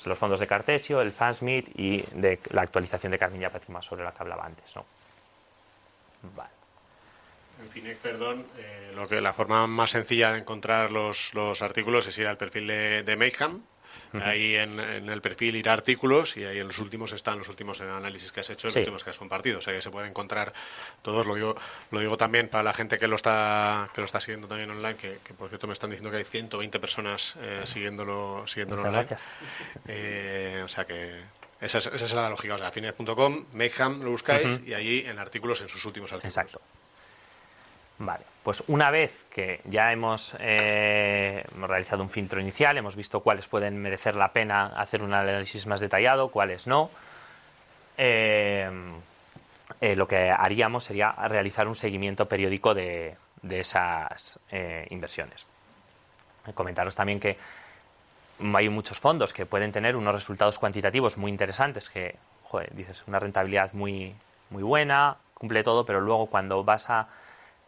pues 0.00 0.06
los 0.06 0.18
fondos 0.18 0.40
de 0.40 0.46
Cartesio, 0.46 1.02
el 1.02 1.12
FASMIT 1.12 1.78
y 1.78 2.00
de 2.14 2.40
la 2.52 2.62
actualización 2.62 3.12
de 3.12 3.18
Carmilla 3.18 3.50
Pacima 3.50 3.82
sobre 3.82 4.02
la 4.02 4.12
que 4.12 4.22
hablaba 4.22 4.46
antes. 4.46 4.74
¿no? 4.74 4.86
En 7.60 7.68
FINEC, 7.68 7.98
perdón, 7.98 8.46
eh, 8.56 8.92
lo 8.96 9.06
que, 9.06 9.20
la 9.20 9.34
forma 9.34 9.66
más 9.66 9.90
sencilla 9.90 10.32
de 10.32 10.38
encontrar 10.38 10.90
los, 10.90 11.34
artículos 11.60 12.06
es 12.06 12.18
ir 12.18 12.28
al 12.28 12.38
perfil 12.38 12.66
de, 12.66 13.02
de 13.02 13.16
Ahí 14.12 14.56
en, 14.56 14.80
el 14.80 15.20
perfil 15.20 15.56
ir 15.56 15.68
a 15.68 15.72
artículos 15.72 16.36
y 16.36 16.44
ahí 16.44 16.58
en 16.58 16.66
los 16.66 16.78
últimos 16.78 17.12
están 17.12 17.38
los 17.38 17.48
últimos 17.48 17.80
análisis 17.80 18.32
que 18.32 18.40
has 18.40 18.50
hecho, 18.50 18.68
los 18.68 18.76
últimos 18.76 19.04
que 19.04 19.10
has 19.10 19.18
compartido. 19.18 19.58
O 19.58 19.60
sea 19.60 19.72
que 19.72 19.82
se 19.82 19.90
puede 19.90 20.08
encontrar 20.08 20.52
todos. 21.02 21.26
Lo 21.26 21.34
digo, 21.34 21.56
lo 21.90 22.00
digo 22.00 22.16
también 22.16 22.48
para 22.48 22.64
la 22.64 22.72
gente 22.72 22.98
que 22.98 23.06
lo 23.06 23.16
está 23.16 23.88
que 23.94 24.00
lo 24.00 24.04
está 24.04 24.20
siguiendo 24.20 24.48
también 24.48 24.70
online, 24.70 24.96
que, 24.96 25.34
por 25.34 25.48
cierto 25.48 25.66
me 25.66 25.72
están 25.72 25.90
diciendo 25.90 26.10
que 26.10 26.18
hay 26.18 26.24
120 26.24 26.80
personas 26.80 27.34
eh, 27.40 27.62
siguiéndolo, 27.64 28.46
siguiéndolo 28.46 28.82
online. 28.82 29.04
Gracias. 29.04 29.26
Eh, 29.86 30.62
o 30.64 30.68
sea 30.68 30.84
que 30.84 31.20
esa 31.60 31.78
es, 31.78 31.86
esa 31.86 32.04
es, 32.04 32.14
la 32.14 32.30
lógica. 32.30 32.54
O 32.54 32.58
sea, 32.58 32.70
finet.com, 32.70 33.44
Mayhem 33.52 34.02
lo 34.02 34.10
buscáis 34.10 34.60
y 34.66 34.74
allí 34.74 35.00
en 35.06 35.18
artículos 35.18 35.60
en 35.60 35.68
sus 35.68 35.84
últimos 35.84 36.10
artículos. 36.12 36.36
Exacto. 36.36 36.60
Vale, 37.98 38.24
pues 38.42 38.64
una 38.68 38.90
vez 38.90 39.24
que 39.30 39.60
ya 39.64 39.92
hemos, 39.92 40.34
eh, 40.40 41.44
realizado 41.60 42.02
un 42.02 42.08
filtro 42.08 42.40
inicial, 42.40 42.78
hemos 42.78 42.96
visto 42.96 43.20
cuáles 43.20 43.46
pueden 43.46 43.76
merecer 43.76 44.16
la 44.16 44.32
pena 44.32 44.66
hacer 44.66 45.02
un 45.02 45.12
análisis 45.12 45.66
más 45.66 45.80
detallado, 45.80 46.30
cuáles 46.30 46.66
no, 46.66 46.90
eh, 47.98 48.70
eh, 49.80 49.94
lo 49.94 50.08
que 50.08 50.30
haríamos 50.30 50.84
sería 50.84 51.12
realizar 51.12 51.68
un 51.68 51.74
seguimiento 51.74 52.26
periódico 52.26 52.74
de, 52.74 53.16
esas 53.50 54.38
inversiones. 54.90 55.46
Comentaros 56.54 56.94
también 56.94 57.20
que 57.20 57.38
hay 58.54 58.68
muchos 58.68 58.98
fondos 58.98 59.32
que 59.32 59.46
pueden 59.46 59.72
tener 59.72 59.96
unos 59.96 60.14
resultados 60.14 60.58
cuantitativos 60.58 61.18
muy 61.18 61.30
interesantes, 61.30 61.88
que, 61.90 62.16
dices, 62.72 63.04
una 63.06 63.18
rentabilidad 63.18 63.72
muy, 63.72 64.14
muy 64.48 64.62
buena, 64.62 65.16
cumple 65.34 65.62
todo, 65.62 65.84
pero 65.84 66.00
luego 66.00 66.26
cuando 66.26 66.64
vas 66.64 66.90
a 66.90 67.08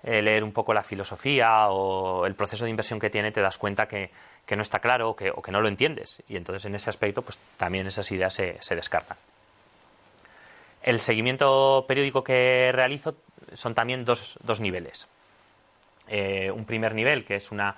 leer 0.03 0.43
un 0.43 0.53
poco 0.53 0.75
la 0.75 0.83
filosofía 0.83 1.69
o 1.69 2.27
el 2.27 2.35
proceso 2.35 2.65
de 2.65 2.71
inversión 2.71 2.99
que 2.99 3.11
tiene, 3.11 3.31
te 3.31 3.41
das 3.41 3.59
cuenta 3.59 3.87
que, 3.87 4.11
no 4.51 4.63
está 4.63 4.81
claro 4.81 5.11
o 5.11 5.17
que, 5.17 5.53
no 5.53 5.61
lo 5.61 5.69
entiendes. 5.69 6.23
Y 6.29 6.37
entonces 6.37 6.65
en 6.65 6.75
ese 6.75 6.91
aspecto, 6.91 7.23
pues 7.23 7.39
también 7.57 7.87
esas 7.87 8.11
ideas 8.11 8.35
se, 8.35 8.75
descartan. 8.75 9.17
El 10.83 11.01
seguimiento 11.01 11.85
periódico 11.87 12.25
que 12.25 12.71
realizo 12.73 13.15
son 13.53 13.75
también 13.75 14.05
dos, 14.05 14.61
niveles. 14.61 15.07
Eh, 16.09 16.51
un 16.51 16.65
primer 16.65 16.95
nivel, 16.95 17.25
que 17.25 17.37
es 17.37 17.53
una 17.53 17.77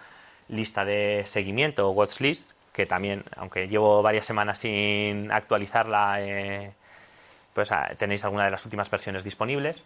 lista 0.48 0.84
de 0.84 1.24
seguimiento 1.26 1.90
watch 1.90 2.20
list, 2.20 2.52
que 2.72 2.86
también, 2.86 3.22
aunque 3.36 3.68
llevo 3.68 4.02
varias 4.02 4.26
semanas 4.26 4.58
sin 4.58 5.30
actualizarla, 5.30 6.16
eh, 6.22 6.72
pues 7.52 7.70
ah, 7.70 7.92
tenéis 7.96 8.24
alguna 8.24 8.46
de 8.46 8.50
las 8.50 8.64
últimas 8.64 8.90
versiones 8.90 9.22
disponibles 9.22 9.82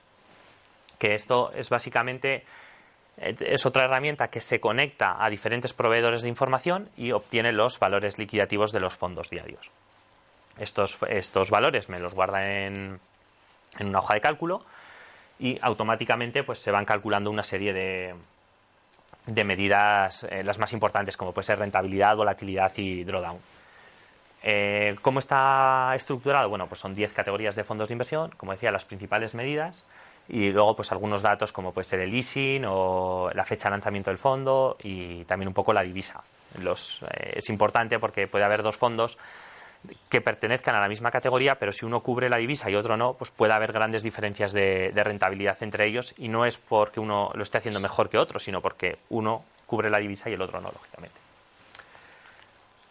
que 0.99 1.14
esto 1.14 1.53
es 1.53 1.70
básicamente 1.70 2.44
eh, 3.18 3.34
es 3.40 3.66
otra 3.66 3.84
herramienta 3.84 4.28
que 4.28 4.40
se 4.40 4.61
conecta 4.61 5.22
a 5.22 5.28
diferentes 5.30 5.72
proveedores 5.72 6.22
de 6.22 6.28
información 6.28 6.88
y 6.96 7.12
obtiene 7.12 7.53
los 7.53 7.78
valores 7.78 8.18
liquidativos 8.18 8.72
de 8.72 8.80
los 8.80 8.96
fondos 8.96 9.30
diarios. 9.30 9.70
Estos, 10.59 10.99
estos 11.09 11.51
valores 11.51 11.88
me 11.88 12.01
los 12.01 12.14
guarda 12.14 12.64
en, 12.64 12.99
en, 13.78 13.88
una 13.88 14.01
hoja 14.01 14.14
de 14.14 14.20
cálculo 14.20 14.64
y 15.38 15.59
automáticamente 15.62 16.42
pues, 16.42 16.59
se 16.59 16.70
van 16.70 16.84
calculando 16.84 17.30
una 17.30 17.44
serie 17.44 17.72
de, 17.72 18.14
de 19.26 19.44
medidas, 19.44 20.24
eh, 20.24 20.42
las 20.42 20.59
más 20.59 20.72
importantes, 20.72 21.16
como 21.16 21.32
puede 21.32 21.46
ser 21.46 21.59
rentabilidad, 21.59 22.16
volatilidad 22.16 22.72
y 22.76 23.05
drawdown. 23.05 23.38
Eh, 24.42 24.96
¿Cómo 25.03 25.18
está 25.18 25.92
estructurado? 25.94 26.49
Bueno, 26.49 26.66
pues 26.68 26.80
son 26.80 26.94
10 26.94 27.12
categorías 27.12 27.57
de 27.57 27.64
fondos 27.64 27.88
de 27.88 27.94
inversión, 27.94 28.30
como 28.36 28.53
decía, 28.53 28.70
las 28.70 28.84
principales 28.84 29.34
medidas 29.34 29.84
y 30.29 30.51
luego 30.51 30.76
pues 30.76 30.93
algunos 30.93 31.22
datos 31.22 31.53
como 31.53 31.72
puede 31.72 31.85
ser 31.85 32.01
el 32.01 32.11
leasing 32.11 32.64
o 32.66 33.31
la 33.35 33.45
fecha 33.45 33.68
de 33.68 33.72
lanzamiento 33.72 34.11
del 34.11 34.18
fondo 34.18 34.76
y 34.83 35.24
también 35.24 35.49
un 35.49 35.55
poco 35.55 35.72
la 35.72 35.83
divisa. 35.83 36.22
Eh, 36.57 37.33
es 37.37 37.49
importante 37.49 37.99
porque 37.99 38.26
puede 38.26 38.45
haber 38.45 38.62
dos 38.62 38.76
fondos 38.76 39.18
que 40.09 40.20
pertenezcan 40.20 40.74
a 40.74 40.81
la 40.81 40.89
misma 40.89 41.11
categoría, 41.11 41.59
pero 41.59 41.72
si 41.72 41.87
uno 41.87 42.01
cubre 42.03 42.29
la 42.29 42.39
divisa 42.39 42.68
y 42.68 42.74
otro 42.74 42.97
no, 42.97 43.14
pues 43.14 43.31
puede 43.31 43.53
haber 43.53 43.72
grandes 43.72 44.03
diferencias 44.03 44.53
de, 44.53 44.93
rentabilidad 44.95 45.57
entre 45.62 45.87
ellos 45.87 46.14
y 46.18 46.29
no 46.29 46.45
es 46.45 46.59
porque 46.59 47.01
uno 47.01 47.31
lo 47.35 47.43
esté 47.43 47.59
haciendo 47.59 47.81
mejor 47.81 48.09
que 48.09 48.18
otro, 48.18 48.41
sino 48.41 48.61
porque 48.61 48.99
uno 49.11 49.45
cubre 49.66 49.89
la 49.91 49.99
divisa 49.99 50.31
y 50.31 50.35
el 50.35 50.43
otro 50.43 50.61
no, 50.61 50.70
lógicamente. 50.72 51.16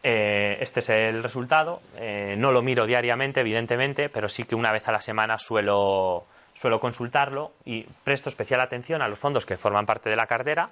Eh, 0.04 0.58
este 0.62 0.80
es 0.80 0.90
el 0.90 1.22
resultado. 1.22 1.82
Eh, 1.98 2.36
no 2.38 2.52
lo 2.52 2.62
miro 2.62 2.86
diariamente, 2.86 3.42
evidentemente, 3.42 4.10
pero 4.10 4.30
sí 4.30 4.44
que 4.44 4.56
una 4.56 4.72
vez 4.72 4.88
a 4.88 4.92
la 4.92 5.02
semana 5.02 5.38
suelo, 5.38 6.26
suelo 6.60 6.80
consultarlo 6.80 7.52
y 7.66 7.84
presto 8.04 8.30
especial 8.30 8.62
atención 8.62 9.02
a 9.02 9.08
los 9.08 9.20
fondos 9.20 9.46
que 9.46 9.58
forman 9.58 9.86
parte 9.86 10.10
de 10.10 10.16
la 10.16 10.28
cartera 10.28 10.72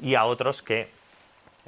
y 0.00 0.14
a 0.14 0.24
otros 0.24 0.62
que, 0.62 0.88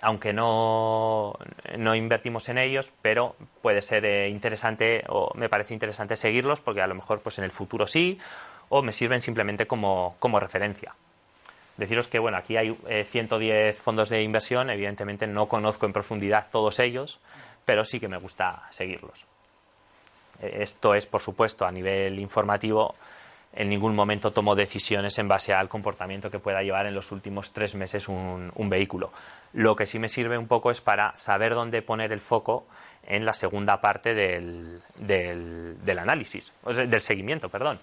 aunque 0.00 0.32
no, 0.32 1.36
no 1.76 1.94
invertimos 1.94 2.48
en 2.48 2.58
ellos, 2.58 2.92
pero 3.02 3.34
puede 3.60 3.82
ser 3.82 4.04
eh, 4.04 4.28
interesante 4.28 5.02
o 5.08 5.32
me 5.34 5.48
parece 5.48 5.74
interesante 5.74 6.16
seguirlos 6.16 6.60
porque 6.60 6.82
a 6.82 6.86
lo 6.86 6.94
mejor 6.94 7.20
pues 7.20 7.38
en 7.38 7.44
el 7.44 7.50
futuro 7.50 7.86
sí 7.86 8.18
o 8.68 8.82
me 8.82 8.92
sirven 8.92 9.20
simplemente 9.20 9.66
como, 9.66 10.16
como 10.20 10.38
referencia. 10.38 10.94
Deciros 11.76 12.08
que 12.08 12.18
bueno, 12.18 12.36
aquí 12.36 12.56
hay 12.56 12.76
110 13.06 13.50
eh, 13.50 13.72
fondos 13.72 14.10
de 14.10 14.22
inversión, 14.22 14.70
evidentemente 14.70 15.26
no 15.26 15.46
conozco 15.46 15.86
en 15.86 15.92
profundidad 15.92 16.48
todos 16.52 16.78
ellos, 16.78 17.20
pero 17.64 17.84
sí 17.84 17.98
que 17.98 18.06
me 18.06 18.18
gusta 18.18 18.68
seguirlos. 18.70 19.24
Eh, 20.40 20.58
esto 20.60 20.94
es, 20.94 21.06
por 21.06 21.20
supuesto, 21.20 21.66
a 21.66 21.72
nivel 21.72 22.18
informativo. 22.18 22.94
En 23.52 23.68
ningún 23.68 23.96
momento 23.96 24.32
tomo 24.32 24.54
decisiones 24.54 25.18
en 25.18 25.26
base 25.26 25.52
al 25.52 25.68
comportamiento 25.68 26.30
que 26.30 26.38
pueda 26.38 26.62
llevar 26.62 26.86
en 26.86 26.94
los 26.94 27.10
últimos 27.10 27.52
tres 27.52 27.74
meses 27.74 28.08
un, 28.08 28.52
vehículo. 28.56 29.12
Lo 29.52 29.74
que 29.74 29.86
sí 29.86 29.98
me 29.98 30.08
sirve 30.08 30.38
un 30.38 30.46
poco 30.46 30.70
es 30.70 30.80
para 30.80 31.16
saber 31.16 31.54
dónde 31.54 31.82
poner 31.82 32.12
el 32.12 32.20
foco 32.20 32.66
en 33.02 33.24
la 33.24 33.34
segunda 33.34 33.80
parte 33.80 34.14
del, 34.14 34.80
del 34.96 35.98
análisis, 35.98 36.52
del 36.64 37.00
seguimiento, 37.00 37.48
perdón. 37.48 37.80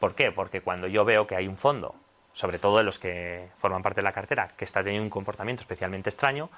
¿Por 0.00 0.14
qué? 0.14 0.32
Porque 0.32 0.62
cuando 0.62 0.86
yo 0.86 1.04
veo 1.04 1.26
que 1.26 1.36
hay 1.36 1.46
un 1.46 1.56
fondo 1.56 1.94
sobre 2.36 2.58
todo 2.58 2.76
de 2.76 2.84
los 2.84 2.98
que 2.98 3.48
forman 3.56 3.82
parte 3.82 4.02
de 4.02 4.04
la 4.04 4.12
cartera, 4.12 4.48
que 4.58 4.66
está 4.66 4.82
teniendo 4.82 5.04
un 5.04 5.10
comportamiento 5.10 5.62
especialmente 5.62 6.10
extraño, 6.10 6.50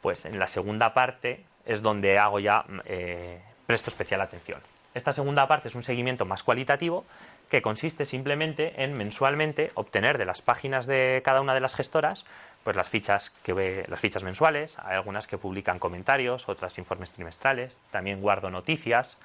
pues 0.00 0.24
en 0.26 0.40
la 0.40 0.48
segunda 0.48 0.92
parte 0.92 1.44
es 1.64 1.82
donde 1.82 2.18
hago 2.18 2.40
ya, 2.40 2.64
eh, 2.84 3.40
presto 3.64 3.90
especial 3.90 4.20
atención. 4.20 4.60
Esta 4.92 5.12
segunda 5.12 5.46
parte 5.46 5.68
es 5.68 5.76
un 5.76 5.84
seguimiento 5.84 6.26
más 6.26 6.42
cualitativo 6.42 7.04
que 7.52 7.60
consiste 7.60 8.06
simplemente 8.06 8.82
en 8.82 8.94
mensualmente 8.94 9.70
obtener 9.74 10.16
de 10.16 10.24
las 10.24 10.40
páginas 10.40 10.86
de 10.86 11.20
cada 11.22 11.42
una 11.42 11.52
de 11.52 11.60
las 11.60 11.74
gestoras 11.74 12.24
pues 12.64 12.74
las 12.76 12.88
fichas 12.88 13.28
que 13.42 13.84
las 13.86 14.00
fichas 14.00 14.24
mensuales, 14.24 14.78
hay 14.78 14.94
algunas 14.94 15.26
que 15.26 15.36
publican 15.36 15.78
comentarios, 15.78 16.48
otras 16.48 16.78
informes 16.78 17.12
trimestrales, 17.12 17.76
también 17.90 18.22
guardo 18.22 18.48
noticias, 18.48 19.18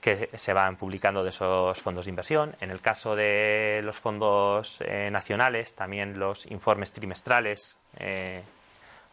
que 0.00 0.30
se 0.36 0.54
van 0.54 0.76
publicando 0.76 1.22
de 1.22 1.28
esos 1.28 1.78
fondos 1.82 2.06
de 2.06 2.12
inversión. 2.12 2.56
En 2.62 2.70
el 2.70 2.80
caso 2.80 3.14
de 3.14 3.82
los 3.84 3.98
fondos 3.98 4.78
eh, 4.80 5.10
nacionales, 5.10 5.74
también 5.74 6.18
los 6.18 6.46
informes 6.46 6.92
trimestrales 6.92 7.76
eh, 7.98 8.40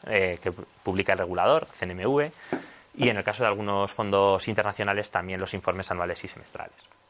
eh, 0.07 0.37
que 0.41 0.53
publica 0.53 1.11
el 1.11 1.19
regulador, 1.19 1.67
CNMV, 1.67 2.31
y 2.95 3.09
en 3.09 3.17
el 3.17 3.23
caso 3.25 3.43
de 3.43 3.49
algunos 3.49 3.91
fondos 3.91 4.47
internacionales, 4.47 5.11
también 5.11 5.41
los 5.41 5.53
informes 5.53 5.91
anuales 5.91 6.23
y 6.23 6.29
semestrales. 6.29 7.02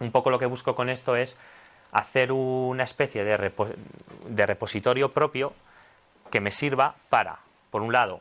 Un 0.00 0.10
poco 0.10 0.30
lo 0.30 0.38
que 0.38 0.46
busco 0.46 0.74
con 0.74 0.88
esto 0.88 1.16
es 1.16 1.36
hacer 1.92 2.32
una 2.32 2.84
especie 2.84 3.24
de, 3.24 4.46
repositorio 4.46 5.10
propio 5.10 5.52
que 6.30 6.40
me 6.40 6.50
sirva 6.50 6.94
para, 7.08 7.38
por 7.70 7.82
un 7.82 7.92
lado, 7.92 8.20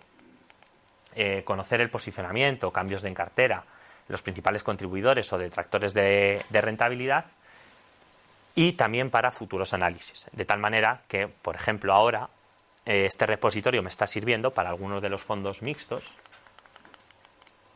conocer 1.46 1.82
el 1.82 1.90
posicionamiento, 1.90 2.72
cambios 2.72 3.02
de 3.02 3.10
en 3.10 3.14
cartera, 3.14 3.64
los 4.10 4.22
principales 4.22 4.64
contribuidores 4.64 5.32
o 5.32 5.38
detractores 5.38 5.94
de, 5.94 6.44
rentabilidad 6.52 7.26
y 8.56 8.74
también 8.74 9.10
para 9.10 9.32
futuros 9.32 9.74
análisis. 9.74 10.28
De 10.34 10.46
tal 10.46 10.60
manera 10.60 11.02
que, 11.08 11.28
por 11.28 11.56
ejemplo, 11.56 11.94
ahora 11.94 12.28
eh, 12.86 13.06
este 13.06 13.26
repositorio 13.26 13.82
me 13.82 13.90
está 13.90 14.08
sirviendo 14.08 14.52
para 14.52 14.70
algunos 14.70 15.02
de 15.02 15.10
los 15.10 15.24
fondos 15.24 15.62
mixtos, 15.62 16.12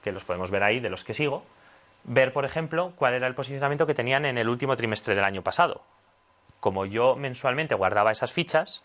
que 0.04 0.12
los 0.12 0.24
podemos 0.26 0.51
ver 0.51 0.64
ahí, 0.64 0.80
de 0.80 0.89
los 0.89 1.04
que 1.04 1.14
sigo, 1.14 1.45
ver, 2.04 2.34
por 2.34 2.45
ejemplo, 2.45 2.93
cuál 2.95 3.14
era 3.14 3.28
el 3.28 3.36
posicionamiento 3.36 3.86
que 3.86 3.93
tenían 3.93 4.26
en 4.26 4.38
el 4.38 4.49
último 4.49 4.76
trimestre 4.76 5.16
del 5.16 5.24
año 5.24 5.41
pasado. 5.41 5.82
Como 6.60 6.86
yo 6.86 7.16
mensualmente 7.16 7.76
guardaba 7.76 8.12
esas 8.12 8.32
fichas, 8.32 8.84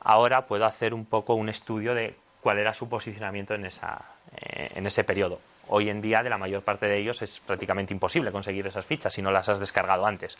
ahora 0.00 0.46
puedo 0.46 0.66
hacer 0.66 0.94
un 0.94 1.06
poco 1.06 1.34
un 1.34 1.48
estudio 1.48 1.94
de 1.94 2.16
cuál 2.40 2.58
era 2.58 2.74
su 2.74 2.88
posicionamiento 2.88 3.54
en, 3.54 3.66
esa, 3.66 4.02
eh, 4.36 4.70
en 4.74 4.86
ese 4.86 5.04
periodo 5.04 5.40
hoy 5.68 5.88
en 5.88 6.00
día 6.00 6.22
de 6.22 6.30
la 6.30 6.38
mayor 6.38 6.62
parte 6.62 6.86
de 6.86 6.98
ellos 6.98 7.22
es 7.22 7.40
prácticamente 7.40 7.92
imposible 7.92 8.32
conseguir 8.32 8.66
esas 8.66 8.84
fichas 8.84 9.12
si 9.12 9.22
no 9.22 9.30
las 9.30 9.48
has 9.48 9.58
descargado 9.60 10.06
antes. 10.06 10.36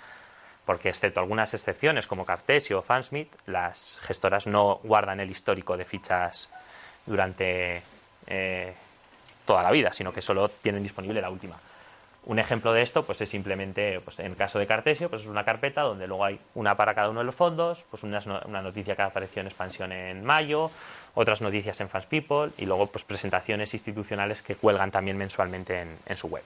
Porque 0.64 0.89
excepto 0.89 1.20
algunas 1.20 1.53
excepciones 1.53 2.07
como 2.07 2.25
Cartesio 2.25 2.79
o 2.79 2.83
Fansmith, 2.83 3.31
las 3.47 4.01
gestoras 4.03 4.47
no 4.47 4.81
guardan 4.83 5.20
el 5.20 5.31
histórico 5.31 5.77
de 5.77 5.85
fichas 5.85 6.49
durante 7.05 7.83
eh, 8.27 8.75
toda 9.45 9.62
la 9.62 9.70
vida, 9.70 9.93
sino 9.93 10.12
que 10.12 10.22
solo 10.22 10.49
tienen 10.49 10.83
disponible 10.83 11.20
la 11.20 11.29
última. 11.29 11.57
Un 12.27 12.39
ejemplo 12.39 12.72
de 12.72 12.81
esto 12.81 13.05
pues 13.05 13.20
es 13.20 13.29
simplemente, 13.29 14.01
pues 14.01 14.18
en 14.18 14.27
el 14.27 14.37
caso 14.37 14.59
de 14.59 14.66
Cartesio, 14.66 15.11
pues 15.11 15.22
es 15.22 15.29
una 15.29 15.45
carpeta 15.45 15.83
donde 15.83 16.07
luego 16.07 16.25
hay 16.25 16.41
una 16.55 16.75
para 16.75 16.95
cada 16.95 17.11
uno 17.11 17.20
de 17.20 17.27
los 17.27 17.35
fondos, 17.35 17.85
pues 17.91 18.03
una, 18.03 18.18
una 18.47 18.62
noticia 18.62 18.97
que 18.97 19.03
apareció 19.03 19.41
en 19.41 19.49
expansión 19.49 19.93
en 19.93 20.25
mayo, 20.25 20.70
otras 21.14 21.41
noticias 21.43 21.81
en 21.81 21.89
Fans 21.89 22.07
People 22.07 22.51
y 22.57 22.64
luego 22.64 22.87
pues 22.87 23.05
presentaciones 23.05 23.75
institucionales 23.75 24.43
que 24.43 24.57
cuelgan 24.57 24.91
también 24.91 25.16
mensualmente 25.16 25.87
en, 26.07 26.16
su 26.16 26.29
web. 26.29 26.43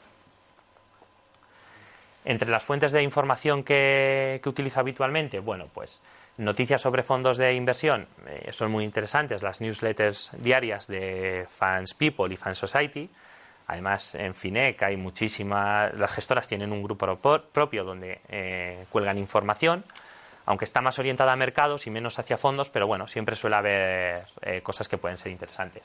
Entre 2.25 2.51
las 2.51 2.65
fuentes 2.65 2.93
de 2.93 3.03
información 3.03 3.63
que, 3.63 4.41
utilizo 4.45 4.81
habitualmente, 4.81 5.39
bueno, 5.39 5.69
pues 5.73 6.03
noticias 6.39 6.81
sobre 6.81 7.03
fondos 7.03 7.37
de 7.37 7.55
inversión 7.55 8.07
eh, 8.27 8.49
son 8.53 8.71
muy 8.71 8.85
interesantes, 8.85 9.43
las 9.43 9.61
newsletters 9.61 10.33
diarias 10.39 10.87
de 10.87 11.47
Fans 11.49 11.95
People 11.95 12.33
y 12.33 12.37
Fans 12.37 12.59
Society. 12.59 13.09
Además, 13.69 14.15
en 14.15 14.35
FINEC 14.35 14.83
hay 14.83 14.97
muchísimas, 14.97 15.93
las 15.99 16.15
gestoras 16.15 16.49
tienen 16.49 16.73
un 16.73 16.83
grupo 16.83 17.19
propio 17.53 17.85
donde 17.85 18.21
eh, 18.29 18.85
cuelgan 18.91 19.19
información 19.19 19.85
aunque 20.47 20.65
está 20.65 20.81
más 20.81 20.99
orientada 20.99 21.35
a 21.35 21.37
mercados 21.37 21.87
y 21.87 21.91
menos 21.91 22.19
hacia 22.19 22.39
fondos, 22.39 22.71
pero 22.71 22.87
bueno, 22.87 23.07
siempre 23.07 23.37
suele 23.37 23.57
haber 23.57 24.25
eh, 24.41 24.63
cosas 24.63 24.89
que 24.89 24.97
pueden 24.97 25.19
ser 25.19 25.31
interesantes. 25.31 25.83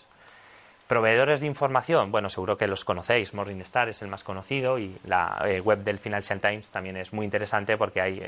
Proveedores 0.88 1.41
de 1.41 1.47
información, 1.47 2.13
bueno, 2.13 2.29
seguro 2.29 2.57
que 2.57 2.65
los 2.67 2.86
conocéis, 2.86 3.34
Morningstar 3.34 3.89
es 3.89 4.01
el 4.03 4.07
más 4.07 4.23
conocido 4.23 4.79
y 4.79 4.97
la 5.03 5.43
eh, 5.45 5.59
web 5.59 5.79
del 5.79 5.99
Financial 5.99 6.39
Times 6.39 6.69
también 6.69 6.95
es 6.95 7.11
muy 7.11 7.25
interesante 7.25 7.75
porque 7.75 7.99
hay 7.99 8.19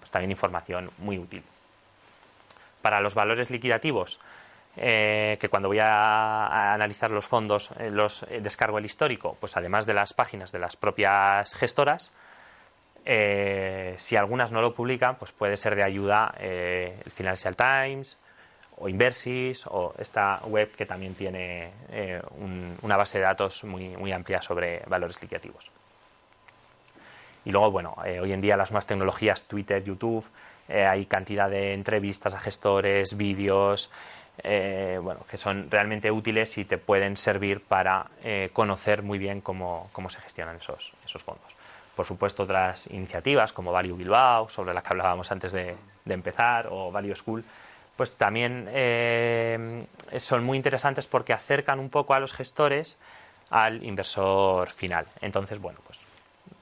pues 0.00 0.10
también 0.10 0.32
información 0.32 0.90
muy 0.98 1.16
útil. 1.16 1.44
Para 2.82 3.00
los 3.00 3.14
valores 3.14 3.48
liquidativos, 3.48 4.18
que 4.76 5.48
cuando 5.50 5.68
voy 5.68 5.78
a, 5.80 6.74
analizar 6.74 7.10
los 7.10 7.26
fondos 7.26 7.70
los 7.90 8.26
descargo 8.40 8.78
el 8.78 8.84
histórico, 8.84 9.36
pues 9.40 9.56
además 9.56 9.86
de 9.86 9.94
las 9.94 10.12
páginas 10.12 10.52
de 10.52 10.58
las 10.58 10.76
propias 10.76 11.54
gestoras, 11.54 12.12
eh, 13.08 13.94
si 13.98 14.16
algunas 14.16 14.50
no 14.50 14.60
lo 14.60 14.74
publican, 14.74 15.14
pues 15.14 15.30
puede 15.30 15.56
ser 15.56 15.76
de 15.76 15.84
ayuda 15.84 16.34
eh, 16.40 17.00
el 17.04 17.12
Financial 17.12 17.54
Times 17.54 18.18
o 18.78 18.88
Inversis 18.88 19.64
o 19.68 19.94
esta 19.96 20.40
web 20.44 20.72
que 20.72 20.86
también 20.86 21.14
tiene 21.14 21.70
eh, 21.90 22.20
una 22.82 22.96
base 22.96 23.18
de 23.18 23.24
datos 23.24 23.62
muy, 23.62 23.96
muy 23.96 24.10
amplia 24.10 24.42
sobre 24.42 24.80
valores 24.88 25.22
liquidativos. 25.22 25.70
Y 27.44 27.52
luego, 27.52 27.70
bueno, 27.70 27.94
hoy 28.20 28.32
en 28.32 28.40
día 28.40 28.56
las 28.56 28.72
nuevas 28.72 28.88
tecnologías, 28.88 29.44
Twitter, 29.44 29.84
YouTube, 29.84 30.26
hay 30.68 31.06
cantidad 31.06 31.48
de 31.48 31.74
entrevistas 31.74 32.34
a 32.34 32.40
gestores, 32.40 33.16
vídeos, 33.16 33.90
bueno, 34.42 35.20
que 35.30 35.38
son 35.38 35.70
realmente 35.70 36.10
útiles 36.10 36.58
y 36.58 36.64
te 36.64 36.78
pueden 36.78 37.16
servir 37.16 37.62
para 37.62 38.06
conocer 38.52 39.02
muy 39.02 39.18
bien 39.18 39.40
cómo, 39.40 39.88
cómo 39.92 40.08
se 40.08 40.20
gestionan 40.20 40.56
esos, 40.56 40.92
esos 41.04 41.22
fondos 41.22 41.56
por 41.96 42.04
supuesto, 42.04 42.42
otras 42.42 42.86
iniciativas 42.88 43.54
como 43.54 43.72
Value 43.72 43.96
Bilbao, 43.96 44.50
sobre 44.50 44.74
las 44.74 44.84
que 44.84 44.90
hablábamos 44.90 45.32
antes 45.32 45.50
de, 45.50 45.74
empezar, 46.04 46.68
o 46.70 46.92
Value 46.92 47.16
School, 47.16 47.42
pues 47.96 48.12
también 48.12 48.68
eh, 48.70 49.86
son 50.18 50.44
muy 50.44 50.58
interesantes 50.58 51.06
porque 51.06 51.32
acercan 51.32 51.80
un 51.80 51.88
poco 51.88 52.12
a 52.12 52.20
los 52.20 52.34
gestores 52.34 52.98
al 53.48 53.82
inversor 53.82 54.68
final. 54.68 55.06
Entonces, 55.22 55.58
bueno, 55.58 55.78
pues 55.86 55.98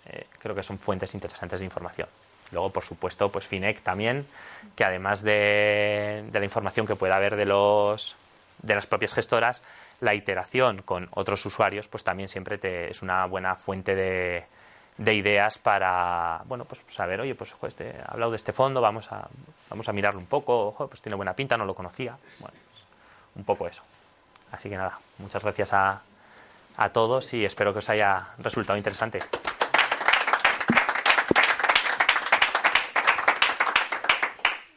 eh, 0.07 0.26
creo 0.38 0.55
que 0.55 0.62
son 0.62 0.78
fuentes 0.78 1.12
interesantes 1.14 1.59
de 1.59 1.64
información. 1.64 2.09
Luego, 2.55 2.70
por 2.70 2.84
supuesto, 2.84 3.30
pues 3.30 3.46
FINEC 3.46 3.82
también, 3.82 4.26
que 4.74 4.84
además 4.84 5.22
de, 5.22 6.24
la 6.32 6.44
información 6.44 6.86
que 6.86 6.96
pueda 6.96 7.16
haber 7.16 7.36
de 7.36 7.44
los 7.44 8.16
de 8.62 8.74
las 8.74 8.86
propias 8.86 9.12
gestoras, 9.12 9.61
la 10.00 10.14
iteración 10.14 10.80
con 10.82 11.09
otros 11.11 11.44
usuarios, 11.44 11.88
pues 11.88 12.02
también 12.05 12.28
siempre 12.28 12.57
te, 12.57 12.90
es 12.90 13.02
una 13.02 13.26
buena 13.26 13.57
fuente 13.57 13.94
de, 13.94 14.44
de 14.96 15.14
ideas 15.14 15.59
para, 15.59 16.42
bueno, 16.46 16.64
pues 16.64 16.82
saber, 16.88 17.20
oye, 17.20 17.34
pues 17.34 17.52
este, 17.62 17.90
he 17.90 18.02
hablado 18.07 18.30
de 18.30 18.36
este 18.36 18.52
fondo, 18.52 18.80
vamos 18.80 19.11
a, 19.12 19.28
vamos 19.68 19.88
a 19.88 19.92
mirarlo 19.92 20.20
un 20.20 20.26
poco, 20.26 20.74
pues 20.88 21.02
tiene 21.02 21.16
buena 21.16 21.34
pinta, 21.34 21.57
no 21.57 21.64
lo 21.64 21.74
conocía. 21.74 22.16
Bueno, 22.38 22.57
un 23.34 23.44
poco 23.44 23.66
eso. 23.66 23.82
Así 24.52 24.70
que 24.70 24.76
nada, 24.76 24.98
muchas 25.18 25.42
gracias 25.42 25.72
a, 25.72 26.00
a 26.76 26.88
todos 26.90 27.34
y 27.34 27.44
espero 27.44 27.72
que 27.72 27.80
os 27.80 27.88
haya 27.88 28.28
resultado 28.38 28.76
interesante. 28.76 29.20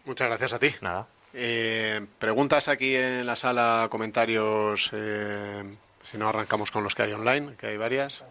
Muchas 0.07 0.29
gracias 0.29 0.53
a 0.53 0.59
ti. 0.59 0.69
Nada. 0.79 1.05
Eh, 1.33 2.05
preguntas 2.17 2.69
aquí 2.69 2.95
en 2.95 3.25
la 3.25 3.35
sala, 3.35 3.87
comentarios. 3.91 4.89
Eh, 4.93 5.63
si 6.01 6.17
no, 6.17 6.29
arrancamos 6.29 6.71
con 6.71 6.81
los 6.81 6.95
que 6.95 7.03
hay 7.03 7.11
online, 7.11 7.55
que 7.57 7.67
hay 7.67 7.77
varias. 7.77 8.23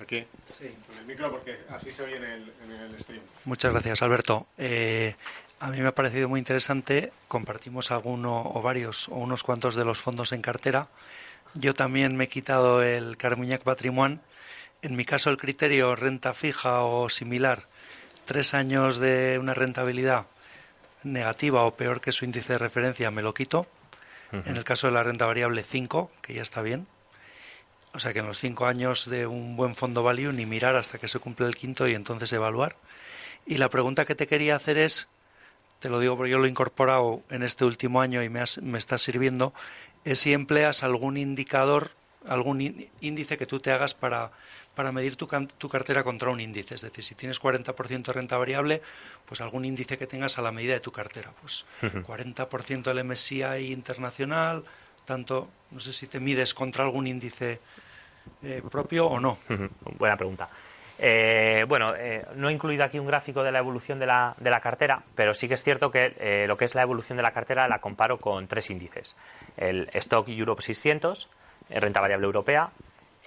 Aquí. 0.00 0.24
Sí. 0.56 0.72
Con 0.86 0.98
el 0.98 1.06
micro, 1.06 1.28
porque 1.32 1.58
así 1.70 1.90
se 1.90 2.04
oye 2.04 2.16
en 2.18 2.24
el, 2.24 3.00
stream. 3.00 3.20
Muchas 3.46 3.72
gracias, 3.72 4.00
Alberto. 4.02 4.46
Eh, 4.58 5.16
a 5.58 5.70
mí 5.70 5.80
me 5.80 5.88
ha 5.88 5.94
parecido 5.94 6.28
muy 6.28 6.38
interesante. 6.38 7.12
Compartimos 7.26 7.90
alguno 7.90 8.52
o 8.54 8.62
varios 8.62 9.08
o 9.08 9.16
unos 9.16 9.42
cuantos 9.42 9.74
de 9.74 9.84
los 9.84 9.98
fondos 9.98 10.30
en 10.30 10.40
cartera. 10.40 10.86
Yo 11.54 11.74
también 11.74 12.16
me 12.16 12.24
he 12.24 12.28
quitado 12.28 12.84
el 12.84 13.16
Carmiñac 13.16 13.62
Patrimoine. 13.62 14.20
En 14.82 14.94
mi 14.94 15.04
caso, 15.04 15.30
el 15.30 15.36
criterio 15.36 15.96
renta 15.96 16.32
fija 16.32 16.84
o 16.84 17.08
similar, 17.08 17.64
tres 18.24 18.54
años 18.54 18.98
de 18.98 19.40
una 19.40 19.52
rentabilidad 19.54 20.26
negativa 21.04 21.64
o 21.64 21.74
peor 21.76 22.00
que 22.00 22.12
su 22.12 22.24
índice 22.24 22.54
de 22.54 22.58
referencia, 22.58 23.10
me 23.10 23.22
lo 23.22 23.34
quito. 23.34 23.66
En 24.30 24.58
el 24.58 24.64
caso 24.64 24.88
de 24.88 24.92
la 24.92 25.02
renta 25.02 25.24
variable, 25.24 25.62
cinco, 25.62 26.10
que 26.20 26.34
ya 26.34 26.42
está 26.42 26.60
bien. 26.60 26.86
O 27.94 27.98
sea 27.98 28.12
que 28.12 28.18
en 28.18 28.26
los 28.26 28.38
cinco 28.38 28.66
años 28.66 29.08
de 29.08 29.26
un 29.26 29.56
buen 29.56 29.74
fondo 29.74 30.02
value 30.02 30.32
ni 30.32 30.44
mirar 30.44 30.76
hasta 30.76 30.98
que 30.98 31.08
se 31.08 31.18
cumple 31.18 31.46
el 31.46 31.54
quinto 31.54 31.88
y 31.88 31.94
entonces 31.94 32.30
evaluar. 32.34 32.76
Y 33.46 33.56
la 33.56 33.70
pregunta 33.70 34.04
que 34.04 34.14
te 34.14 34.26
quería 34.26 34.56
hacer 34.56 34.76
es, 34.76 35.08
te 35.78 35.88
lo 35.88 35.98
digo 35.98 36.16
porque 36.16 36.30
yo 36.30 36.38
lo 36.38 36.44
he 36.44 36.50
incorporado 36.50 37.22
en 37.30 37.42
este 37.42 37.64
último 37.64 38.02
año 38.02 38.22
y 38.22 38.28
me, 38.28 38.44
me 38.60 38.78
está 38.78 38.98
sirviendo, 38.98 39.54
es 40.04 40.18
si 40.20 40.34
empleas 40.34 40.82
algún 40.82 41.16
indicador, 41.16 41.92
algún 42.26 42.90
índice 43.00 43.38
que 43.38 43.46
tú 43.46 43.60
te 43.60 43.72
hagas 43.72 43.94
para, 43.94 44.32
para 44.78 44.92
medir 44.92 45.16
tu, 45.16 45.26
tu, 45.58 45.68
cartera 45.68 46.04
contra 46.04 46.30
un 46.30 46.40
índice. 46.40 46.76
Es 46.76 46.82
decir, 46.82 47.02
si 47.02 47.16
tienes 47.16 47.42
40% 47.42 48.06
de 48.06 48.12
renta 48.12 48.38
variable, 48.38 48.80
pues 49.26 49.40
algún 49.40 49.64
índice 49.64 49.98
que 49.98 50.06
tengas 50.06 50.38
a 50.38 50.42
la 50.42 50.52
medida 50.52 50.74
de 50.74 50.78
tu 50.78 50.92
cartera. 50.92 51.32
Pues 51.40 51.66
40% 51.82 52.82
del 52.84 53.04
MSCI 53.04 53.72
internacional, 53.72 54.62
tanto, 55.04 55.48
no 55.72 55.80
sé 55.80 55.92
si 55.92 56.06
te 56.06 56.20
mides 56.20 56.54
contra 56.54 56.84
algún 56.84 57.08
índice 57.08 57.58
eh, 58.44 58.62
propio 58.70 59.08
o 59.08 59.18
no. 59.18 59.36
Buena 59.98 60.16
pregunta. 60.16 60.48
Eh, 60.96 61.64
bueno, 61.66 61.96
eh, 61.96 62.24
no 62.36 62.48
he 62.48 62.52
incluido 62.52 62.84
aquí 62.84 63.00
un 63.00 63.06
gráfico 63.08 63.42
de 63.42 63.50
la 63.50 63.58
evolución 63.58 63.98
de 63.98 64.06
la, 64.06 64.36
de 64.38 64.50
la 64.50 64.60
cartera, 64.60 65.02
pero 65.16 65.34
sí 65.34 65.48
que 65.48 65.54
es 65.54 65.64
cierto 65.64 65.90
que 65.90 66.44
lo 66.46 66.56
que 66.56 66.66
es 66.66 66.76
la 66.76 66.82
evolución 66.82 67.16
de 67.16 67.24
la 67.24 67.32
cartera 67.32 67.66
la 67.66 67.80
comparo 67.80 68.18
con 68.18 68.46
tres 68.46 68.70
índices. 68.70 69.16
El 69.56 69.90
Stock 69.94 70.28
Europe 70.28 70.62
600, 70.62 71.28
renta 71.68 72.00
variable 72.00 72.26
europea, 72.26 72.70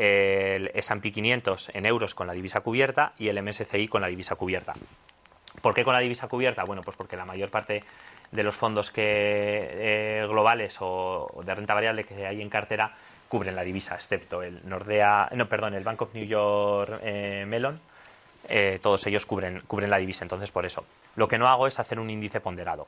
el 0.02 0.72
S&P 0.74 1.12
500 1.12 1.70
en 1.76 1.86
euros 1.86 2.16
con 2.16 2.26
la 2.26 2.34
divisa 2.34 2.62
cubierta 2.62 3.14
y 3.20 3.28
el 3.28 3.42
MSCI 3.42 3.88
con 3.88 4.02
la 4.02 4.08
divisa 4.08 4.36
cubierta. 4.36 4.74
¿Por 5.62 5.76
qué 5.76 5.84
con 5.84 5.94
la 5.94 6.00
divisa 6.00 6.28
cubierta? 6.28 6.64
Bueno, 6.64 6.82
pues 6.82 6.98
porque 6.98 7.16
la 7.16 7.26
mayor 7.26 7.52
parte 7.52 7.84
de 8.32 8.44
los 8.44 8.56
fondos 8.56 8.90
que, 8.90 10.26
globales 10.28 10.78
o 10.80 11.44
de 11.46 11.54
renta 11.54 11.76
variable 11.76 12.04
que 12.04 12.26
hay 12.26 12.42
en 12.42 12.50
cartera 12.50 12.96
cubren 13.28 13.56
la 13.56 13.64
divisa, 13.64 13.94
excepto 13.94 14.42
el 14.42 14.68
Nordea, 14.68 15.30
no, 15.34 15.48
perdón, 15.48 15.76
el 15.76 15.84
Bank 15.84 16.02
of 16.02 16.16
New 16.16 16.26
York 16.26 17.00
eh, 17.04 17.46
Mellon, 17.48 17.80
eh, 18.50 18.80
todos 18.82 19.06
ellos 19.06 19.28
cubren 19.28 19.90
la 19.90 19.98
divisa, 19.98 20.26
entonces 20.26 20.52
por 20.52 20.66
eso. 20.66 20.84
Lo 21.16 21.28
que 21.28 21.38
no 21.38 21.48
hago 21.48 21.68
es 21.68 21.80
hacer 21.80 22.00
un 22.00 22.10
índice 22.10 22.40
ponderado. 22.42 22.88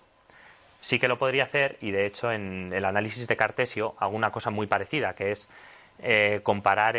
Sí 0.81 0.99
que 0.99 1.07
lo 1.07 1.19
podría 1.19 1.43
hacer 1.43 1.77
y 1.79 1.91
de 1.91 2.07
hecho 2.07 2.31
en 2.31 2.73
el 2.73 2.83
análisis 2.83 3.27
de 3.27 3.37
Cartesio 3.37 3.95
hago 3.99 4.15
una 4.15 4.31
cosa 4.31 4.49
muy 4.49 4.67
parecida, 4.67 5.13
que 5.13 5.31
es 5.31 5.47
eh, 5.99 6.41
comparar, 6.43 6.95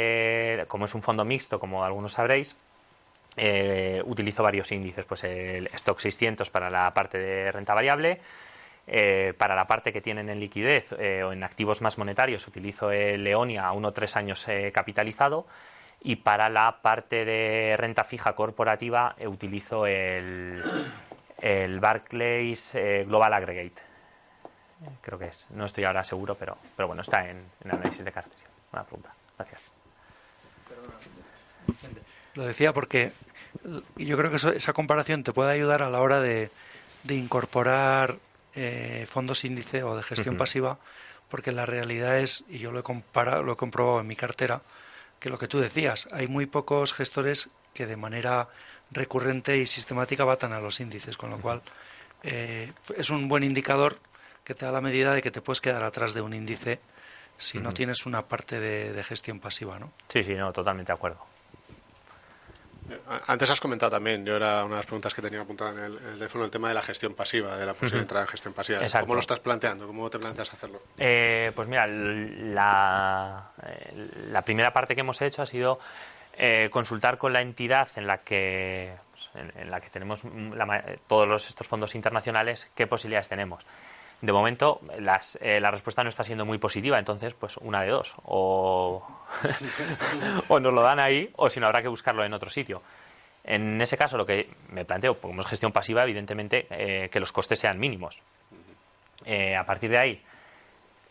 como 0.66 0.84
es 0.84 0.94
un 0.94 1.02
fondo 1.02 1.24
mixto, 1.24 1.58
como 1.60 1.84
algunos 1.84 2.12
sabréis, 2.12 2.56
utilizo 4.04 4.42
varios 4.42 4.70
índices, 4.72 5.04
pues 5.04 5.24
el 5.24 5.66
Stock 5.74 5.98
600 5.98 6.50
para 6.50 6.70
la 6.70 6.94
parte 6.94 7.18
de 7.18 7.50
renta 7.50 7.74
variable, 7.74 8.20
eh, 8.86 9.32
para 9.38 9.54
la 9.54 9.66
parte 9.66 9.92
que 9.92 10.02
tienen 10.02 10.28
en 10.28 10.38
liquidez 10.38 10.92
eh, 10.98 11.22
o 11.22 11.32
en 11.32 11.42
activos 11.42 11.80
más 11.80 11.96
monetarios 11.96 12.46
utilizo 12.46 12.90
el 12.90 13.24
Leonia 13.24 13.64
a 13.66 13.72
uno 13.72 13.88
o 13.88 13.92
tres 13.92 14.14
años 14.14 14.46
eh, 14.46 14.72
capitalizado 14.74 15.46
y 16.02 16.16
para 16.16 16.50
la 16.50 16.82
parte 16.82 17.24
de 17.24 17.76
renta 17.78 18.04
fija 18.04 18.34
corporativa 18.34 19.16
utilizo 19.26 19.86
el, 19.86 20.62
el 21.40 21.80
Barclays 21.80 22.76
Global 23.06 23.32
Aggregate. 23.32 23.82
Creo 25.00 25.18
que 25.18 25.28
es. 25.28 25.46
No 25.48 25.64
estoy 25.64 25.84
ahora 25.84 26.04
seguro, 26.04 26.34
pero, 26.34 26.58
bueno, 26.86 27.00
está 27.00 27.26
en, 27.30 27.42
en 27.64 27.70
análisis 27.70 28.04
de 28.04 28.12
cartas. 28.12 28.53
Buena 28.74 28.86
pregunta. 28.86 29.14
Gracias. 29.38 29.72
Lo 32.34 32.44
decía 32.44 32.72
porque 32.72 33.12
yo 33.94 34.16
creo 34.16 34.30
que 34.32 34.56
esa 34.56 34.72
comparación 34.72 35.22
te 35.22 35.32
puede 35.32 35.52
ayudar 35.52 35.84
a 35.84 35.90
la 35.90 36.00
hora 36.00 36.18
de, 36.20 36.50
de 37.04 37.14
incorporar 37.14 38.18
eh, 38.56 39.06
fondos 39.08 39.44
índice 39.44 39.84
o 39.84 39.94
de 39.94 40.02
gestión 40.02 40.36
pasiva, 40.36 40.78
porque 41.28 41.52
la 41.52 41.66
realidad 41.66 42.18
es, 42.18 42.42
y 42.48 42.58
yo 42.58 42.72
lo 42.72 42.80
he, 42.80 42.82
comparado, 42.82 43.44
lo 43.44 43.52
he 43.52 43.56
comprobado 43.56 44.00
en 44.00 44.08
mi 44.08 44.16
cartera, 44.16 44.62
que 45.20 45.30
lo 45.30 45.38
que 45.38 45.46
tú 45.46 45.60
decías, 45.60 46.08
hay 46.10 46.26
muy 46.26 46.46
pocos 46.46 46.92
gestores 46.92 47.50
que 47.74 47.86
de 47.86 47.96
manera 47.96 48.48
recurrente 48.90 49.56
y 49.56 49.68
sistemática 49.68 50.24
batan 50.24 50.52
a 50.52 50.58
los 50.58 50.80
índices, 50.80 51.16
con 51.16 51.30
lo 51.30 51.38
cual 51.38 51.62
eh, 52.24 52.72
es 52.96 53.10
un 53.10 53.28
buen 53.28 53.44
indicador 53.44 53.98
que 54.42 54.56
te 54.56 54.66
da 54.66 54.72
la 54.72 54.80
medida 54.80 55.14
de 55.14 55.22
que 55.22 55.30
te 55.30 55.40
puedes 55.40 55.60
quedar 55.60 55.84
atrás 55.84 56.12
de 56.12 56.22
un 56.22 56.34
índice 56.34 56.80
si 57.36 57.58
no 57.58 57.72
tienes 57.72 58.06
una 58.06 58.22
parte 58.22 58.60
de, 58.60 58.92
de, 58.92 59.02
gestión 59.02 59.40
pasiva, 59.40 59.78
¿no? 59.78 59.92
Sí, 60.08 60.22
sí, 60.22 60.34
no, 60.34 60.52
totalmente 60.52 60.92
de 60.92 60.96
acuerdo. 60.96 61.24
Antes 63.26 63.48
has 63.48 63.60
comentado 63.60 63.92
también, 63.92 64.26
yo 64.26 64.36
era 64.36 64.64
una 64.64 64.74
de 64.74 64.80
las 64.80 64.86
preguntas 64.86 65.14
que 65.14 65.22
tenía 65.22 65.40
apuntada 65.40 65.70
en 65.70 65.78
el, 65.78 65.98
teléfono, 65.98 66.44
el 66.44 66.50
tema 66.50 66.68
de 66.68 66.74
la 66.74 66.82
gestión 66.82 67.14
pasiva, 67.14 67.56
de 67.56 67.64
la 67.64 67.72
posible 67.72 68.02
entrada 68.02 68.24
en 68.24 68.30
gestión 68.30 68.52
pasiva. 68.52 68.80
¿Cómo 69.00 69.14
lo 69.14 69.20
estás 69.20 69.40
planteando? 69.40 69.86
¿Cómo 69.86 70.10
te 70.10 70.18
planteas 70.18 70.52
hacerlo? 70.52 70.82
Eh, 70.98 71.50
pues 71.54 71.66
mira, 71.66 71.86
la, 71.86 73.52
la, 74.30 74.42
primera 74.42 74.72
parte 74.72 74.94
que 74.94 75.00
hemos 75.00 75.20
hecho 75.22 75.40
ha 75.40 75.46
sido 75.46 75.80
eh, 76.34 76.68
consultar 76.70 77.16
con 77.16 77.32
la 77.32 77.40
entidad 77.40 77.88
en 77.96 78.06
la 78.06 78.18
que, 78.18 78.92
pues, 79.12 79.30
en, 79.34 79.70
la 79.70 79.80
que 79.80 79.88
tenemos 79.88 80.22
todos 81.06 81.48
estos 81.48 81.66
fondos 81.66 81.94
internacionales 81.94 82.68
qué 82.74 82.86
posibilidades 82.86 83.28
tenemos 83.28 83.64
de 84.20 84.32
momento 84.32 84.80
eh, 85.40 85.60
la 85.60 85.70
respuesta 85.70 86.02
no 86.02 86.08
está 86.08 86.24
siendo 86.24 86.44
muy 86.44 86.58
positiva, 86.58 86.98
entonces 86.98 87.34
pues 87.34 87.56
una 87.58 87.82
de 87.82 87.88
dos, 87.88 88.14
o, 88.24 89.06
o 90.48 90.60
nos 90.60 90.72
lo 90.72 90.82
dan 90.82 90.98
ahí 90.98 91.30
o 91.36 91.50
si 91.50 91.60
no 91.60 91.66
habrá 91.66 91.82
que 91.82 91.88
buscarlo 91.88 92.24
en 92.24 92.32
otro 92.32 92.50
sitio. 92.50 92.82
En 93.44 93.80
ese 93.82 93.98
caso 93.98 94.16
lo 94.16 94.24
que 94.24 94.48
me 94.70 94.84
planteo, 94.84 95.20
como 95.20 95.42
es 95.42 95.46
gestión 95.46 95.72
pasiva, 95.72 96.02
evidentemente 96.02 96.66
eh, 96.70 97.10
que 97.10 97.20
los 97.20 97.32
costes 97.32 97.58
sean 97.58 97.78
mínimos. 97.78 98.22
Eh, 99.26 99.56
a 99.56 99.64
partir 99.64 99.90
de 99.90 99.98
ahí 99.98 100.22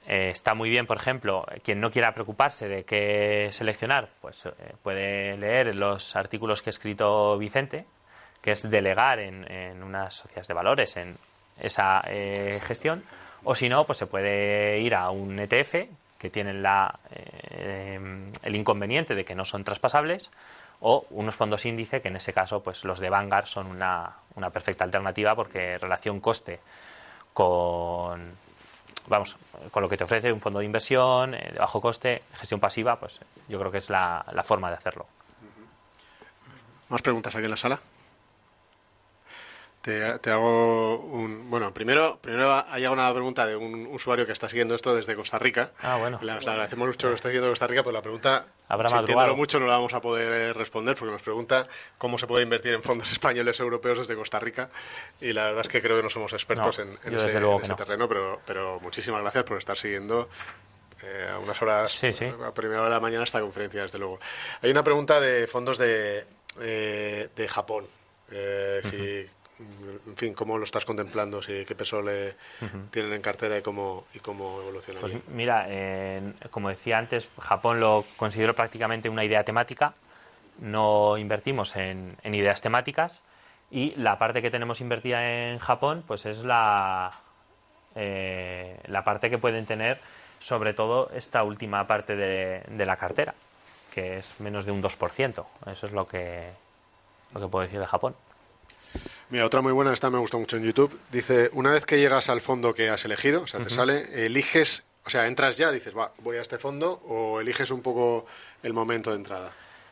está 0.05 0.53
muy 0.53 0.69
bien, 0.69 0.85
por 0.85 0.97
ejemplo, 0.97 1.45
quien 1.63 1.79
no 1.79 1.89
quiera 1.89 2.13
preocuparse 2.13 2.67
de 2.67 2.83
qué 2.83 3.47
seleccionar, 3.51 4.09
pues 4.19 4.43
puede 4.81 5.37
leer 5.37 5.73
los 5.75 6.17
artículos 6.17 6.61
que 6.61 6.69
ha 6.69 6.71
escrito 6.71 7.37
Vicente, 7.37 7.85
que 8.41 8.51
es 8.51 8.69
delegar 8.69 9.19
en, 9.19 9.49
en 9.49 9.81
unas 9.81 10.15
sociedades 10.15 10.49
de 10.49 10.53
valores, 10.53 10.97
en 10.97 11.17
esa 11.59 12.03
eh, 12.07 12.59
gestión. 12.65 13.03
O 13.43 13.55
si 13.55 13.69
no, 13.69 13.85
pues 13.85 13.97
se 13.97 14.07
puede 14.07 14.79
ir 14.79 14.95
a 14.95 15.09
un 15.09 15.39
ETF 15.39 15.75
que 16.17 16.29
tienen 16.29 16.63
la, 16.63 16.99
eh, 17.11 17.99
el 18.43 18.55
inconveniente 18.55 19.13
de 19.13 19.25
que 19.25 19.35
no 19.35 19.43
son 19.43 19.65
traspasables 19.65 20.31
o 20.79 21.05
unos 21.11 21.35
fondos 21.35 21.65
índice 21.65 22.01
que 22.01 22.07
en 22.07 22.15
ese 22.15 22.31
caso 22.33 22.63
pues 22.63 22.85
los 22.85 22.99
de 22.99 23.09
Vanguard 23.09 23.45
son 23.45 23.67
una, 23.67 24.09
una 24.35 24.49
perfecta 24.49 24.85
alternativa 24.85 25.35
porque 25.35 25.77
relación 25.77 26.19
coste 26.19 26.59
con 27.33 28.31
vamos 29.07 29.37
con 29.71 29.83
lo 29.83 29.89
que 29.89 29.97
te 29.97 30.05
ofrece 30.05 30.31
un 30.31 30.39
fondo 30.39 30.59
de 30.59 30.65
inversión 30.65 31.33
eh, 31.33 31.51
de 31.51 31.59
bajo 31.59 31.81
coste 31.81 32.23
gestión 32.33 32.59
pasiva 32.59 32.97
pues 32.97 33.19
yo 33.49 33.59
creo 33.59 33.71
que 33.71 33.79
es 33.79 33.89
la, 33.89 34.25
la 34.31 34.43
forma 34.43 34.69
de 34.69 34.75
hacerlo 34.75 35.05
más 36.87 37.01
preguntas 37.01 37.35
aquí 37.35 37.45
en 37.45 37.51
la 37.51 37.57
sala 37.57 37.79
te, 39.83 40.31
hago 40.31 40.97
un. 40.97 41.49
Bueno, 41.49 41.73
primero, 41.73 42.17
primero 42.21 42.53
ha 42.53 42.77
llegado 42.77 42.93
una 42.93 43.11
pregunta 43.11 43.45
de 43.45 43.57
un 43.57 43.87
usuario 43.87 44.25
que 44.25 44.31
está 44.31 44.47
siguiendo 44.47 44.75
esto 44.75 44.95
desde 44.95 45.13
Costa 45.13 45.37
Rica. 45.37 45.71
Ah, 45.81 45.97
bueno. 45.97 46.19
Le, 46.21 46.31
agradecemos 46.31 46.87
mucho 46.87 47.09
que 47.09 47.15
esté 47.15 47.27
siguiendo 47.27 47.49
Costa 47.49 47.67
Rica, 47.67 47.83
pues 47.83 47.93
la 47.93 48.01
pregunta, 48.01 48.45
Habrá 48.69 49.33
mucho, 49.33 49.59
no 49.59 49.67
la 49.67 49.73
vamos 49.73 49.93
a 49.93 49.99
poder 49.99 50.55
responder 50.55 50.95
porque 50.95 51.11
nos 51.11 51.21
pregunta 51.21 51.67
cómo 51.97 52.17
se 52.17 52.27
puede 52.27 52.43
invertir 52.43 52.73
en 52.73 52.81
fondos 52.81 53.11
españoles 53.11 53.59
europeos 53.59 53.99
desde 53.99 54.15
Costa 54.15 54.39
Rica. 54.39 54.69
Y 55.19 55.33
la 55.33 55.45
verdad 55.45 55.61
es 55.61 55.67
que 55.67 55.81
creo 55.81 55.97
que 55.97 56.03
no 56.03 56.09
somos 56.09 56.31
expertos 56.31 56.79
en, 56.79 56.97
ese, 57.03 57.41
terreno, 57.75 58.07
pero, 58.07 58.39
pero 58.45 58.79
muchísimas 58.79 59.21
gracias 59.21 59.43
por 59.43 59.57
estar 59.57 59.75
siguiendo 59.75 60.29
eh, 61.01 61.29
a 61.29 61.39
unas 61.39 61.61
horas, 61.61 62.01
a 62.03 62.53
primera 62.53 62.79
hora 62.79 62.89
de 62.89 62.95
la 62.95 63.01
mañana, 63.01 63.25
esta 63.25 63.41
conferencia, 63.41 63.81
desde 63.81 63.99
luego. 63.99 64.19
Hay 64.61 64.71
una 64.71 64.83
pregunta 64.83 65.19
de 65.19 65.45
fondos 65.45 65.77
de, 65.77 66.25
eh, 66.61 67.27
de 67.35 67.47
Japón. 67.49 67.85
Eh, 68.31 68.81
si 68.83 69.29
en 69.59 70.15
fin, 70.15 70.33
cómo 70.33 70.57
lo 70.57 70.63
estás 70.63 70.85
contemplando, 70.85 71.41
si, 71.41 71.65
qué 71.65 71.75
peso 71.75 72.01
le 72.01 72.35
tienen 72.91 73.13
en 73.13 73.21
cartera 73.21 73.57
y 73.57 73.61
cómo, 73.61 74.05
y 74.13 74.19
cómo 74.19 74.61
evoluciona. 74.61 74.99
Pues 74.99 75.13
mira, 75.27 75.67
como 76.51 76.69
decía 76.69 76.97
antes, 76.97 77.27
Japón 77.39 77.79
lo 77.79 78.05
considero 78.17 78.55
prácticamente 78.55 79.09
una 79.09 79.23
idea 79.23 79.43
temática. 79.43 79.93
No 80.59 81.17
invertimos 81.17 81.75
en, 81.75 82.17
ideas 82.23 82.61
temáticas 82.61 83.21
y 83.71 83.93
la 83.95 84.17
parte 84.17 84.41
que 84.41 84.51
tenemos 84.51 84.81
invertida 84.81 85.51
en 85.51 85.59
Japón, 85.59 86.03
pues 86.07 86.25
es 86.25 86.43
la 86.43 87.19
eh, 87.95 88.79
la 88.85 89.03
parte 89.03 89.29
que 89.29 89.37
pueden 89.37 89.65
tener, 89.65 89.99
sobre 90.39 90.73
todo 90.73 91.11
esta 91.13 91.43
última 91.43 91.85
parte 91.85 92.15
de, 92.15 92.63
de 92.67 92.85
la 92.85 92.97
cartera, 92.97 93.35
que 93.93 94.17
es 94.17 94.39
menos 94.39 94.65
de 94.65 94.71
un 94.71 94.81
2%. 94.81 95.45
Eso 95.67 95.85
es 95.85 95.91
lo 95.91 96.07
que, 96.07 96.49
lo 97.33 97.41
que 97.41 97.47
puedo 97.47 97.63
decir 97.63 97.79
de 97.79 97.85
Japón. 97.85 98.15
Mira, 99.29 99.45
otra 99.45 99.61
muy 99.61 99.71
buena, 99.71 99.93
esta 99.93 100.09
me 100.09 100.19
gustó 100.19 100.37
mucho 100.37 100.57
en 100.57 100.63
YouTube. 100.63 100.99
Dice, 101.11 101.49
una 101.53 101.71
vez 101.71 101.85
que 101.85 101.97
llegas 101.97 102.29
al 102.29 102.41
fondo 102.41 102.73
que 102.73 102.89
has 102.89 103.03
elegido, 103.05 103.41
o 103.43 103.47
sea, 103.47 103.61
te 103.61 103.69
sale, 103.69 104.25
eliges, 104.25 104.83
o 105.05 105.09
sea, 105.09 105.25
entras 105.25 105.57
ya, 105.57 105.71
dices, 105.71 105.97
va, 105.97 106.11
voy 106.19 106.37
a 106.37 106.41
este 106.41 106.57
fondo, 106.59 107.01
o 107.07 107.41
eliges 107.41 107.71
un 107.71 107.81
poco 107.81 108.25
el 108.61 108.73
momento 108.73 109.09
de 109.09 109.15
entrada. 109.17 109.51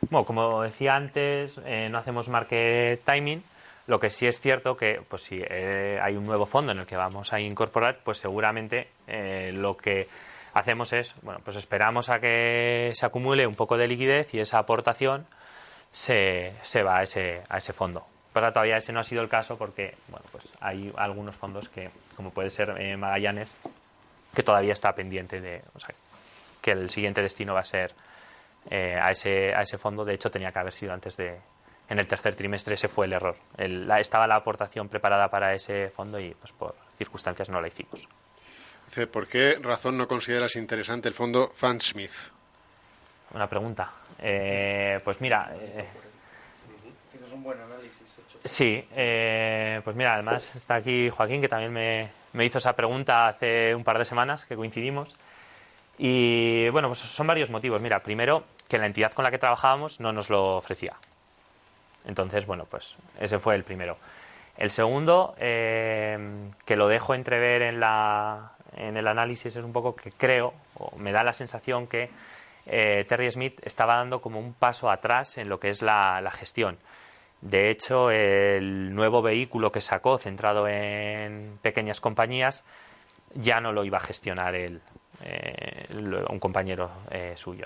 Bueno, 0.09 0.25
como 0.25 0.61
decía 0.61 0.95
antes, 0.95 1.59
eh, 1.65 1.87
no 1.89 1.97
hacemos 1.97 2.27
market 2.29 3.01
timing. 3.03 3.43
Lo 3.87 3.99
que 3.99 4.09
sí 4.09 4.27
es 4.27 4.39
cierto 4.39 4.77
que, 4.77 5.01
pues 5.07 5.23
si 5.23 5.41
eh, 5.41 5.99
hay 6.01 6.15
un 6.15 6.25
nuevo 6.25 6.45
fondo 6.45 6.71
en 6.71 6.79
el 6.79 6.85
que 6.85 6.95
vamos 6.95 7.33
a 7.33 7.39
incorporar, 7.39 7.99
pues 8.03 8.19
seguramente 8.19 8.89
eh, 9.07 9.51
lo 9.53 9.75
que 9.75 10.07
hacemos 10.53 10.93
es, 10.93 11.15
bueno, 11.21 11.41
pues 11.43 11.57
esperamos 11.57 12.09
a 12.09 12.19
que 12.19 12.91
se 12.93 13.05
acumule 13.05 13.47
un 13.47 13.55
poco 13.55 13.77
de 13.77 13.87
liquidez 13.87 14.33
y 14.33 14.39
esa 14.39 14.59
aportación 14.59 15.25
se, 15.91 16.53
se 16.61 16.83
va 16.83 16.99
a 16.99 17.03
ese, 17.03 17.41
a 17.49 17.57
ese 17.57 17.73
fondo. 17.73 18.05
Pero 18.33 18.51
todavía 18.53 18.77
ese 18.77 18.93
no 18.93 19.01
ha 19.01 19.03
sido 19.03 19.21
el 19.21 19.29
caso 19.29 19.57
porque, 19.57 19.95
bueno, 20.07 20.25
pues 20.31 20.45
hay 20.61 20.91
algunos 20.95 21.35
fondos 21.35 21.67
que, 21.69 21.89
como 22.15 22.31
puede 22.31 22.49
ser 22.49 22.97
Magallanes, 22.97 23.55
que 24.33 24.43
todavía 24.43 24.73
está 24.73 24.93
pendiente 24.93 25.41
de, 25.41 25.61
o 25.73 25.79
sea, 25.79 25.93
que 26.61 26.71
el 26.71 26.89
siguiente 26.89 27.21
destino 27.21 27.53
va 27.53 27.61
a 27.61 27.65
ser 27.65 27.93
eh, 28.69 28.95
a, 29.01 29.11
ese, 29.11 29.53
a 29.53 29.61
ese 29.61 29.77
fondo. 29.77 30.05
De 30.05 30.13
hecho, 30.13 30.29
tenía 30.29 30.49
que 30.49 30.59
haber 30.59 30.73
sido 30.73 30.93
antes 30.93 31.17
de. 31.17 31.39
En 31.89 31.99
el 31.99 32.07
tercer 32.07 32.35
trimestre 32.35 32.75
ese 32.75 32.87
fue 32.87 33.05
el 33.05 33.13
error. 33.13 33.35
la, 33.57 33.99
estaba 33.99 34.25
la 34.25 34.35
aportación 34.35 34.87
preparada 34.87 35.27
para 35.27 35.53
ese 35.53 35.89
fondo 35.89 36.21
y 36.21 36.33
pues 36.35 36.53
por 36.53 36.73
circunstancias 36.97 37.49
no 37.49 37.59
la 37.59 37.67
hicimos. 37.67 38.07
¿por 39.11 39.27
qué 39.27 39.57
razón 39.61 39.97
no 39.97 40.07
consideras 40.07 40.55
interesante 40.55 41.09
el 41.09 41.13
fondo 41.13 41.49
Fansmith? 41.53 42.31
Una 43.33 43.47
pregunta. 43.47 43.91
Eh, 44.19 44.99
pues 45.03 45.19
mira. 45.19 45.51
Eh, 45.53 45.85
un 47.49 47.59
análisis 47.59 48.19
hecho. 48.19 48.39
Sí, 48.43 48.85
pues 48.91 49.95
mira, 49.95 50.13
además 50.13 50.55
está 50.55 50.75
aquí 50.75 51.09
Joaquín, 51.09 51.41
que 51.41 51.47
también 51.47 51.73
me, 51.73 52.09
me 52.33 52.45
hizo 52.45 52.57
esa 52.59 52.73
pregunta 52.75 53.27
hace 53.27 53.75
un 53.75 53.83
par 53.83 53.97
de 53.97 54.05
semanas 54.05 54.45
que 54.45 54.55
coincidimos. 54.55 55.15
Y 55.97 56.69
bueno, 56.69 56.87
pues 56.87 56.99
son 56.99 57.27
varios 57.27 57.49
motivos. 57.49 57.81
Mira, 57.81 57.99
primero, 58.01 58.43
que 58.67 58.77
la 58.77 58.85
entidad 58.85 59.11
con 59.11 59.23
la 59.23 59.31
que 59.31 59.37
trabajábamos 59.37 59.99
no 59.99 60.11
nos 60.11 60.29
lo 60.29 60.57
ofrecía. 60.57 60.95
Entonces, 62.05 62.45
bueno, 62.45 62.65
pues 62.65 62.97
ese 63.19 63.37
fue 63.37 63.55
el 63.55 63.63
primero. 63.63 63.97
El 64.57 64.71
segundo, 64.71 65.35
eh, 65.37 66.17
que 66.65 66.75
lo 66.75 66.87
dejo 66.87 67.13
entrever 67.13 67.61
en, 67.61 67.79
la, 67.79 68.53
en 68.75 68.97
el 68.97 69.07
análisis, 69.07 69.55
es 69.55 69.63
un 69.63 69.73
poco 69.73 69.95
que 69.95 70.11
creo, 70.11 70.53
o 70.75 70.95
me 70.97 71.11
da 71.11 71.23
la 71.23 71.33
sensación 71.33 71.87
que 71.87 72.09
eh, 72.65 73.05
Terry 73.07 73.29
Smith 73.29 73.59
estaba 73.63 73.95
dando 73.95 74.21
como 74.21 74.39
un 74.39 74.53
paso 74.53 74.89
atrás 74.89 75.37
en 75.37 75.49
lo 75.49 75.59
que 75.59 75.69
es 75.69 75.81
la, 75.81 76.21
la 76.21 76.31
gestión. 76.31 76.77
De 77.41 77.71
hecho, 77.71 78.11
el 78.11 78.93
nuevo 78.93 79.23
vehículo 79.23 79.71
que 79.71 79.81
sacó, 79.81 80.19
centrado 80.19 80.67
en 80.67 81.57
pequeñas 81.63 81.99
compañías, 81.99 82.63
ya 83.33 83.59
no 83.59 83.71
lo 83.71 83.83
iba 83.83 83.97
a 83.97 84.01
gestionar 84.01 84.53
él, 84.53 84.81
eh, 85.23 85.87
un 86.29 86.39
compañero 86.39 86.91
eh, 87.09 87.33
suyo. 87.35 87.65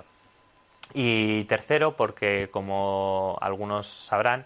Y 0.93 1.43
tercero, 1.45 1.95
porque 1.97 2.49
como 2.49 3.38
algunos 3.41 3.88
sabrán, 3.88 4.45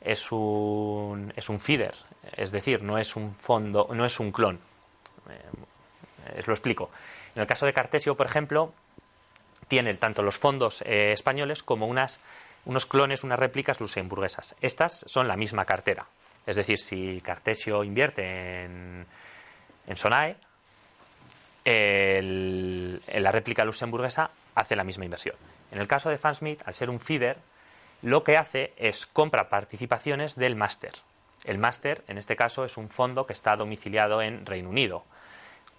es 0.00 0.32
un, 0.32 1.32
es 1.36 1.48
un 1.48 1.60
feeder, 1.60 1.94
es 2.36 2.50
decir, 2.50 2.82
no 2.82 2.98
es 2.98 3.14
un 3.14 3.34
fondo, 3.34 3.88
no 3.92 4.04
es 4.04 4.18
un 4.18 4.32
clon. 4.32 4.58
Eh, 5.30 6.42
lo 6.46 6.52
explico. 6.52 6.90
En 7.36 7.42
el 7.42 7.46
caso 7.46 7.64
de 7.64 7.72
Cartesio, 7.72 8.16
por 8.16 8.26
ejemplo, 8.26 8.72
tiene 9.68 9.94
tanto 9.94 10.22
los 10.22 10.38
fondos 10.38 10.82
españoles 10.82 11.62
como 11.62 11.86
unas, 11.86 12.20
unos 12.66 12.86
clones, 12.86 13.24
unas 13.24 13.38
réplicas 13.38 13.80
luxemburguesas. 13.80 14.56
Estas 14.60 15.04
son 15.06 15.28
la 15.28 15.36
misma 15.36 15.64
cartera. 15.64 16.06
Es 16.46 16.56
decir, 16.56 16.78
si 16.78 17.20
Cartesio 17.20 17.84
invierte 17.84 18.64
en, 18.64 19.06
en 19.86 19.96
Sonae, 19.96 20.36
la 21.64 23.32
réplica 23.32 23.64
luxemburguesa 23.64 24.30
hace 24.54 24.76
la 24.76 24.84
misma 24.84 25.04
inversión. 25.04 25.36
En 25.72 25.80
el 25.80 25.88
caso 25.88 26.10
de 26.10 26.18
Fansmith, 26.18 26.62
al 26.66 26.74
ser 26.74 26.90
un 26.90 27.00
feeder, 27.00 27.38
lo 28.02 28.22
que 28.22 28.36
hace 28.36 28.72
es 28.76 29.06
compra 29.06 29.48
participaciones 29.48 30.36
del 30.36 30.56
máster. 30.56 30.92
El 31.44 31.58
máster, 31.58 32.04
en 32.08 32.18
este 32.18 32.36
caso, 32.36 32.64
es 32.64 32.76
un 32.76 32.88
fondo 32.88 33.26
que 33.26 33.32
está 33.32 33.56
domiciliado 33.56 34.22
en 34.22 34.44
Reino 34.46 34.68
Unido. 34.68 35.04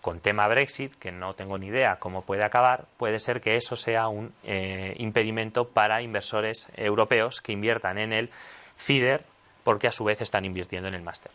Con 0.06 0.20
tema 0.20 0.48
Brexit, 0.48 0.94
que 1.00 1.12
no 1.12 1.34
tengo 1.34 1.58
ni 1.58 1.66
idea 1.66 1.96
cómo 1.96 2.22
puede 2.22 2.46
acabar, 2.46 2.86
puede 2.98 3.18
ser 3.18 3.42
que 3.42 3.56
eso 3.56 3.76
sea 3.76 4.08
un 4.08 4.36
eh, 4.44 4.94
impedimento 5.00 5.70
para 5.70 6.04
inversores 6.04 6.70
europeos 6.76 7.42
que 7.42 7.54
inviertan 7.54 7.98
en 7.98 8.14
el 8.14 8.30
feeder 8.76 9.24
porque 9.64 9.88
a 9.88 9.92
su 9.92 10.04
vez 10.04 10.22
están 10.22 10.46
invirtiendo 10.46 10.88
en 10.88 10.94
el 10.94 11.02
máster. 11.02 11.32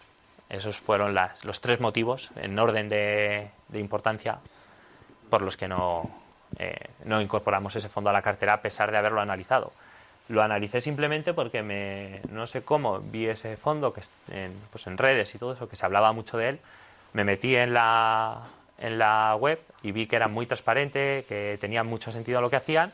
Esos 0.49 0.79
fueron 0.79 1.17
los 1.43 1.61
tres 1.61 1.81
motivos, 1.81 2.31
en 2.37 2.57
orden 2.57 2.89
de, 2.89 3.51
importancia, 3.75 4.39
por 5.31 5.43
los 5.43 5.57
que 5.57 5.67
no, 5.67 6.09
eh, 6.57 6.91
no 7.07 7.21
incorporamos 7.21 7.75
ese 7.75 7.89
fondo 7.89 8.11
a 8.11 8.13
la 8.13 8.23
cartera 8.23 8.53
a 8.53 8.63
pesar 8.63 8.93
de 8.93 8.99
haberlo 8.99 9.21
analizado. 9.21 9.73
Lo 10.29 10.45
analicé 10.45 10.81
simplemente 10.81 11.35
porque 11.35 11.65
me, 11.65 12.21
no 12.31 12.47
sé 12.47 12.63
cómo 12.63 13.01
vi 13.01 13.27
ese 13.27 13.57
fondo 13.57 13.93
que 13.93 14.03
pues 14.71 14.87
en 14.87 14.97
redes 14.97 15.35
y 15.35 15.39
todo 15.41 15.55
eso, 15.55 15.69
que 15.69 15.75
se 15.75 15.85
hablaba 15.85 16.13
mucho 16.13 16.39
de 16.39 16.51
él. 16.51 16.61
Me 17.13 17.25
metí 17.25 17.57
en 17.57 17.75
la, 17.75 18.45
en 18.81 18.99
la 18.99 19.37
web 19.37 19.61
y 19.83 19.93
vi 19.93 20.07
que 20.07 20.17
era 20.17 20.29
muy 20.29 20.47
transparente, 20.47 21.25
que 21.29 21.59
tenía 21.61 21.85
mucho 21.85 22.11
sentido 22.11 22.41
lo 22.41 22.51
que 22.51 22.57
hacían 22.57 22.93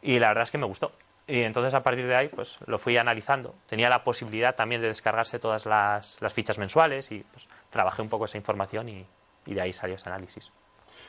y 0.00 0.18
la 0.18 0.28
verdad 0.28 0.44
es 0.44 0.50
que 0.50 0.58
me 0.58 0.66
gustó. 0.66 0.92
Y 1.26 1.40
entonces 1.42 1.74
a 1.74 1.82
partir 1.82 2.06
de 2.06 2.14
ahí 2.14 2.28
pues 2.28 2.58
lo 2.66 2.78
fui 2.78 2.96
analizando. 2.96 3.54
Tenía 3.66 3.88
la 3.88 4.04
posibilidad 4.04 4.54
también 4.54 4.80
de 4.80 4.88
descargarse 4.88 5.38
todas 5.38 5.66
las, 5.66 6.18
las 6.20 6.32
fichas 6.32 6.58
mensuales 6.58 7.10
y 7.10 7.20
pues 7.20 7.48
trabajé 7.70 8.02
un 8.02 8.08
poco 8.08 8.26
esa 8.26 8.36
información 8.36 8.88
y, 8.88 9.06
y 9.46 9.54
de 9.54 9.60
ahí 9.60 9.72
salió 9.72 9.96
ese 9.96 10.08
análisis. 10.08 10.50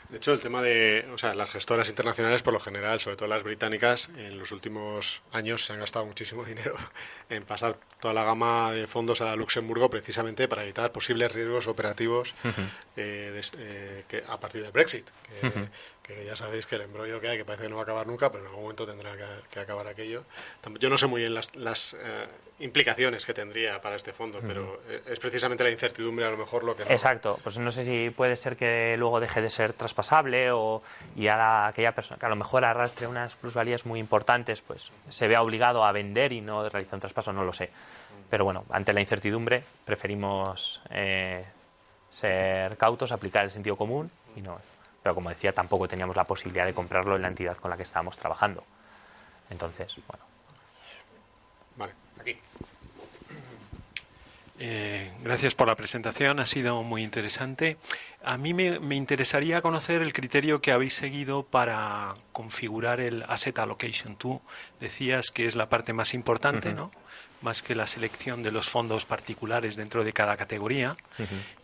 De 0.10 0.18
hecho, 0.18 0.34
el 0.34 0.40
tema 0.40 0.62
de 0.62 1.08
o 1.14 1.18
sea, 1.18 1.34
las 1.34 1.50
gestoras 1.50 1.90
internacionales, 1.90 2.44
por 2.44 2.54
lo 2.54 2.60
general, 2.60 3.00
sobre 3.00 3.18
todo 3.18 3.28
las 3.28 3.44
británicas, 3.44 4.10
en 4.18 4.38
los 4.38 4.52
últimos 4.52 5.22
años 5.32 5.66
se 5.66 5.74
han 5.74 5.80
gastado 5.80 6.06
muchísimo 6.06 6.44
dinero 6.46 6.76
en 7.30 7.44
pasar 7.44 7.78
toda 8.00 8.14
la 8.14 8.24
gama 8.24 8.72
de 8.72 8.88
fondos 8.88 9.22
a 9.22 9.36
Luxemburgo 9.36 9.90
precisamente 9.90 10.48
para 10.48 10.64
evitar 10.64 10.92
posibles 10.92 11.32
riesgos 11.32 11.68
operativos 11.68 12.36
eh, 12.96 13.42
eh, 13.58 14.04
que, 14.08 14.24
a 14.28 14.40
partir 14.40 14.62
del 14.62 14.72
Brexit. 14.72 15.10
Que, 15.42 15.68
ya 16.26 16.36
sabéis 16.36 16.66
que 16.66 16.76
el 16.76 16.82
embrollo 16.82 17.20
que 17.20 17.30
hay, 17.30 17.38
que 17.38 17.46
parece 17.46 17.64
que 17.64 17.70
no 17.70 17.76
va 17.76 17.82
a 17.82 17.84
acabar 17.84 18.08
nunca, 18.08 18.32
pero 18.32 18.44
en 18.44 18.50
algún 18.50 18.64
momento 18.64 18.86
tendrá 18.86 19.14
que, 19.50 19.60
acabar 19.60 19.88
aquello. 19.88 20.24
Yo 20.80 20.90
no 20.90 20.98
sé 20.98 21.08
muy 21.08 21.22
bien 21.22 21.34
las, 21.34 21.56
las 21.56 21.94
eh, 21.94 22.28
implicaciones 22.60 23.26
que 23.26 23.34
tendría 23.34 23.82
para 23.82 23.96
este 23.96 24.14
fondo, 24.14 24.40
pero 24.42 24.82
es 25.08 25.20
precisamente 25.20 25.64
la 25.64 25.72
incertidumbre 25.72 26.26
a 26.26 26.32
lo 26.32 26.38
mejor 26.38 26.64
lo 26.64 26.76
que... 26.76 26.84
Exacto, 26.84 27.40
pues 27.44 27.58
no 27.58 27.72
sé 27.72 27.84
si 27.84 28.12
puede 28.12 28.36
ser 28.36 28.56
que 28.56 28.96
luego 28.98 29.20
deje 29.20 29.42
de 29.42 29.50
ser 29.50 29.74
traspasable 29.74 30.52
o 30.52 30.82
y 31.16 31.28
a 31.28 31.68
aquella 31.68 31.94
persona 31.94 32.18
que 32.18 32.26
a 32.26 32.30
lo 32.30 32.36
mejor 32.36 32.64
arrastre 32.64 33.08
unas 33.08 33.36
plusvalías 33.36 33.86
muy 33.86 34.00
importantes, 34.00 34.62
pues 34.62 34.92
se 35.10 35.28
vea 35.28 35.42
obligado 35.42 35.84
a 35.84 35.92
vender 35.92 36.32
y 36.32 36.42
no 36.42 36.68
realizar 36.70 36.96
un 36.96 37.02
traspaso, 37.02 37.34
no 37.34 37.44
lo 37.44 37.52
sé. 37.52 37.70
Pero 38.30 38.46
bueno, 38.46 38.66
ante 38.70 38.94
la 38.94 39.02
incertidumbre 39.02 39.64
preferimos 39.84 40.82
eh, 40.90 41.44
ser 42.10 42.78
cautos, 42.78 43.12
aplicar 43.12 43.44
el 43.44 43.52
sentido 43.52 43.76
común 43.76 44.10
y 44.36 44.42
no. 44.42 44.60
Pero 45.06 45.14
como 45.14 45.30
decía, 45.30 45.54
tampoco 45.54 45.88
teníamos 45.88 46.16
la 46.16 46.24
posibilidad 46.24 46.66
de 46.66 46.74
comprarlo 46.74 47.16
en 47.16 47.22
la 47.22 47.28
entidad 47.28 47.56
con 47.58 47.70
la 47.70 47.78
que 47.78 47.84
estábamos 47.84 48.18
trabajando. 48.18 48.64
Entonces, 49.52 49.96
bueno. 50.08 50.26
Vale, 51.78 51.94
aquí. 52.20 52.36
Eh, 54.58 55.12
gracias 55.22 55.54
por 55.54 55.68
la 55.68 55.76
presentación, 55.76 56.40
ha 56.40 56.48
sido 56.48 56.82
muy 56.82 57.04
interesante. 57.04 57.78
A 58.24 58.38
mí 58.40 58.56
me, 58.56 58.96
interesaría 58.96 59.62
conocer 59.62 60.02
el 60.02 60.12
criterio 60.12 60.60
que 60.60 60.72
habéis 60.72 60.96
seguido 60.96 61.44
para 61.44 62.16
configurar 62.32 63.00
el 63.00 63.22
Asset 63.28 63.60
Allocation. 63.60 64.16
Tú 64.16 64.42
decías 64.80 65.30
que 65.30 65.46
es 65.46 65.56
la 65.56 65.70
parte 65.70 65.94
más 65.94 66.16
importante, 66.16 66.74
¿no? 66.74 66.90
Más 67.46 67.62
que 67.62 67.76
la 67.76 67.88
selección 67.88 68.44
de 68.44 68.52
los 68.52 68.68
fondos 68.68 69.06
particulares 69.06 69.78
dentro 69.78 70.04
de 70.04 70.12
cada 70.12 70.36
categoría. 70.36 70.98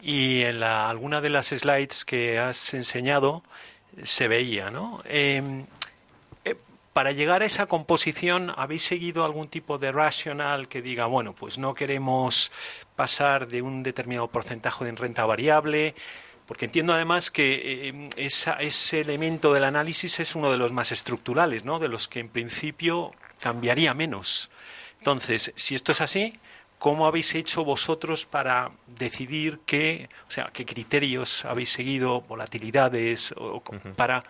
Y 0.01 0.43
en 0.43 0.61
la, 0.61 0.89
alguna 0.89 1.19
de 1.19 1.31
las 1.31 1.47
slides 1.47 2.05
que 2.05 2.39
has 2.39 2.73
enseñado 2.73 3.43
se 4.03 4.27
veía, 4.27 4.69
¿no? 4.69 5.01
Em, 5.05 5.65
eh, 6.45 6.55
para 6.93 7.11
llegar 7.11 7.41
a 7.41 7.45
esa 7.45 7.65
composición, 7.65 8.53
¿habéis 8.55 8.83
seguido 8.83 9.25
algún 9.25 9.47
tipo 9.47 9.79
de 9.79 9.91
racional 9.91 10.67
que 10.67 10.81
diga, 10.81 11.07
bueno, 11.07 11.33
pues 11.33 11.57
no 11.57 11.73
queremos 11.73 12.51
pasar 12.95 13.47
de 13.47 13.61
un 13.61 13.83
determinado 13.83 14.27
porcentaje 14.29 14.85
de 14.85 14.91
renta 14.91 15.25
variable? 15.25 15.95
Porque 16.45 16.65
entiendo 16.65 16.93
además 16.93 17.31
que 17.31 17.89
em, 17.89 18.09
ese 18.15 19.01
elemento 19.01 19.51
del 19.51 19.63
análisis 19.63 20.19
es 20.19 20.35
uno 20.35 20.51
de 20.51 20.57
los 20.57 20.71
más 20.71 20.91
estructurales, 20.91 21.65
¿no? 21.65 21.79
De 21.79 21.89
los 21.89 22.07
que 22.07 22.19
en 22.19 22.29
principio 22.29 23.13
cambiaría 23.39 23.93
menos. 23.93 24.51
Entonces, 25.01 25.51
si 25.55 25.73
esto 25.73 25.93
es 25.93 26.01
así, 26.01 26.39
¿cómo 26.77 27.07
habéis 27.07 27.33
hecho 27.33 27.65
vosotros 27.65 28.27
para 28.27 28.69
decidir 28.85 29.61
qué, 29.65 30.09
o 30.27 30.31
sea, 30.31 30.51
qué 30.53 30.63
criterios 30.63 31.43
habéis 31.43 31.71
seguido, 31.71 32.21
volatilidades, 32.21 33.33
o, 33.35 33.63
para, 33.95 34.23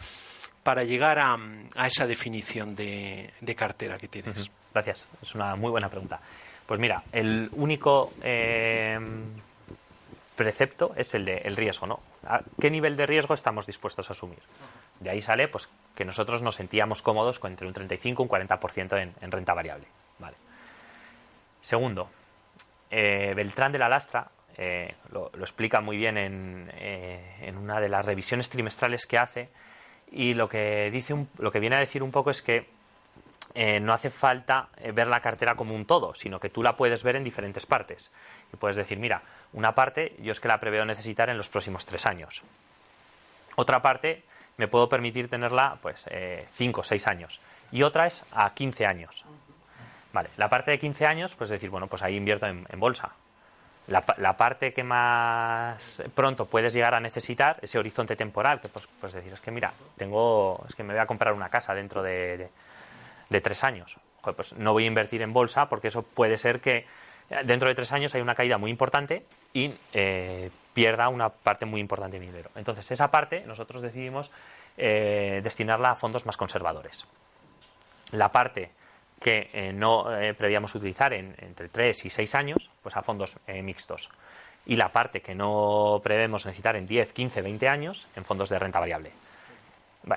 para 0.63 0.85
llegar 0.85 1.19
a, 1.19 1.37
esa 1.85 2.07
definición 2.07 2.77
de, 2.77 3.33
cartera 3.57 3.97
que 3.97 4.07
tienes? 4.07 4.49
Gracias, 4.73 5.09
es 5.21 5.35
una 5.35 5.57
muy 5.57 5.71
buena 5.71 5.89
pregunta. 5.89 6.21
Pues 6.65 6.79
mira, 6.79 7.03
el 7.11 7.49
único 7.51 8.13
eh, 8.23 8.97
precepto 10.37 10.93
es 10.95 11.13
el 11.15 11.25
de 11.25 11.39
el 11.39 11.57
riesgo, 11.57 11.85
¿no? 11.85 11.99
¿A 12.25 12.39
qué 12.61 12.71
nivel 12.71 12.95
de 12.95 13.07
riesgo 13.07 13.33
estamos 13.33 13.67
dispuestos 13.67 14.09
a 14.09 14.13
asumir? 14.13 14.39
De 15.01 15.09
ahí 15.09 15.21
sale 15.21 15.49
pues, 15.49 15.67
que 15.95 16.05
nosotros 16.05 16.41
nos 16.41 16.55
sentíamos 16.55 17.01
cómodos 17.01 17.39
con 17.39 17.51
entre 17.51 17.67
un 17.67 17.73
35 17.73 18.23
y 18.23 18.25
un 18.25 18.29
40% 18.47 19.01
en, 19.01 19.13
en 19.19 19.31
renta 19.31 19.53
variable. 19.53 19.85
Segundo, 21.61 22.09
eh, 22.89 23.33
Beltrán 23.35 23.71
de 23.71 23.79
la 23.79 23.87
Lastra 23.87 24.29
eh, 24.57 24.95
lo, 25.11 25.31
explica 25.39 25.79
muy 25.79 25.95
bien 25.95 26.17
eh, 26.17 27.37
en, 27.41 27.57
una 27.57 27.79
de 27.79 27.87
las 27.87 28.05
revisiones 28.05 28.49
trimestrales 28.49 29.05
que 29.05 29.17
hace 29.17 29.49
y 30.11 30.33
lo 30.33 30.49
que, 30.49 30.89
dice 30.91 31.15
lo 31.37 31.51
que 31.51 31.59
viene 31.59 31.77
a 31.77 31.79
decir 31.79 32.03
un 32.03 32.11
poco 32.11 32.31
es 32.31 32.41
que 32.41 32.67
no 33.81 33.91
hace 33.91 34.09
falta 34.09 34.69
ver 34.93 35.07
la 35.07 35.19
cartera 35.19 35.55
como 35.55 35.75
un 35.75 35.85
todo, 35.85 36.15
sino 36.15 36.39
que 36.39 36.49
tú 36.49 36.63
la 36.63 36.77
puedes 36.77 37.03
ver 37.03 37.17
en 37.17 37.23
diferentes 37.23 37.65
partes. 37.65 38.09
Y 38.53 38.55
puedes 38.55 38.77
decir, 38.77 38.97
mira, 38.97 39.23
una 39.51 39.75
parte 39.75 40.15
yo 40.19 40.31
es 40.31 40.39
que 40.39 40.47
la 40.47 40.57
preveo 40.57 40.85
necesitar 40.85 41.29
en 41.29 41.35
los 41.35 41.49
próximos 41.49 41.85
tres 41.85 42.05
años. 42.05 42.43
Otra 43.57 43.81
parte 43.81 44.23
me 44.55 44.69
puedo 44.69 44.87
permitir 44.87 45.29
tenerla 45.29 45.79
pues 45.81 46.07
cinco 46.53 46.79
o 46.79 46.83
seis 46.85 47.07
años. 47.07 47.41
Y 47.73 47.83
otra 47.83 48.07
es 48.07 48.23
a 48.31 48.53
15 48.53 48.85
años. 48.85 49.25
Vale, 50.13 50.29
la 50.37 50.49
parte 50.49 50.71
de 50.71 50.79
15 50.79 51.05
años, 51.05 51.35
pues 51.35 51.49
decir, 51.49 51.69
bueno, 51.69 51.87
pues 51.87 52.03
ahí 52.03 52.15
invierto 52.15 52.45
en, 52.45 52.65
bolsa. 52.79 53.11
La, 53.87 54.37
parte 54.37 54.73
que 54.73 54.83
más 54.83 56.03
pronto 56.13 56.45
puedes 56.45 56.73
llegar 56.73 56.93
a 56.93 56.99
necesitar, 56.99 57.57
ese 57.61 57.79
horizonte 57.79 58.15
temporal, 58.15 58.61
que 58.61 58.69
pues, 58.69 58.87
pues, 58.99 59.13
decir, 59.13 59.33
es 59.33 59.41
que 59.41 59.51
mira, 59.51 59.73
tengo, 59.97 60.63
es 60.67 60.75
que 60.75 60.83
me 60.83 60.93
voy 60.93 61.01
a 61.01 61.05
comprar 61.05 61.33
una 61.33 61.49
casa 61.49 61.73
dentro 61.73 62.01
de, 62.03 62.49
tres 63.29 63.63
años. 63.63 63.97
pues 64.35 64.53
no 64.53 64.73
voy 64.73 64.83
a 64.83 64.87
invertir 64.87 65.21
en 65.21 65.33
bolsa 65.33 65.67
porque 65.67 65.87
eso 65.87 66.03
puede 66.03 66.37
ser 66.37 66.59
que 66.59 66.85
dentro 67.45 67.67
de 67.69 67.75
tres 67.75 67.91
años 67.91 68.13
hay 68.13 68.21
una 68.21 68.35
caída 68.35 68.57
muy 68.57 68.69
importante 68.69 69.25
y 69.53 69.73
eh, 69.93 70.51
pierda 70.73 71.09
una 71.09 71.29
parte 71.29 71.65
muy 71.65 71.79
importante 71.79 72.17
de 72.17 72.19
mi 72.19 72.27
dinero. 72.27 72.49
Entonces, 72.55 72.89
esa 72.91 73.09
parte 73.09 73.43
nosotros 73.45 73.81
decidimos 73.81 74.31
eh, 74.77 75.41
destinarla 75.43 75.91
a 75.91 75.95
fondos 75.95 76.25
más 76.25 76.37
conservadores. 76.37 77.05
La 78.11 78.31
parte 78.31 78.71
que 79.21 79.51
eh, 79.53 79.71
no 79.71 80.11
eh, 80.19 80.35
utilizar 80.73 81.13
en, 81.13 81.35
entre 81.37 81.69
3 81.69 82.05
y 82.05 82.09
6 82.09 82.35
años, 82.35 82.71
pues 82.81 82.97
a 82.97 83.03
fondos 83.03 83.37
eh, 83.45 83.61
mixtos. 83.61 84.09
Y 84.65 84.75
la 84.75 84.91
parte 84.91 85.21
que 85.21 85.35
no 85.35 86.01
prevemos 86.03 86.45
necesitar 86.47 86.75
en 86.75 86.87
10, 86.87 87.13
15, 87.13 87.41
20 87.43 87.67
años 87.67 88.07
en 88.15 88.25
fondos 88.25 88.49
de 88.49 88.57
renta 88.57 88.79
variable. 88.79 89.11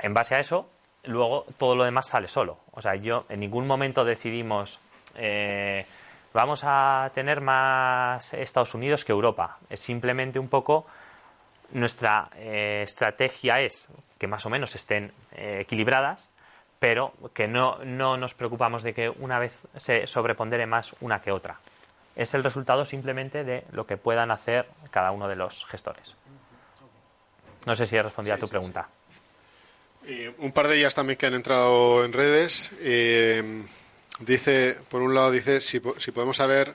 En 0.03 0.15
base 0.15 0.35
a 0.35 0.39
eso, 0.39 0.71
luego 1.05 1.45
todo 1.59 1.77
lo 1.77 1.85
demás 1.85 2.09
sale 2.09 2.29
solo. 2.29 2.61
O 2.73 2.81
sea, 2.81 2.95
yo 2.95 3.27
en 3.29 3.41
ningún 3.41 3.67
momento 3.67 4.05
decidimos 4.05 4.81
vamos 6.33 6.63
a 6.65 7.11
tener 7.15 7.41
más 7.41 8.35
Estados 8.35 8.75
Unidos 8.75 9.05
que 9.05 9.13
Europa. 9.13 9.59
Es 9.71 9.81
simplemente 9.81 10.39
un 10.39 10.49
poco 10.49 10.87
nuestra 11.73 12.29
estrategia 12.37 13.61
es 13.61 13.87
que 14.19 14.27
más 14.27 14.45
o 14.45 14.51
menos 14.51 14.75
estén 14.75 15.13
equilibradas 15.33 16.34
pero 16.85 17.15
que 17.33 17.49
no, 17.49 17.79
nos 17.83 18.35
preocupamos 18.35 18.83
de 18.83 18.93
que 18.93 19.09
una 19.09 19.39
vez 19.39 19.59
se 19.75 20.07
sobrepondere 20.07 20.67
más 20.67 20.95
una 21.01 21.23
que 21.23 21.33
otra. 21.33 21.59
Es 22.15 22.35
el 22.35 22.45
resultado 22.45 22.85
simplemente 22.85 23.43
de 23.43 23.65
lo 23.73 23.87
que 23.87 23.97
puedan 23.97 24.31
hacer 24.31 24.67
cada 24.91 25.11
uno 25.11 25.27
de 25.27 25.35
los 25.35 25.65
gestores. 25.65 26.15
No 27.65 27.75
sé 27.75 27.87
si 27.87 27.97
he 27.97 28.03
respondido 28.03 28.35
a 28.35 28.39
tu 28.39 28.49
pregunta. 28.49 28.87
un 30.37 30.53
par 30.53 30.69
de 30.69 30.77
ellas 30.77 30.95
también 30.95 31.17
que 31.17 31.25
han 31.25 31.33
entrado 31.33 32.05
en 32.05 32.13
redes. 32.13 32.75
Eh, 32.81 33.65
dice, 34.19 34.77
por 34.91 35.01
un 35.01 35.15
lado, 35.15 35.31
dice 35.31 35.63
si, 35.63 35.81
si 35.97 36.11
podemos 36.11 36.37
saber 36.37 36.75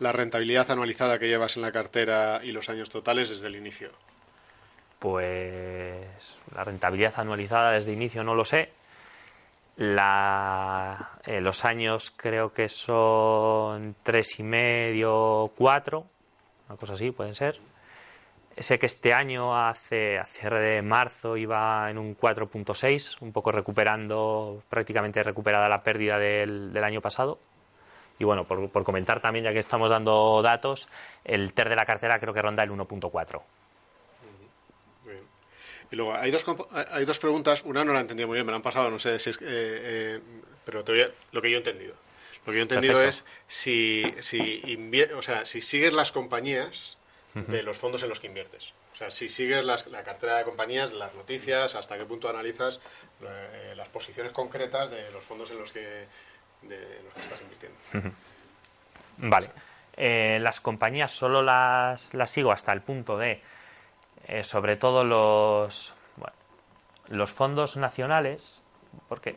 la 0.00 0.10
rentabilidad 0.10 0.68
anualizada 0.72 1.20
que 1.20 1.28
llevas 1.28 1.54
en 1.54 1.62
la 1.62 1.70
cartera 1.70 2.40
y 2.42 2.50
los 2.50 2.68
años 2.70 2.90
totales 2.90 3.30
desde 3.30 3.46
el 3.46 3.54
inicio. 3.54 3.92
Pues 4.98 5.94
la 6.52 6.64
rentabilidad 6.64 7.14
anualizada 7.18 7.70
desde 7.70 7.92
el 7.92 7.98
inicio 7.98 8.24
no 8.24 8.34
lo 8.34 8.44
sé, 8.44 8.72
la, 9.76 11.18
eh, 11.24 11.40
los 11.40 11.64
años 11.64 12.12
creo 12.16 12.52
que 12.52 12.68
son 12.68 13.96
tres 14.02 14.38
y 14.38 14.42
medio, 14.42 15.50
cuatro, 15.56 16.06
una 16.68 16.78
cosa 16.78 16.94
así, 16.94 17.10
pueden 17.10 17.34
ser. 17.34 17.58
Sé 18.56 18.78
que 18.78 18.86
este 18.86 19.12
año, 19.12 19.56
hace, 19.56 20.18
a 20.18 20.26
cierre 20.26 20.60
de 20.60 20.82
marzo, 20.82 21.36
iba 21.36 21.90
en 21.90 21.98
un 21.98 22.16
4.6, 22.16 23.16
un 23.20 23.32
poco 23.32 23.50
recuperando, 23.50 24.62
prácticamente 24.68 25.22
recuperada 25.24 25.68
la 25.68 25.82
pérdida 25.82 26.18
del, 26.18 26.72
del 26.72 26.84
año 26.84 27.00
pasado. 27.00 27.40
Y 28.20 28.24
bueno, 28.24 28.44
por, 28.44 28.70
por, 28.70 28.84
comentar 28.84 29.20
también, 29.20 29.44
ya 29.44 29.52
que 29.52 29.58
estamos 29.58 29.90
dando 29.90 30.40
datos, 30.40 30.88
el 31.24 31.52
TER 31.52 31.68
de 31.68 31.74
la 31.74 31.84
cartera 31.84 32.20
creo 32.20 32.32
que 32.32 32.42
ronda 32.42 32.62
el 32.62 32.70
1.4. 32.70 33.42
Y 35.90 35.96
luego, 35.96 36.14
hay 36.14 36.30
dos, 36.30 36.44
hay 36.90 37.04
dos 37.04 37.18
preguntas. 37.18 37.62
Una 37.64 37.84
no 37.84 37.92
la 37.92 37.98
he 37.98 38.02
entendido 38.02 38.28
muy 38.28 38.36
bien, 38.36 38.46
me 38.46 38.52
la 38.52 38.56
han 38.56 38.62
pasado, 38.62 38.90
no 38.90 38.98
sé 38.98 39.18
si 39.18 39.30
es. 39.30 39.36
Eh, 39.36 39.40
eh, 39.42 40.20
pero 40.64 40.84
lo 41.32 41.42
que 41.42 41.50
yo 41.50 41.56
he 41.56 41.58
entendido. 41.58 41.94
Lo 42.46 42.52
que 42.52 42.58
yo 42.58 42.60
he 42.60 42.62
entendido 42.62 43.02
es 43.02 43.24
si, 43.48 44.14
si, 44.20 44.78
o 45.16 45.22
sea, 45.22 45.44
si 45.44 45.60
sigues 45.60 45.92
las 45.92 46.12
compañías 46.12 46.98
de 47.34 47.62
los 47.62 47.78
fondos 47.78 48.02
en 48.02 48.08
los 48.08 48.20
que 48.20 48.28
inviertes. 48.28 48.74
O 48.92 48.96
sea, 48.96 49.10
si 49.10 49.28
sigues 49.28 49.64
la 49.64 50.04
cartera 50.04 50.38
de 50.38 50.44
compañías, 50.44 50.92
las 50.92 51.14
noticias, 51.14 51.74
hasta 51.74 51.98
qué 51.98 52.04
punto 52.04 52.28
analizas 52.28 52.80
eh, 53.22 53.74
las 53.76 53.88
posiciones 53.88 54.32
concretas 54.32 54.90
de 54.90 55.10
los 55.10 55.24
fondos 55.24 55.50
en 55.50 55.58
los 55.58 55.72
que, 55.72 56.06
de 56.62 57.00
los 57.04 57.14
que 57.14 57.20
estás 57.20 57.40
invirtiendo. 57.40 57.78
Vale. 59.16 59.50
las 60.40 60.60
compañías 60.60 61.12
solo 61.12 61.42
las, 61.42 62.14
las 62.14 62.30
sigo 62.30 62.52
hasta 62.52 62.72
el 62.72 62.82
punto 62.82 63.16
de 63.18 63.40
eh, 64.26 64.44
sobre 64.44 64.76
todo 64.76 65.04
los, 65.04 65.94
los 67.08 67.30
fondos 67.30 67.76
nacionales, 67.76 68.62
porque 69.08 69.36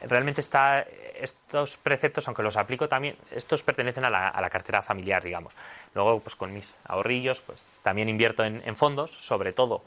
realmente 0.00 0.40
está, 0.40 0.80
estos 0.80 1.76
preceptos, 1.76 2.26
aunque 2.28 2.42
los 2.42 2.56
aplico 2.56 2.88
también, 2.88 3.16
estos 3.30 3.62
pertenecen 3.62 4.04
a 4.04 4.10
la, 4.10 4.28
a 4.28 4.40
la, 4.40 4.50
cartera 4.50 4.82
familiar, 4.82 5.22
digamos. 5.22 5.52
Luego, 5.94 6.20
pues 6.20 6.34
con 6.36 6.52
mis 6.52 6.76
ahorrillos, 6.84 7.40
pues 7.40 7.64
también 7.82 8.08
invierto 8.08 8.44
en, 8.44 8.76
fondos, 8.76 9.12
sobre 9.12 9.52
todo, 9.52 9.82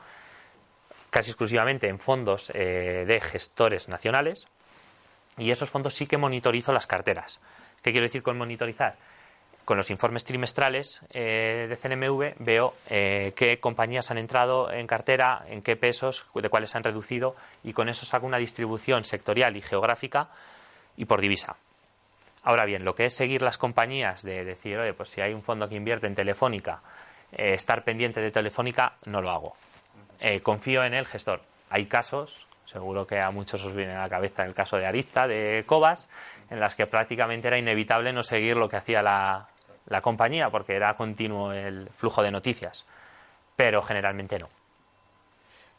casi 1.09 1.31
exclusivamente 1.31 1.87
en 1.87 1.99
fondos 1.99 2.51
eh, 2.53 3.05
de 3.07 3.21
gestores 3.21 3.89
nacionales, 3.89 4.47
y 5.37 5.51
esos 5.51 5.69
fondos 5.69 5.93
sí 5.93 6.07
que 6.07 6.17
monitorizo 6.17 6.71
las 6.71 6.87
carteras. 6.87 7.41
¿Qué 7.81 7.91
quiero 7.91 8.05
decir 8.05 8.23
con 8.23 8.37
monitorizar? 8.37 8.95
Con 9.65 9.77
los 9.77 9.89
informes 9.89 10.23
trimestrales 10.23 11.01
eh, 11.09 11.65
de 11.67 11.75
CNMV 11.75 12.35
veo 12.37 12.75
eh, 12.87 13.33
qué 13.35 13.59
compañías 13.59 14.11
han 14.11 14.19
entrado 14.19 14.71
en 14.71 14.85
cartera, 14.87 15.43
en 15.47 15.61
qué 15.63 15.75
pesos, 15.75 16.27
de 16.33 16.49
cuáles 16.49 16.75
han 16.75 16.83
reducido 16.83 17.35
y 17.63 17.73
con 17.73 17.89
eso 17.89 18.05
saco 18.05 18.27
una 18.27 18.37
distribución 18.37 19.03
sectorial 19.03 19.57
y 19.57 19.61
geográfica 19.61 20.29
y 20.95 21.05
por 21.05 21.19
divisa. 21.19 21.57
Ahora 22.43 22.65
bien, 22.65 22.85
lo 22.85 22.93
que 22.93 23.05
es 23.05 23.15
seguir 23.15 23.41
las 23.41 23.57
compañías, 23.57 24.21
de 24.21 24.45
decir, 24.45 24.77
oye, 24.77 24.93
pues 24.93 25.09
si 25.09 25.19
hay 25.19 25.33
un 25.33 25.41
fondo 25.41 25.67
que 25.67 25.75
invierte 25.75 26.05
en 26.05 26.13
Telefónica, 26.13 26.81
eh, 27.31 27.53
estar 27.55 27.83
pendiente 27.83 28.21
de 28.21 28.29
Telefónica, 28.29 28.93
no 29.05 29.21
lo 29.21 29.31
hago. 29.31 29.55
confío 30.43 30.83
en 30.83 30.93
el 30.93 31.07
gestor. 31.07 31.41
Hay 31.71 31.87
casos, 31.87 32.47
seguro 32.65 33.07
que 33.07 33.19
a 33.19 33.31
muchos 33.31 33.63
os 33.65 33.73
viene 33.73 33.93
a 33.93 34.03
la 34.03 34.09
cabeza 34.09 34.45
el 34.45 34.53
caso 34.53 34.77
de 34.77 34.85
Arista, 34.85 35.27
de 35.27 35.63
Cobas, 35.65 36.07
en 36.51 36.59
las 36.59 36.75
que 36.75 36.85
prácticamente 36.85 37.47
era 37.47 37.57
inevitable 37.57 38.13
no 38.13 38.21
seguir 38.21 38.55
lo 38.55 38.69
que 38.69 38.77
hacía 38.77 39.01
la, 39.01 39.49
la 39.87 40.01
compañía 40.01 40.49
porque 40.49 40.75
era 40.75 40.95
continuo 40.95 41.51
el 41.51 41.89
flujo 41.91 42.23
de 42.23 42.31
noticias, 42.31 42.85
pero 43.55 43.81
generalmente 43.81 44.39
no. 44.39 44.49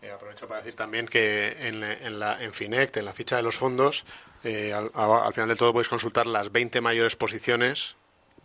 Eh, 0.03 0.11
aprovecho 0.11 0.47
para 0.47 0.61
decir 0.61 0.77
también 0.77 1.07
que 1.07 1.69
en, 1.69 1.83
en, 1.83 2.19
la, 2.19 2.43
en 2.43 2.53
Finect, 2.53 2.97
en 2.99 3.05
la 3.07 3.13
ficha 3.13 3.37
de 3.37 3.43
los 3.43 3.57
fondos, 3.57 4.05
eh, 4.45 4.73
al, 4.73 5.33
final 5.33 5.49
de 5.49 5.57
todo 5.57 5.73
podéis 5.73 5.89
consultar 5.89 6.27
las 6.27 6.53
20 6.53 6.81
mayores 6.81 7.17
posiciones 7.17 7.97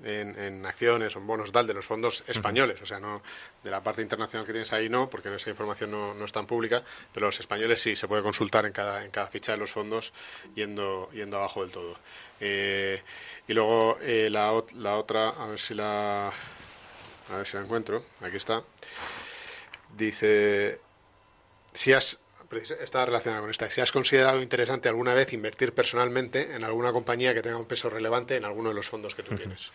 en, 0.03 0.65
acciones 0.65 1.15
o 1.15 1.19
en 1.19 1.27
bonos 1.27 1.51
tal 1.51 1.67
de 1.67 1.73
los 1.73 1.85
fondos 1.85 2.23
españoles. 2.27 2.81
O 2.81 2.85
sea, 2.85 2.99
no 2.99 3.21
de 3.63 3.71
la 3.71 3.81
parte 3.81 4.01
internacional 4.01 4.45
que 4.45 4.51
tienes 4.51 4.71
ahí 4.73 4.89
no, 4.89 5.09
porque 5.09 5.33
esa 5.33 5.49
información 5.49 5.91
no, 5.91 6.13
no, 6.13 6.25
es 6.25 6.31
tan 6.31 6.47
pública, 6.47 6.83
pero 7.13 7.27
los 7.27 7.39
españoles 7.39 7.81
sí 7.81 7.95
se 7.95 8.07
puede 8.07 8.23
consultar 8.23 8.65
en 8.65 8.73
cada, 8.73 9.03
en 9.03 9.11
cada 9.11 9.27
ficha 9.27 9.51
de 9.51 9.57
los 9.57 9.71
fondos 9.71 10.13
yendo, 10.55 11.09
yendo 11.11 11.37
abajo 11.37 11.61
del 11.61 11.71
todo. 11.71 11.95
Eh, 12.39 13.01
y 13.47 13.53
luego 13.53 13.97
eh, 14.01 14.29
la, 14.31 14.63
la, 14.75 14.95
otra, 14.97 15.29
a 15.29 15.45
ver 15.47 15.59
si 15.59 15.73
la, 15.73 16.27
a 16.27 17.37
ver 17.37 17.45
si 17.45 17.57
la 17.57 17.63
encuentro. 17.63 18.05
Aquí 18.21 18.37
está. 18.37 18.63
Dice, 19.95 20.79
si 21.73 21.93
has 21.93 22.19
está 22.57 23.05
relacionada 23.05 23.41
con 23.41 23.49
esta. 23.49 23.69
Si 23.69 23.81
has 23.81 23.91
considerado 23.91 24.41
interesante 24.41 24.89
alguna 24.89 25.13
vez 25.13 25.31
invertir 25.33 25.73
personalmente 25.73 26.53
en 26.53 26.63
alguna 26.63 26.91
compañía 26.91 27.33
que 27.33 27.41
tenga 27.41 27.57
un 27.57 27.65
peso 27.65 27.89
relevante 27.89 28.35
en 28.35 28.45
alguno 28.45 28.69
de 28.69 28.75
los 28.75 28.89
fondos 28.89 29.15
que 29.15 29.23
tú 29.23 29.35
tienes. 29.35 29.71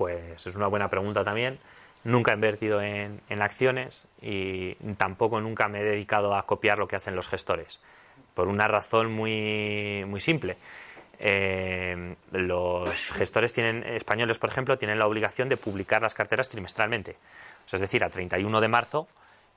Pues 0.00 0.46
es 0.46 0.56
una 0.56 0.66
buena 0.66 0.88
pregunta 0.88 1.24
también. 1.24 1.58
Nunca 2.04 2.30
he 2.30 2.34
invertido 2.34 2.80
en, 2.80 3.20
acciones 3.28 4.08
y 4.22 4.72
tampoco 4.96 5.42
nunca 5.42 5.68
me 5.68 5.80
he 5.80 5.84
dedicado 5.84 6.34
a 6.34 6.46
copiar 6.46 6.78
lo 6.78 6.88
que 6.88 6.96
hacen 6.96 7.14
los 7.14 7.28
gestores. 7.28 7.80
Por 8.32 8.48
una 8.48 8.66
razón 8.66 9.12
muy, 9.12 10.02
muy 10.08 10.20
simple. 10.20 10.56
Eh, 11.18 12.14
los 12.32 13.12
gestores 13.12 13.52
tienen, 13.52 13.84
españoles, 13.84 14.38
por 14.38 14.48
ejemplo, 14.48 14.78
tienen 14.78 14.98
la 14.98 15.06
obligación 15.06 15.50
de 15.50 15.58
publicar 15.58 16.00
las 16.00 16.14
carteras 16.14 16.48
trimestralmente. 16.48 17.16
es 17.70 17.80
decir, 17.80 18.02
a 18.02 18.08
31 18.08 18.58
de 18.58 18.68
marzo 18.68 19.06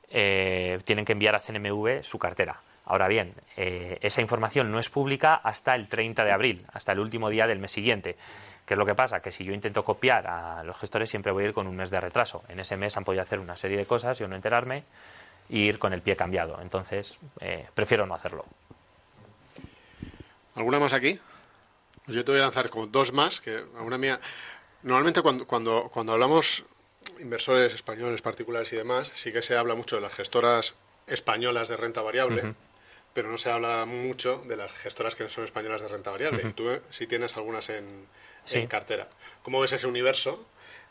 eh, 0.09 0.77
tienen 0.83 1.05
que 1.05 1.13
enviar 1.13 1.35
a 1.35 1.39
CNMV 1.39 2.03
su 2.03 2.19
cartera. 2.19 2.59
Ahora 2.85 3.07
bien, 3.07 3.33
eh, 3.55 3.97
esa 4.01 4.21
información 4.21 4.71
no 4.71 4.79
es 4.79 4.89
pública 4.89 5.35
hasta 5.35 5.75
el 5.75 5.87
30 5.87 6.25
de 6.25 6.31
abril, 6.31 6.65
hasta 6.73 6.91
el 6.91 6.99
último 6.99 7.29
día 7.29 7.47
del 7.47 7.59
mes 7.59 7.71
siguiente. 7.71 8.17
¿Qué 8.65 8.73
es 8.73 8.77
lo 8.77 8.85
que 8.85 8.95
pasa? 8.95 9.21
Que 9.21 9.31
si 9.31 9.43
yo 9.43 9.53
intento 9.53 9.83
copiar 9.83 10.27
a 10.27 10.63
los 10.63 10.77
gestores 10.77 11.09
siempre 11.09 11.31
voy 11.31 11.43
a 11.43 11.47
ir 11.47 11.53
con 11.53 11.67
un 11.67 11.75
mes 11.75 11.89
de 11.89 11.99
retraso. 11.99 12.43
En 12.49 12.59
ese 12.59 12.77
mes 12.77 12.95
han 12.97 13.03
podido 13.03 13.21
hacer 13.21 13.39
una 13.39 13.57
serie 13.57 13.77
de 13.77 13.85
cosas, 13.85 14.19
yo 14.19 14.27
no 14.27 14.35
enterarme 14.35 14.83
e 15.49 15.57
ir 15.57 15.79
con 15.79 15.93
el 15.93 16.01
pie 16.01 16.15
cambiado. 16.15 16.59
Entonces, 16.61 17.17
eh, 17.39 17.67
prefiero 17.73 18.05
no 18.05 18.15
hacerlo. 18.15 18.45
¿Alguna 20.55 20.79
más 20.79 20.93
aquí? 20.93 21.19
Pues 22.05 22.15
yo 22.15 22.23
te 22.23 22.31
voy 22.31 22.39
a 22.41 22.43
lanzar 22.43 22.69
como 22.69 22.87
dos 22.87 23.13
más, 23.13 23.39
que 23.39 23.63
alguna 23.77 23.97
mía... 23.97 24.19
Normalmente 24.83 25.21
cuando, 25.21 25.47
cuando, 25.47 25.89
cuando 25.89 26.11
hablamos 26.11 26.65
inversores 27.19 27.73
españoles 27.73 28.21
particulares 28.21 28.71
y 28.73 28.75
demás, 28.75 29.11
sí 29.15 29.31
que 29.31 29.41
se 29.41 29.55
habla 29.55 29.75
mucho 29.75 29.95
de 29.95 30.01
las 30.01 30.13
gestoras 30.13 30.75
españolas 31.07 31.69
de 31.69 31.77
renta 31.77 32.01
variable, 32.01 32.53
pero 33.13 33.29
no 33.29 33.37
se 33.37 33.49
habla 33.49 33.85
mucho 33.85 34.43
de 34.47 34.57
las 34.57 34.71
gestoras 34.71 35.15
que 35.15 35.29
son 35.29 35.43
españolas 35.43 35.81
de 35.81 35.87
renta 35.87 36.11
variable. 36.11 36.51
Tú 36.55 36.69
eh, 36.69 36.81
sí 36.89 37.07
tienes 37.07 37.37
algunas 37.37 37.69
en, 37.69 38.07
en 38.51 38.67
cartera. 38.67 39.07
¿Cómo 39.43 39.59
ves 39.59 39.73
ese 39.73 39.87
universo? 39.87 40.45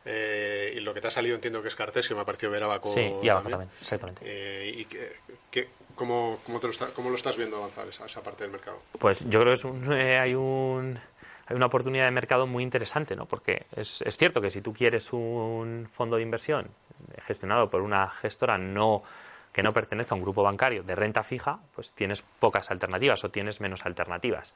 Eh, 0.05 0.75
y 0.77 0.81
lo 0.81 0.95
que 0.95 1.01
te 1.01 1.09
ha 1.09 1.11
salido 1.11 1.35
entiendo 1.35 1.63
que 1.63 1.69
es 1.69 1.77
Cartesio, 1.77 2.17
me 2.17 2.23
ha 2.23 2.25
parecido 2.25 2.51
ver 2.51 2.63
Abaco 2.65 2.93
sí, 2.93 3.13
y 3.23 3.29
Abaco 3.29 3.51
también, 3.51 3.71
exactamente. 3.81 4.23
Eh, 4.25 4.73
¿Y 4.77 4.85
que, 4.87 5.69
cómo, 5.95 6.41
cómo, 6.45 6.59
te 6.59 6.67
lo 6.67 6.73
cómo, 6.95 7.11
lo 7.11 7.15
estás 7.15 7.37
viendo 7.37 7.59
avanzar 7.59 7.87
esa, 7.87 8.07
esa, 8.07 8.21
parte 8.21 8.43
del 8.43 8.53
mercado? 8.53 8.81
Pues 8.99 9.25
yo 9.29 9.41
creo 9.41 9.53
que 9.53 9.59
es 9.59 9.65
un, 9.65 9.93
hay 9.93 10.35
un 10.35 10.99
hay 11.47 11.57
una 11.57 11.67
oportunidad 11.67 12.05
de 12.05 12.11
mercado 12.11 12.49
muy 12.49 12.65
interesante, 12.65 13.15
¿no? 13.15 13.27
Porque 13.27 13.67
es, 13.77 14.03
es, 14.03 14.17
cierto 14.17 14.41
que 14.41 14.51
si 14.51 14.61
tú 14.61 14.73
quieres 14.73 15.13
un 15.13 15.89
fondo 15.91 16.17
de 16.17 16.23
inversión 16.23 16.69
gestionado 17.25 17.71
por 17.71 17.83
una 17.83 18.11
gestora 18.11 18.59
no 18.59 19.05
que 19.53 19.63
no 19.63 19.73
pertenezca 19.73 20.15
a 20.15 20.19
un 20.19 20.23
grupo 20.23 20.43
bancario 20.43 20.83
de 20.83 20.95
renta 20.95 21.23
fija, 21.23 21.59
pues 21.75 21.93
tienes 21.93 22.23
pocas 22.23 22.71
alternativas 22.71 23.23
o 23.25 23.31
tienes 23.31 23.61
menos 23.61 23.85
alternativas. 23.85 24.55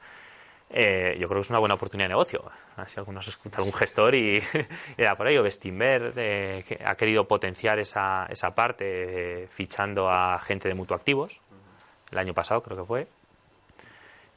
Eh, 0.69 1.15
yo 1.19 1.29
creo 1.29 1.39
que 1.39 1.45
es 1.45 1.49
una 1.49 1.59
buena 1.59 1.75
oportunidad 1.75 2.09
de 2.09 2.13
negocio. 2.13 2.43
Si 2.87 2.99
algunos 2.99 3.27
escuchan 3.27 3.59
algún 3.61 3.73
gestor 3.73 4.15
y 4.15 4.43
era 4.97 5.15
por 5.15 5.27
ello, 5.27 5.43
Bestinver 5.43 6.11
que 6.13 6.81
ha 6.83 6.95
querido 6.95 7.25
potenciar 7.25 7.79
esa, 7.79 8.25
esa 8.29 8.53
parte 8.53 9.43
eh, 9.43 9.47
fichando 9.47 10.09
a 10.09 10.39
gente 10.39 10.67
de 10.67 10.73
mutuoactivos 10.73 11.39
el 12.11 12.17
año 12.17 12.33
pasado 12.33 12.61
creo 12.61 12.77
que 12.77 12.83
fue. 12.83 13.07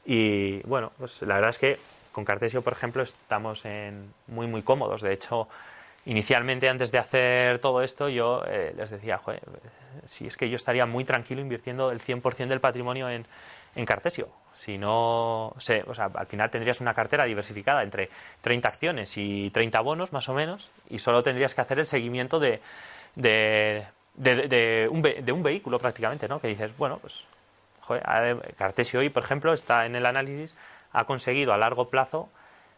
Y 0.05 0.61
bueno, 0.63 0.91
pues 0.97 1.21
la 1.21 1.35
verdad 1.35 1.51
es 1.51 1.59
que 1.59 1.79
con 2.11 2.25
Cartesio, 2.25 2.61
por 2.61 2.73
ejemplo, 2.73 3.03
estamos 3.03 3.65
en 3.65 4.13
muy 4.27 4.47
muy 4.47 4.63
cómodos. 4.63 5.01
De 5.01 5.13
hecho, 5.13 5.47
inicialmente 6.05 6.67
antes 6.69 6.91
de 6.91 6.97
hacer 6.97 7.59
todo 7.59 7.81
esto 7.81 8.09
yo 8.09 8.43
eh, 8.47 8.73
les 8.75 8.89
decía, 8.89 9.17
Joder, 9.17 9.41
si 10.05 10.27
es 10.27 10.37
que 10.37 10.49
yo 10.49 10.55
estaría 10.55 10.85
muy 10.85 11.05
tranquilo 11.05 11.41
invirtiendo 11.41 11.91
el 11.91 11.99
100% 11.99 12.47
del 12.47 12.59
patrimonio 12.59 13.09
en, 13.09 13.25
en 13.75 13.85
Cartesio. 13.85 14.29
Si 14.53 14.77
no, 14.77 15.53
sé, 15.57 15.83
o 15.87 15.93
sea, 15.93 16.09
al 16.13 16.27
final 16.27 16.49
tendrías 16.49 16.81
una 16.81 16.93
cartera 16.93 17.25
diversificada 17.25 17.83
entre 17.83 18.09
30 18.41 18.67
acciones 18.67 19.17
y 19.17 19.49
30 19.51 19.79
bonos, 19.81 20.13
más 20.13 20.27
o 20.29 20.33
menos, 20.33 20.71
y 20.89 20.99
solo 20.99 21.23
tendrías 21.23 21.55
que 21.55 21.61
hacer 21.61 21.79
el 21.79 21.85
seguimiento 21.85 22.39
de, 22.39 22.59
de, 23.15 23.85
de, 24.15 24.87
un, 24.91 25.01
de 25.01 25.31
un, 25.31 25.43
vehículo 25.43 25.79
prácticamente, 25.79 26.27
¿no? 26.27 26.39
Que 26.39 26.49
dices, 26.49 26.75
bueno, 26.77 26.99
pues, 26.99 27.25
joder, 27.81 28.55
Cartesio 28.57 28.99
hoy, 28.99 29.09
por 29.09 29.23
ejemplo, 29.23 29.53
está 29.53 29.85
en 29.85 29.95
el 29.95 30.05
análisis, 30.05 30.53
ha 30.91 31.05
conseguido 31.05 31.53
a 31.53 31.57
largo 31.57 31.89
plazo 31.89 32.29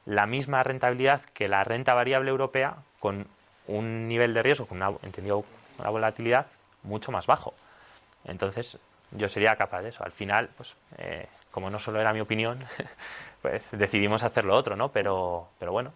la 0.06 0.26
misma 0.26 0.64
rentabilidad 0.64 1.22
que 1.34 1.48
la 1.48 1.64
renta 1.64 1.94
variable 1.94 2.30
europea 2.30 2.78
con 3.04 3.28
un 3.68 4.08
nivel 4.08 4.34
de 4.34 4.42
riesgo, 4.42 4.66
con 4.66 4.78
una, 4.78 4.98
entendido, 5.04 5.44
una 5.78 5.90
volatilidad 5.90 6.48
mucho 6.84 7.12
más 7.12 7.26
bajo. 7.26 7.54
Entonces, 8.24 8.78
yo 9.12 9.28
sería 9.28 9.58
capaz 9.58 9.82
de 9.82 9.90
eso. 9.90 10.06
Al 10.06 10.14
final, 10.14 10.50
pues, 10.56 10.74
eh, 10.98 11.28
como 11.52 11.70
no 11.70 11.80
solo 11.80 12.00
era 12.00 12.14
mi 12.14 12.22
opinión, 12.22 12.64
pues 13.42 13.72
decidimos 13.74 14.24
hacer 14.24 14.46
lo 14.46 14.56
otro, 14.56 14.78
¿no? 14.78 14.90
Pero, 14.90 15.50
pero 15.60 15.74
bueno, 15.74 15.92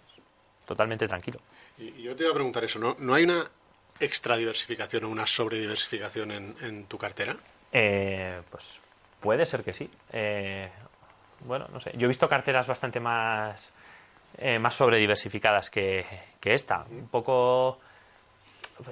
totalmente 0.65 1.07
tranquilo. 1.07 1.39
Y 1.77 2.01
yo 2.01 2.13
te 2.13 2.23
iba 2.23 2.31
a 2.31 2.35
preguntar 2.35 2.65
eso, 2.65 2.77
¿no? 2.77 2.97
¿No 2.99 3.13
hay 3.13 3.23
una 3.23 3.41
extra 4.01 4.35
diversificación 4.35 5.05
o 5.05 5.09
una 5.09 5.25
sobrediversificación 5.25 6.31
en, 6.31 6.55
en 6.59 6.83
tu 6.87 6.97
cartera? 6.97 7.37
Eh, 7.71 8.41
pues 8.51 8.81
puede 9.21 9.45
ser 9.45 9.63
que 9.63 9.71
sí. 9.71 9.89
Eh, 10.11 10.69
bueno, 11.45 11.69
no 11.71 11.79
sé. 11.79 11.93
Yo 11.95 12.03
he 12.03 12.09
visto 12.09 12.27
carteras 12.27 12.67
bastante 12.67 12.99
más, 12.99 13.73
más 14.59 14.75
sobrediversificadas 14.75 15.69
que, 15.69 16.05
que 16.39 16.53
esta. 16.53 16.85
Un 16.89 17.07
poco 17.07 17.79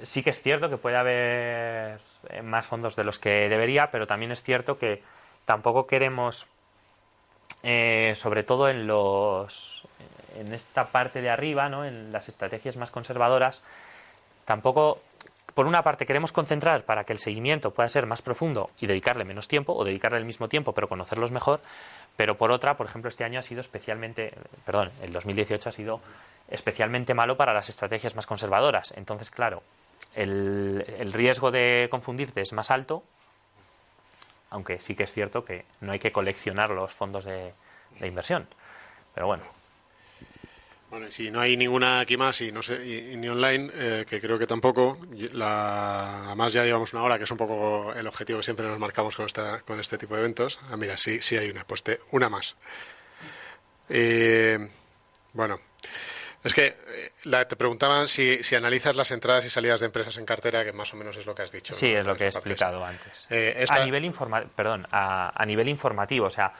sí 0.02 0.22
que 0.22 0.30
es 0.30 0.42
cierto 0.42 0.68
que 0.68 0.76
puede 0.76 0.96
haber 0.96 2.00
eh, 2.28 2.42
más 2.42 2.66
fondos 2.66 2.96
de 2.96 3.04
los 3.04 3.18
que 3.18 3.48
debería, 3.48 3.90
pero 3.90 4.06
también 4.06 4.32
es 4.32 4.42
cierto 4.42 4.78
que 4.78 5.02
tampoco 5.44 5.86
queremos, 5.86 6.46
eh, 7.62 8.12
sobre 8.14 8.42
todo 8.42 8.68
en 8.68 8.86
los 8.86 9.86
en 10.38 10.52
esta 10.52 10.88
parte 10.88 11.22
de 11.22 11.30
arriba, 11.30 11.70
¿no? 11.70 11.86
en 11.86 12.12
las 12.12 12.28
estrategias 12.28 12.76
más 12.76 12.90
conservadoras, 12.90 13.64
tampoco 14.44 15.00
por 15.54 15.66
una 15.66 15.82
parte 15.82 16.04
queremos 16.04 16.32
concentrar 16.32 16.84
para 16.84 17.04
que 17.04 17.14
el 17.14 17.18
seguimiento 17.18 17.70
pueda 17.70 17.88
ser 17.88 18.04
más 18.04 18.20
profundo 18.20 18.68
y 18.78 18.86
dedicarle 18.86 19.24
menos 19.24 19.48
tiempo 19.48 19.72
o 19.72 19.84
dedicarle 19.84 20.18
el 20.18 20.26
mismo 20.26 20.50
tiempo 20.50 20.74
pero 20.74 20.88
conocerlos 20.88 21.30
mejor, 21.30 21.60
pero 22.16 22.36
por 22.36 22.50
otra, 22.50 22.76
por 22.76 22.86
ejemplo, 22.86 23.08
este 23.08 23.24
año 23.24 23.38
ha 23.38 23.42
sido 23.42 23.60
especialmente, 23.60 24.32
perdón, 24.64 24.90
el 25.02 25.12
2018 25.12 25.68
ha 25.68 25.72
sido 25.72 26.00
especialmente 26.48 27.14
malo 27.14 27.36
para 27.36 27.52
las 27.52 27.68
estrategias 27.68 28.16
más 28.16 28.26
conservadoras. 28.26 28.92
Entonces, 28.96 29.30
claro, 29.30 29.62
el, 30.14 31.12
riesgo 31.12 31.50
de 31.50 31.88
confundirte 31.90 32.40
es 32.40 32.52
más 32.52 32.70
alto, 32.70 33.02
aunque 34.50 34.80
sí 34.80 34.94
que 34.94 35.02
es 35.02 35.12
cierto 35.12 35.44
que 35.44 35.64
no 35.80 35.92
hay 35.92 35.98
que 35.98 36.12
coleccionar 36.12 36.70
los 36.70 36.92
fondos 36.92 37.24
de, 37.24 37.52
inversión. 38.00 38.46
Pero 39.14 39.26
bueno. 39.26 39.55
Bueno, 40.90 41.10
si 41.10 41.30
no 41.30 41.40
hay 41.40 41.56
ninguna 41.56 42.00
aquí 42.00 42.16
más 42.16 42.40
y 42.40 42.52
no 42.52 42.62
sé 42.62 42.78
ni 43.16 43.28
online, 43.28 43.70
eh, 43.74 44.04
que 44.08 44.20
creo 44.20 44.38
que 44.38 44.46
tampoco. 44.46 44.98
La, 45.32 46.26
además 46.26 46.52
ya 46.52 46.64
llevamos 46.64 46.92
una 46.92 47.02
hora, 47.02 47.18
que 47.18 47.24
es 47.24 47.30
un 47.30 47.36
poco 47.36 47.92
el 47.92 48.06
objetivo 48.06 48.38
que 48.38 48.44
siempre 48.44 48.66
nos 48.66 48.78
marcamos 48.78 49.16
con, 49.16 49.26
esta, 49.26 49.60
con 49.62 49.80
este 49.80 49.98
tipo 49.98 50.14
de 50.14 50.20
eventos. 50.20 50.60
Ah, 50.70 50.76
mira, 50.76 50.96
sí, 50.96 51.20
sí 51.20 51.36
hay 51.36 51.50
una. 51.50 51.64
Pues 51.64 51.82
una 52.12 52.28
más. 52.28 52.56
Eh, 53.88 54.58
bueno, 55.32 55.60
es 56.46 56.54
que 56.54 56.76
eh, 56.88 57.44
te 57.44 57.56
preguntaban 57.56 58.06
si, 58.06 58.42
si, 58.44 58.54
analizas 58.54 58.94
las 58.94 59.10
entradas 59.10 59.44
y 59.46 59.50
salidas 59.50 59.80
de 59.80 59.86
empresas 59.86 60.16
en 60.16 60.24
cartera, 60.24 60.64
que 60.64 60.72
más 60.72 60.94
o 60.94 60.96
menos 60.96 61.16
es 61.16 61.26
lo 61.26 61.34
que 61.34 61.42
has 61.42 61.50
dicho. 61.50 61.74
Sí, 61.74 61.88
es 61.92 62.06
lo 62.06 62.16
que 62.16 62.24
he 62.24 62.28
explicado 62.28 62.84
antes. 62.84 63.26
Eh, 63.30 63.66
a, 63.68 63.84
nivel 63.84 64.12
perdón, 64.54 64.86
a, 64.92 65.44
nivel 65.44 65.68
informativo, 65.68 66.26
o 66.26 66.30
sea, 66.30 66.52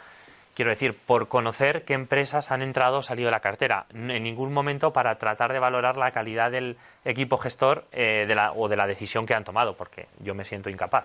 quiero 0.57 0.70
decir, 0.70 0.96
por 0.96 1.28
conocer 1.28 1.84
qué 1.84 1.92
empresas 1.92 2.50
han 2.50 2.62
entrado 2.62 2.98
o 2.98 3.02
salido 3.02 3.26
de 3.26 3.32
la 3.32 3.40
cartera. 3.40 3.84
En 3.92 4.22
ningún 4.22 4.54
momento 4.54 4.90
para 4.90 5.16
tratar 5.18 5.52
de 5.52 5.61
valorar 5.61 5.98
la 5.98 6.11
calidad 6.12 6.50
del 6.50 6.78
equipo 7.04 7.36
gestor 7.36 7.84
eh, 7.92 8.24
de 8.26 8.34
la, 8.34 8.52
o 8.52 8.66
de 8.66 8.76
la 8.76 8.86
decisión 8.86 9.26
que 9.26 9.34
han 9.34 9.44
tomado, 9.44 9.76
porque 9.76 10.09
yo 10.18 10.34
me 10.34 10.46
siento 10.46 10.70
incapaz. 10.70 11.04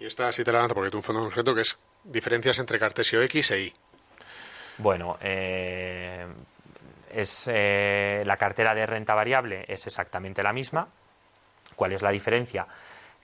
Y 0.00 0.06
esta 0.06 0.32
sí 0.32 0.42
te 0.42 0.50
la 0.50 0.58
lanzo 0.58 0.74
porque 0.74 0.90
tú 0.90 0.96
un 0.96 1.02
fondo 1.04 1.22
concreto 1.22 1.54
que 1.54 1.60
es 1.60 1.78
diferencias 2.02 2.58
entre 2.58 2.80
Cartesio 2.80 3.22
X 3.22 3.52
e 3.52 3.60
Y. 3.60 3.72
Bueno, 4.78 5.16
eh, 5.20 6.26
es 7.12 7.48
eh, 7.52 8.22
la 8.26 8.36
cartera 8.36 8.74
de 8.74 8.86
renta 8.86 9.14
variable 9.14 9.64
es 9.68 9.86
exactamente 9.86 10.42
la 10.42 10.52
misma. 10.52 10.88
¿Cuál 11.76 11.92
es 11.92 12.02
la 12.02 12.10
diferencia? 12.10 12.66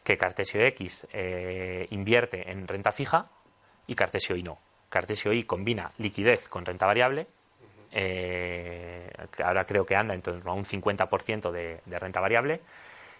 Que 0.05 0.16
Cartesio 0.16 0.64
X 0.64 1.09
eh, 1.12 1.87
invierte 1.91 2.49
en 2.51 2.68
renta 2.68 2.93
fija 2.93 3.26
y 3.89 3.95
Cartesio 3.97 4.37
Y 4.37 4.45
no. 4.45 4.66
Cartesio 4.89 5.32
Y 5.32 5.45
combina 5.45 5.93
liquidez 5.99 6.49
con 6.49 6.64
renta 6.64 6.87
variable. 6.87 7.26
Eh, 7.93 9.11
ahora 9.45 9.64
creo 9.64 9.87
que 9.87 9.97
anda 9.97 10.14
en 10.14 10.22
torno 10.22 10.51
a 10.51 10.55
un 10.55 10.64
50% 10.64 11.51
de, 11.51 11.80
de 11.84 11.99
renta 11.99 12.20
variable 12.20 12.61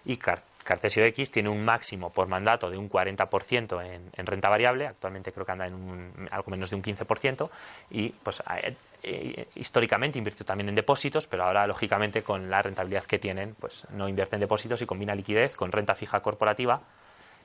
y 0.07 0.17
Cartesio 0.17 1.03
X 1.05 1.31
tiene 1.31 1.49
un 1.49 1.63
máximo 1.63 2.11
por 2.11 2.27
mandato 2.27 2.69
de 2.69 2.77
un 2.77 2.89
40% 2.89 3.85
en, 3.85 4.09
en, 4.15 4.25
renta 4.25 4.47
variable, 4.47 4.87
actualmente 4.87 5.33
creo 5.33 5.45
que 5.45 5.51
anda 5.51 5.67
en 5.67 6.29
algo 6.31 6.49
menos 6.49 6.69
de 6.69 6.77
un 6.77 6.81
15%, 6.81 7.49
y 7.91 8.09
pues 8.09 8.41
eh, 8.63 8.75
eh, 9.03 9.47
históricamente 9.55 10.17
invirtió 10.17 10.45
también 10.45 10.69
en 10.69 10.75
depósitos, 10.75 11.27
pero 11.27 11.43
ahora 11.43 11.67
lógicamente 11.67 12.23
con 12.23 12.49
la 12.49 12.61
rentabilidad 12.61 13.03
que 13.03 13.19
tienen, 13.19 13.55
pues 13.55 13.85
no 13.91 14.07
invierte 14.07 14.37
en 14.37 14.39
depósitos 14.41 14.81
y 14.81 14.85
combina 14.85 15.13
liquidez 15.13 15.55
con 15.55 15.73
renta 15.73 15.93
fija 15.93 16.21
corporativa 16.21 16.81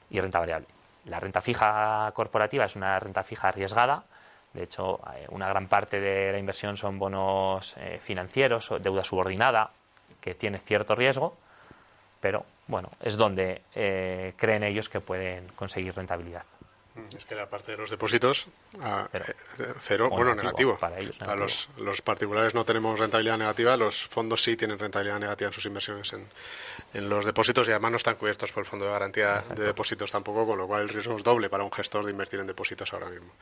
y 0.09 0.21
renta 0.21 0.39
variable. 0.39 0.69
La 1.07 1.21
renta 1.21 1.41
fija 1.41 2.11
corporativa 2.15 2.65
es 2.65 2.77
una 2.77 2.99
renta 2.99 3.23
fija 3.23 3.49
arriesgada, 3.49 4.05
de 4.53 4.65
hecho, 4.65 5.01
eh, 5.15 5.27
una 5.31 5.49
gran 5.49 5.67
parte 5.67 6.01
de 6.01 6.31
la 6.31 6.39
inversión 6.39 6.77
son 6.77 6.99
bonos 6.99 7.75
financieros 8.01 8.71
o 8.71 8.79
deuda 8.79 9.03
subordinada, 9.03 9.71
que 10.21 10.35
tiene 10.35 10.59
cierto 10.59 10.95
riesgo, 10.95 11.37
pero 12.21 12.47
bueno, 12.69 12.89
es 13.01 13.17
donde 13.17 13.63
eh, 13.75 14.33
creen 14.37 14.63
ellos 14.63 14.89
que 14.89 15.01
pueden 15.01 15.49
conseguir 15.49 15.95
rentabilidad. 15.95 16.45
Mm, 16.95 17.17
es 17.17 17.25
que 17.25 17.35
la 17.35 17.49
parte 17.49 17.73
de 17.73 17.79
los 17.79 17.89
depósitos, 17.89 18.49
ah, 18.83 19.09
cero, 19.81 20.09
eh, 20.11 20.15
bueno, 20.15 20.35
negativo. 20.35 20.77
Para 20.77 20.99
ellos, 20.99 21.19
Los, 21.39 21.69
los, 21.79 22.03
particulares 22.03 22.55
no 22.55 22.67
tenemos 22.67 22.99
rentabilidad 22.99 23.39
negativa, 23.39 23.79
los 23.79 24.05
fondos 24.05 24.43
sí 24.43 24.57
tienen 24.57 24.79
rentabilidad 24.79 25.19
negativa 25.19 25.49
en 25.49 25.55
sus 25.55 25.65
inversiones 25.65 26.13
en, 26.13 26.29
en 26.93 27.09
los 27.09 27.25
depósitos 27.25 27.67
y 27.69 27.71
además 27.71 27.93
no 27.93 27.97
están 27.97 28.17
cubiertos 28.17 28.53
por 28.53 28.63
el 28.63 28.67
Fondo 28.69 28.85
de 28.85 28.93
Garantía 28.93 29.43
de 29.55 29.65
Depósitos 29.65 30.13
tampoco, 30.13 30.47
con 30.47 30.59
lo 30.59 30.67
cual 30.67 30.83
el 30.83 30.89
riesgo 30.91 31.17
es 31.17 31.23
doble 31.23 31.49
para 31.49 31.65
un 31.65 31.73
gestor 31.73 32.05
de 32.05 32.11
invertir 32.11 32.41
en 32.41 32.47
depósitos 32.47 32.93
ahora 32.93 33.09
mismo. 33.09 33.33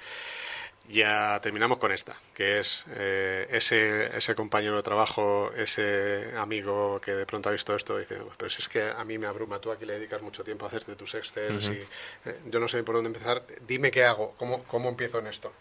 Ya 0.93 1.39
terminamos 1.41 1.79
con 1.79 1.93
esta, 1.93 2.17
que 2.35 2.59
es 2.59 2.85
eh, 2.97 3.47
ese, 3.51 4.17
ese 4.17 4.35
compañero 4.35 4.77
de 4.77 4.83
trabajo, 4.83 5.53
ese 5.57 6.33
amigo 6.37 7.01
que 7.01 7.13
de 7.13 7.27
pronto 7.27 7.49
ha 7.49 7.53
visto 7.53 7.77
esto 7.77 7.97
y 7.97 8.01
dice, 8.01 8.19
pero 8.37 8.51
si 8.51 8.61
es 8.61 8.69
que 8.69 8.83
a 8.91 9.05
mí 9.05 9.17
me 9.17 9.29
abruma, 9.29 9.61
tú 9.61 9.71
aquí 9.71 9.87
le 9.87 9.95
dedicas 9.95 10.21
mucho 10.21 10.43
tiempo 10.43 10.65
a 10.65 10.69
hacerte 10.69 10.97
tus 10.97 11.15
Excel 11.15 11.61
y 11.63 12.29
eh, 12.29 12.39
yo 12.47 12.59
no 12.59 12.67
sé 12.67 12.83
por 12.83 12.97
dónde 12.97 13.09
empezar, 13.09 13.43
dime 13.69 13.93
qué 13.93 14.05
hago, 14.05 14.35
cómo, 14.37 14.65
cómo 14.65 14.89
empiezo 14.89 15.21
en 15.21 15.29
esto. 15.29 15.53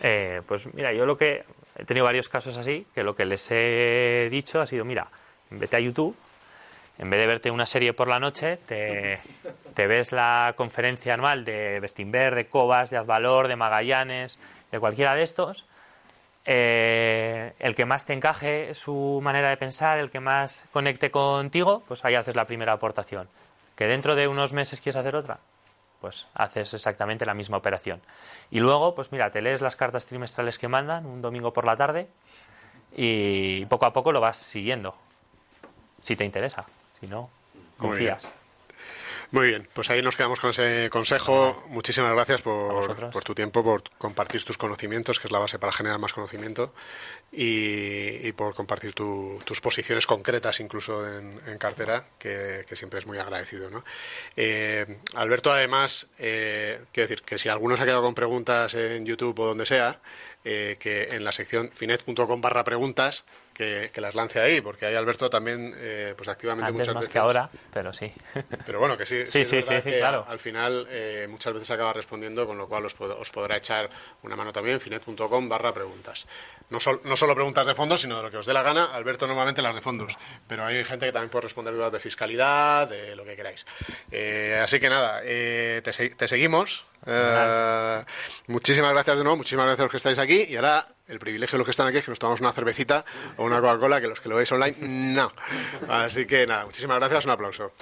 Eh, 0.00 0.40
pues 0.46 0.72
mira, 0.72 0.92
yo 0.92 1.04
lo 1.04 1.18
que 1.18 1.44
he 1.76 1.84
tenido 1.84 2.04
varios 2.04 2.28
casos 2.28 2.56
así, 2.56 2.86
que 2.94 3.02
lo 3.02 3.16
que 3.16 3.24
les 3.24 3.50
he 3.50 4.28
dicho 4.30 4.60
ha 4.60 4.66
sido, 4.66 4.84
mira, 4.84 5.08
vete 5.50 5.76
a 5.76 5.80
YouTube, 5.80 6.14
en 6.98 7.10
vez 7.10 7.20
de 7.20 7.26
verte 7.26 7.50
una 7.50 7.66
serie 7.66 7.92
por 7.92 8.08
la 8.08 8.20
noche, 8.20 8.56
te, 8.56 9.18
ves 9.74 10.12
la 10.12 10.54
conferencia 10.56 11.14
anual 11.14 11.44
de 11.44 11.80
Bestinver, 11.80 12.34
de 12.34 12.46
Cobas, 12.46 12.90
de 12.90 12.96
Advalor, 12.96 13.48
de 13.48 13.56
Magallanes, 13.56 14.38
de 14.70 14.78
cualquiera 14.78 15.14
de 15.14 15.22
estos. 15.22 15.66
Eh, 16.46 17.54
el 17.58 17.74
que 17.74 17.84
más 17.84 18.04
te 18.04 18.12
encaje 18.12 18.74
su 18.74 19.20
manera 19.22 19.48
de 19.48 19.56
pensar, 19.56 19.98
el 19.98 20.10
que 20.10 20.20
más 20.20 20.66
conecte 20.72 21.10
contigo, 21.10 21.82
pues 21.88 22.04
ahí 22.04 22.14
haces 22.14 22.36
la 22.36 22.44
primera 22.44 22.74
aportación. 22.74 23.28
Que 23.74 23.86
dentro 23.86 24.14
de 24.14 24.28
unos 24.28 24.52
meses 24.52 24.80
quieres 24.80 24.96
hacer 24.96 25.16
otra, 25.16 25.40
pues 26.00 26.28
haces 26.34 26.74
exactamente 26.74 27.26
la 27.26 27.34
misma 27.34 27.56
operación. 27.56 28.00
Y 28.50 28.60
luego, 28.60 28.94
pues 28.94 29.10
mira, 29.10 29.30
te 29.30 29.42
lees 29.42 29.62
las 29.62 29.74
cartas 29.74 30.06
trimestrales 30.06 30.58
que 30.58 30.68
mandan 30.68 31.06
un 31.06 31.22
domingo 31.22 31.52
por 31.52 31.64
la 31.64 31.76
tarde 31.76 32.08
y 32.96 33.64
poco 33.66 33.86
a 33.86 33.92
poco 33.92 34.12
lo 34.12 34.20
vas 34.20 34.36
siguiendo, 34.36 34.94
si 36.02 36.14
te 36.14 36.24
interesa. 36.24 36.66
Si 37.00 37.06
no, 37.06 37.30
confías. 37.78 38.32
Muy 39.34 39.48
bien, 39.48 39.68
pues 39.72 39.90
ahí 39.90 40.00
nos 40.00 40.14
quedamos 40.14 40.38
con 40.38 40.50
ese 40.50 40.88
consejo. 40.90 41.64
Muchísimas 41.66 42.12
gracias 42.12 42.40
por, 42.40 43.24
tu 43.24 43.34
tiempo, 43.34 43.64
por 43.64 43.82
compartir 43.98 44.44
tus 44.44 44.56
conocimientos, 44.56 45.18
que 45.18 45.26
es 45.26 45.32
la 45.32 45.40
base 45.40 45.58
para 45.58 45.72
generar 45.72 45.98
más 45.98 46.12
conocimiento, 46.12 46.72
y, 47.32 48.30
por 48.32 48.54
compartir 48.54 48.92
tus 48.92 49.60
posiciones 49.60 50.06
concretas 50.06 50.60
incluso 50.60 51.04
en, 51.08 51.58
cartera, 51.58 52.04
que, 52.16 52.64
siempre 52.74 53.00
es 53.00 53.06
muy 53.06 53.18
agradecido. 53.18 53.70
¿no? 53.70 53.84
Eh, 54.36 55.00
Alberto, 55.14 55.52
además, 55.52 56.06
eh, 56.16 56.84
quiero 56.92 57.08
decir 57.08 57.24
que 57.24 57.36
si 57.36 57.48
alguno 57.48 57.76
se 57.76 57.82
ha 57.82 57.86
quedado 57.86 58.02
con 58.02 58.14
preguntas 58.14 58.74
en 58.74 59.04
YouTube 59.04 59.36
o 59.40 59.46
donde 59.46 59.66
sea, 59.66 59.98
eh, 60.46 60.76
que 60.78 61.04
en 61.04 61.24
la 61.24 61.32
sección 61.32 61.70
finet.com 61.72 62.38
barra 62.38 62.64
preguntas 62.64 63.24
que, 63.54 63.90
las 63.96 64.14
lance 64.14 64.40
ahí, 64.40 64.60
porque 64.60 64.84
ahí 64.84 64.94
Alberto 64.94 65.30
también 65.30 65.72
eh, 65.78 66.12
pues 66.14 66.28
activamente 66.28 66.68
Antes 66.68 66.80
muchas 66.80 66.94
más 66.94 67.00
veces... 67.02 67.12
que 67.12 67.18
ahora, 67.18 67.48
pero 67.72 67.94
sí. 67.94 68.12
Pero 68.66 68.78
bueno, 68.78 68.98
que 68.98 69.06
sí, 69.06 69.26
sí, 69.26 69.42
sí, 69.42 69.62
sí, 69.62 69.80
claro. 69.80 70.26
Al 70.28 70.38
final 70.38 70.86
eh, 70.90 71.26
muchas 71.30 71.54
veces 71.54 71.70
acaba 71.70 71.94
respondiendo, 71.94 72.46
con 72.46 72.58
lo 72.58 72.68
cual 72.68 72.84
os, 72.84 72.94
os 73.00 73.30
podrá 73.30 73.56
echar 73.56 73.88
una 74.22 74.36
mano 74.36 74.52
también, 74.52 74.80
finet.com 74.80 75.48
barra 75.48 75.72
preguntas. 75.72 76.26
No, 76.68 76.78
no 77.04 77.16
solo 77.16 77.34
preguntas 77.34 77.66
de 77.66 77.74
fondos, 77.74 78.02
sino 78.02 78.18
de 78.18 78.24
lo 78.24 78.30
que 78.30 78.36
os 78.36 78.46
dé 78.46 78.52
la 78.52 78.62
gana. 78.62 78.86
Alberto 78.86 79.26
normalmente 79.26 79.62
las 79.62 79.74
de 79.74 79.80
fondos, 79.80 80.18
pero 80.46 80.66
hay 80.66 80.84
gente 80.84 81.06
que 81.06 81.12
también 81.12 81.30
puede 81.30 81.44
responder 81.44 81.72
dudas 81.72 81.92
de 81.92 82.00
fiscalidad, 82.00 82.88
de 82.88 83.16
lo 83.16 83.24
que 83.24 83.34
queráis. 83.36 83.64
así 84.62 84.78
que 84.78 84.90
nada, 84.90 85.22
te, 85.22 85.82
te 85.82 86.28
seguimos. 86.28 86.84
Eh, 87.06 88.04
muchísimas 88.48 88.92
gracias 88.92 89.18
de 89.18 89.24
nuevo, 89.24 89.36
muchísimas 89.36 89.66
gracias 89.66 89.80
a 89.80 89.84
los 89.84 89.90
que 89.90 89.96
estáis 89.98 90.18
aquí. 90.18 90.46
Y 90.48 90.56
ahora 90.56 90.86
el 91.06 91.18
privilegio 91.18 91.56
de 91.56 91.58
los 91.58 91.66
que 91.66 91.72
están 91.72 91.86
aquí 91.86 91.98
es 91.98 92.04
que 92.04 92.10
nos 92.10 92.18
tomamos 92.18 92.40
una 92.40 92.52
cervecita 92.52 93.04
o 93.36 93.44
una 93.44 93.60
Coca-Cola, 93.60 94.00
que 94.00 94.08
los 94.08 94.20
que 94.20 94.28
lo 94.28 94.36
veis 94.36 94.50
online, 94.52 94.76
no. 94.80 95.32
Así 95.88 96.26
que 96.26 96.46
nada, 96.46 96.64
muchísimas 96.64 96.98
gracias, 96.98 97.24
un 97.24 97.32
aplauso. 97.32 97.72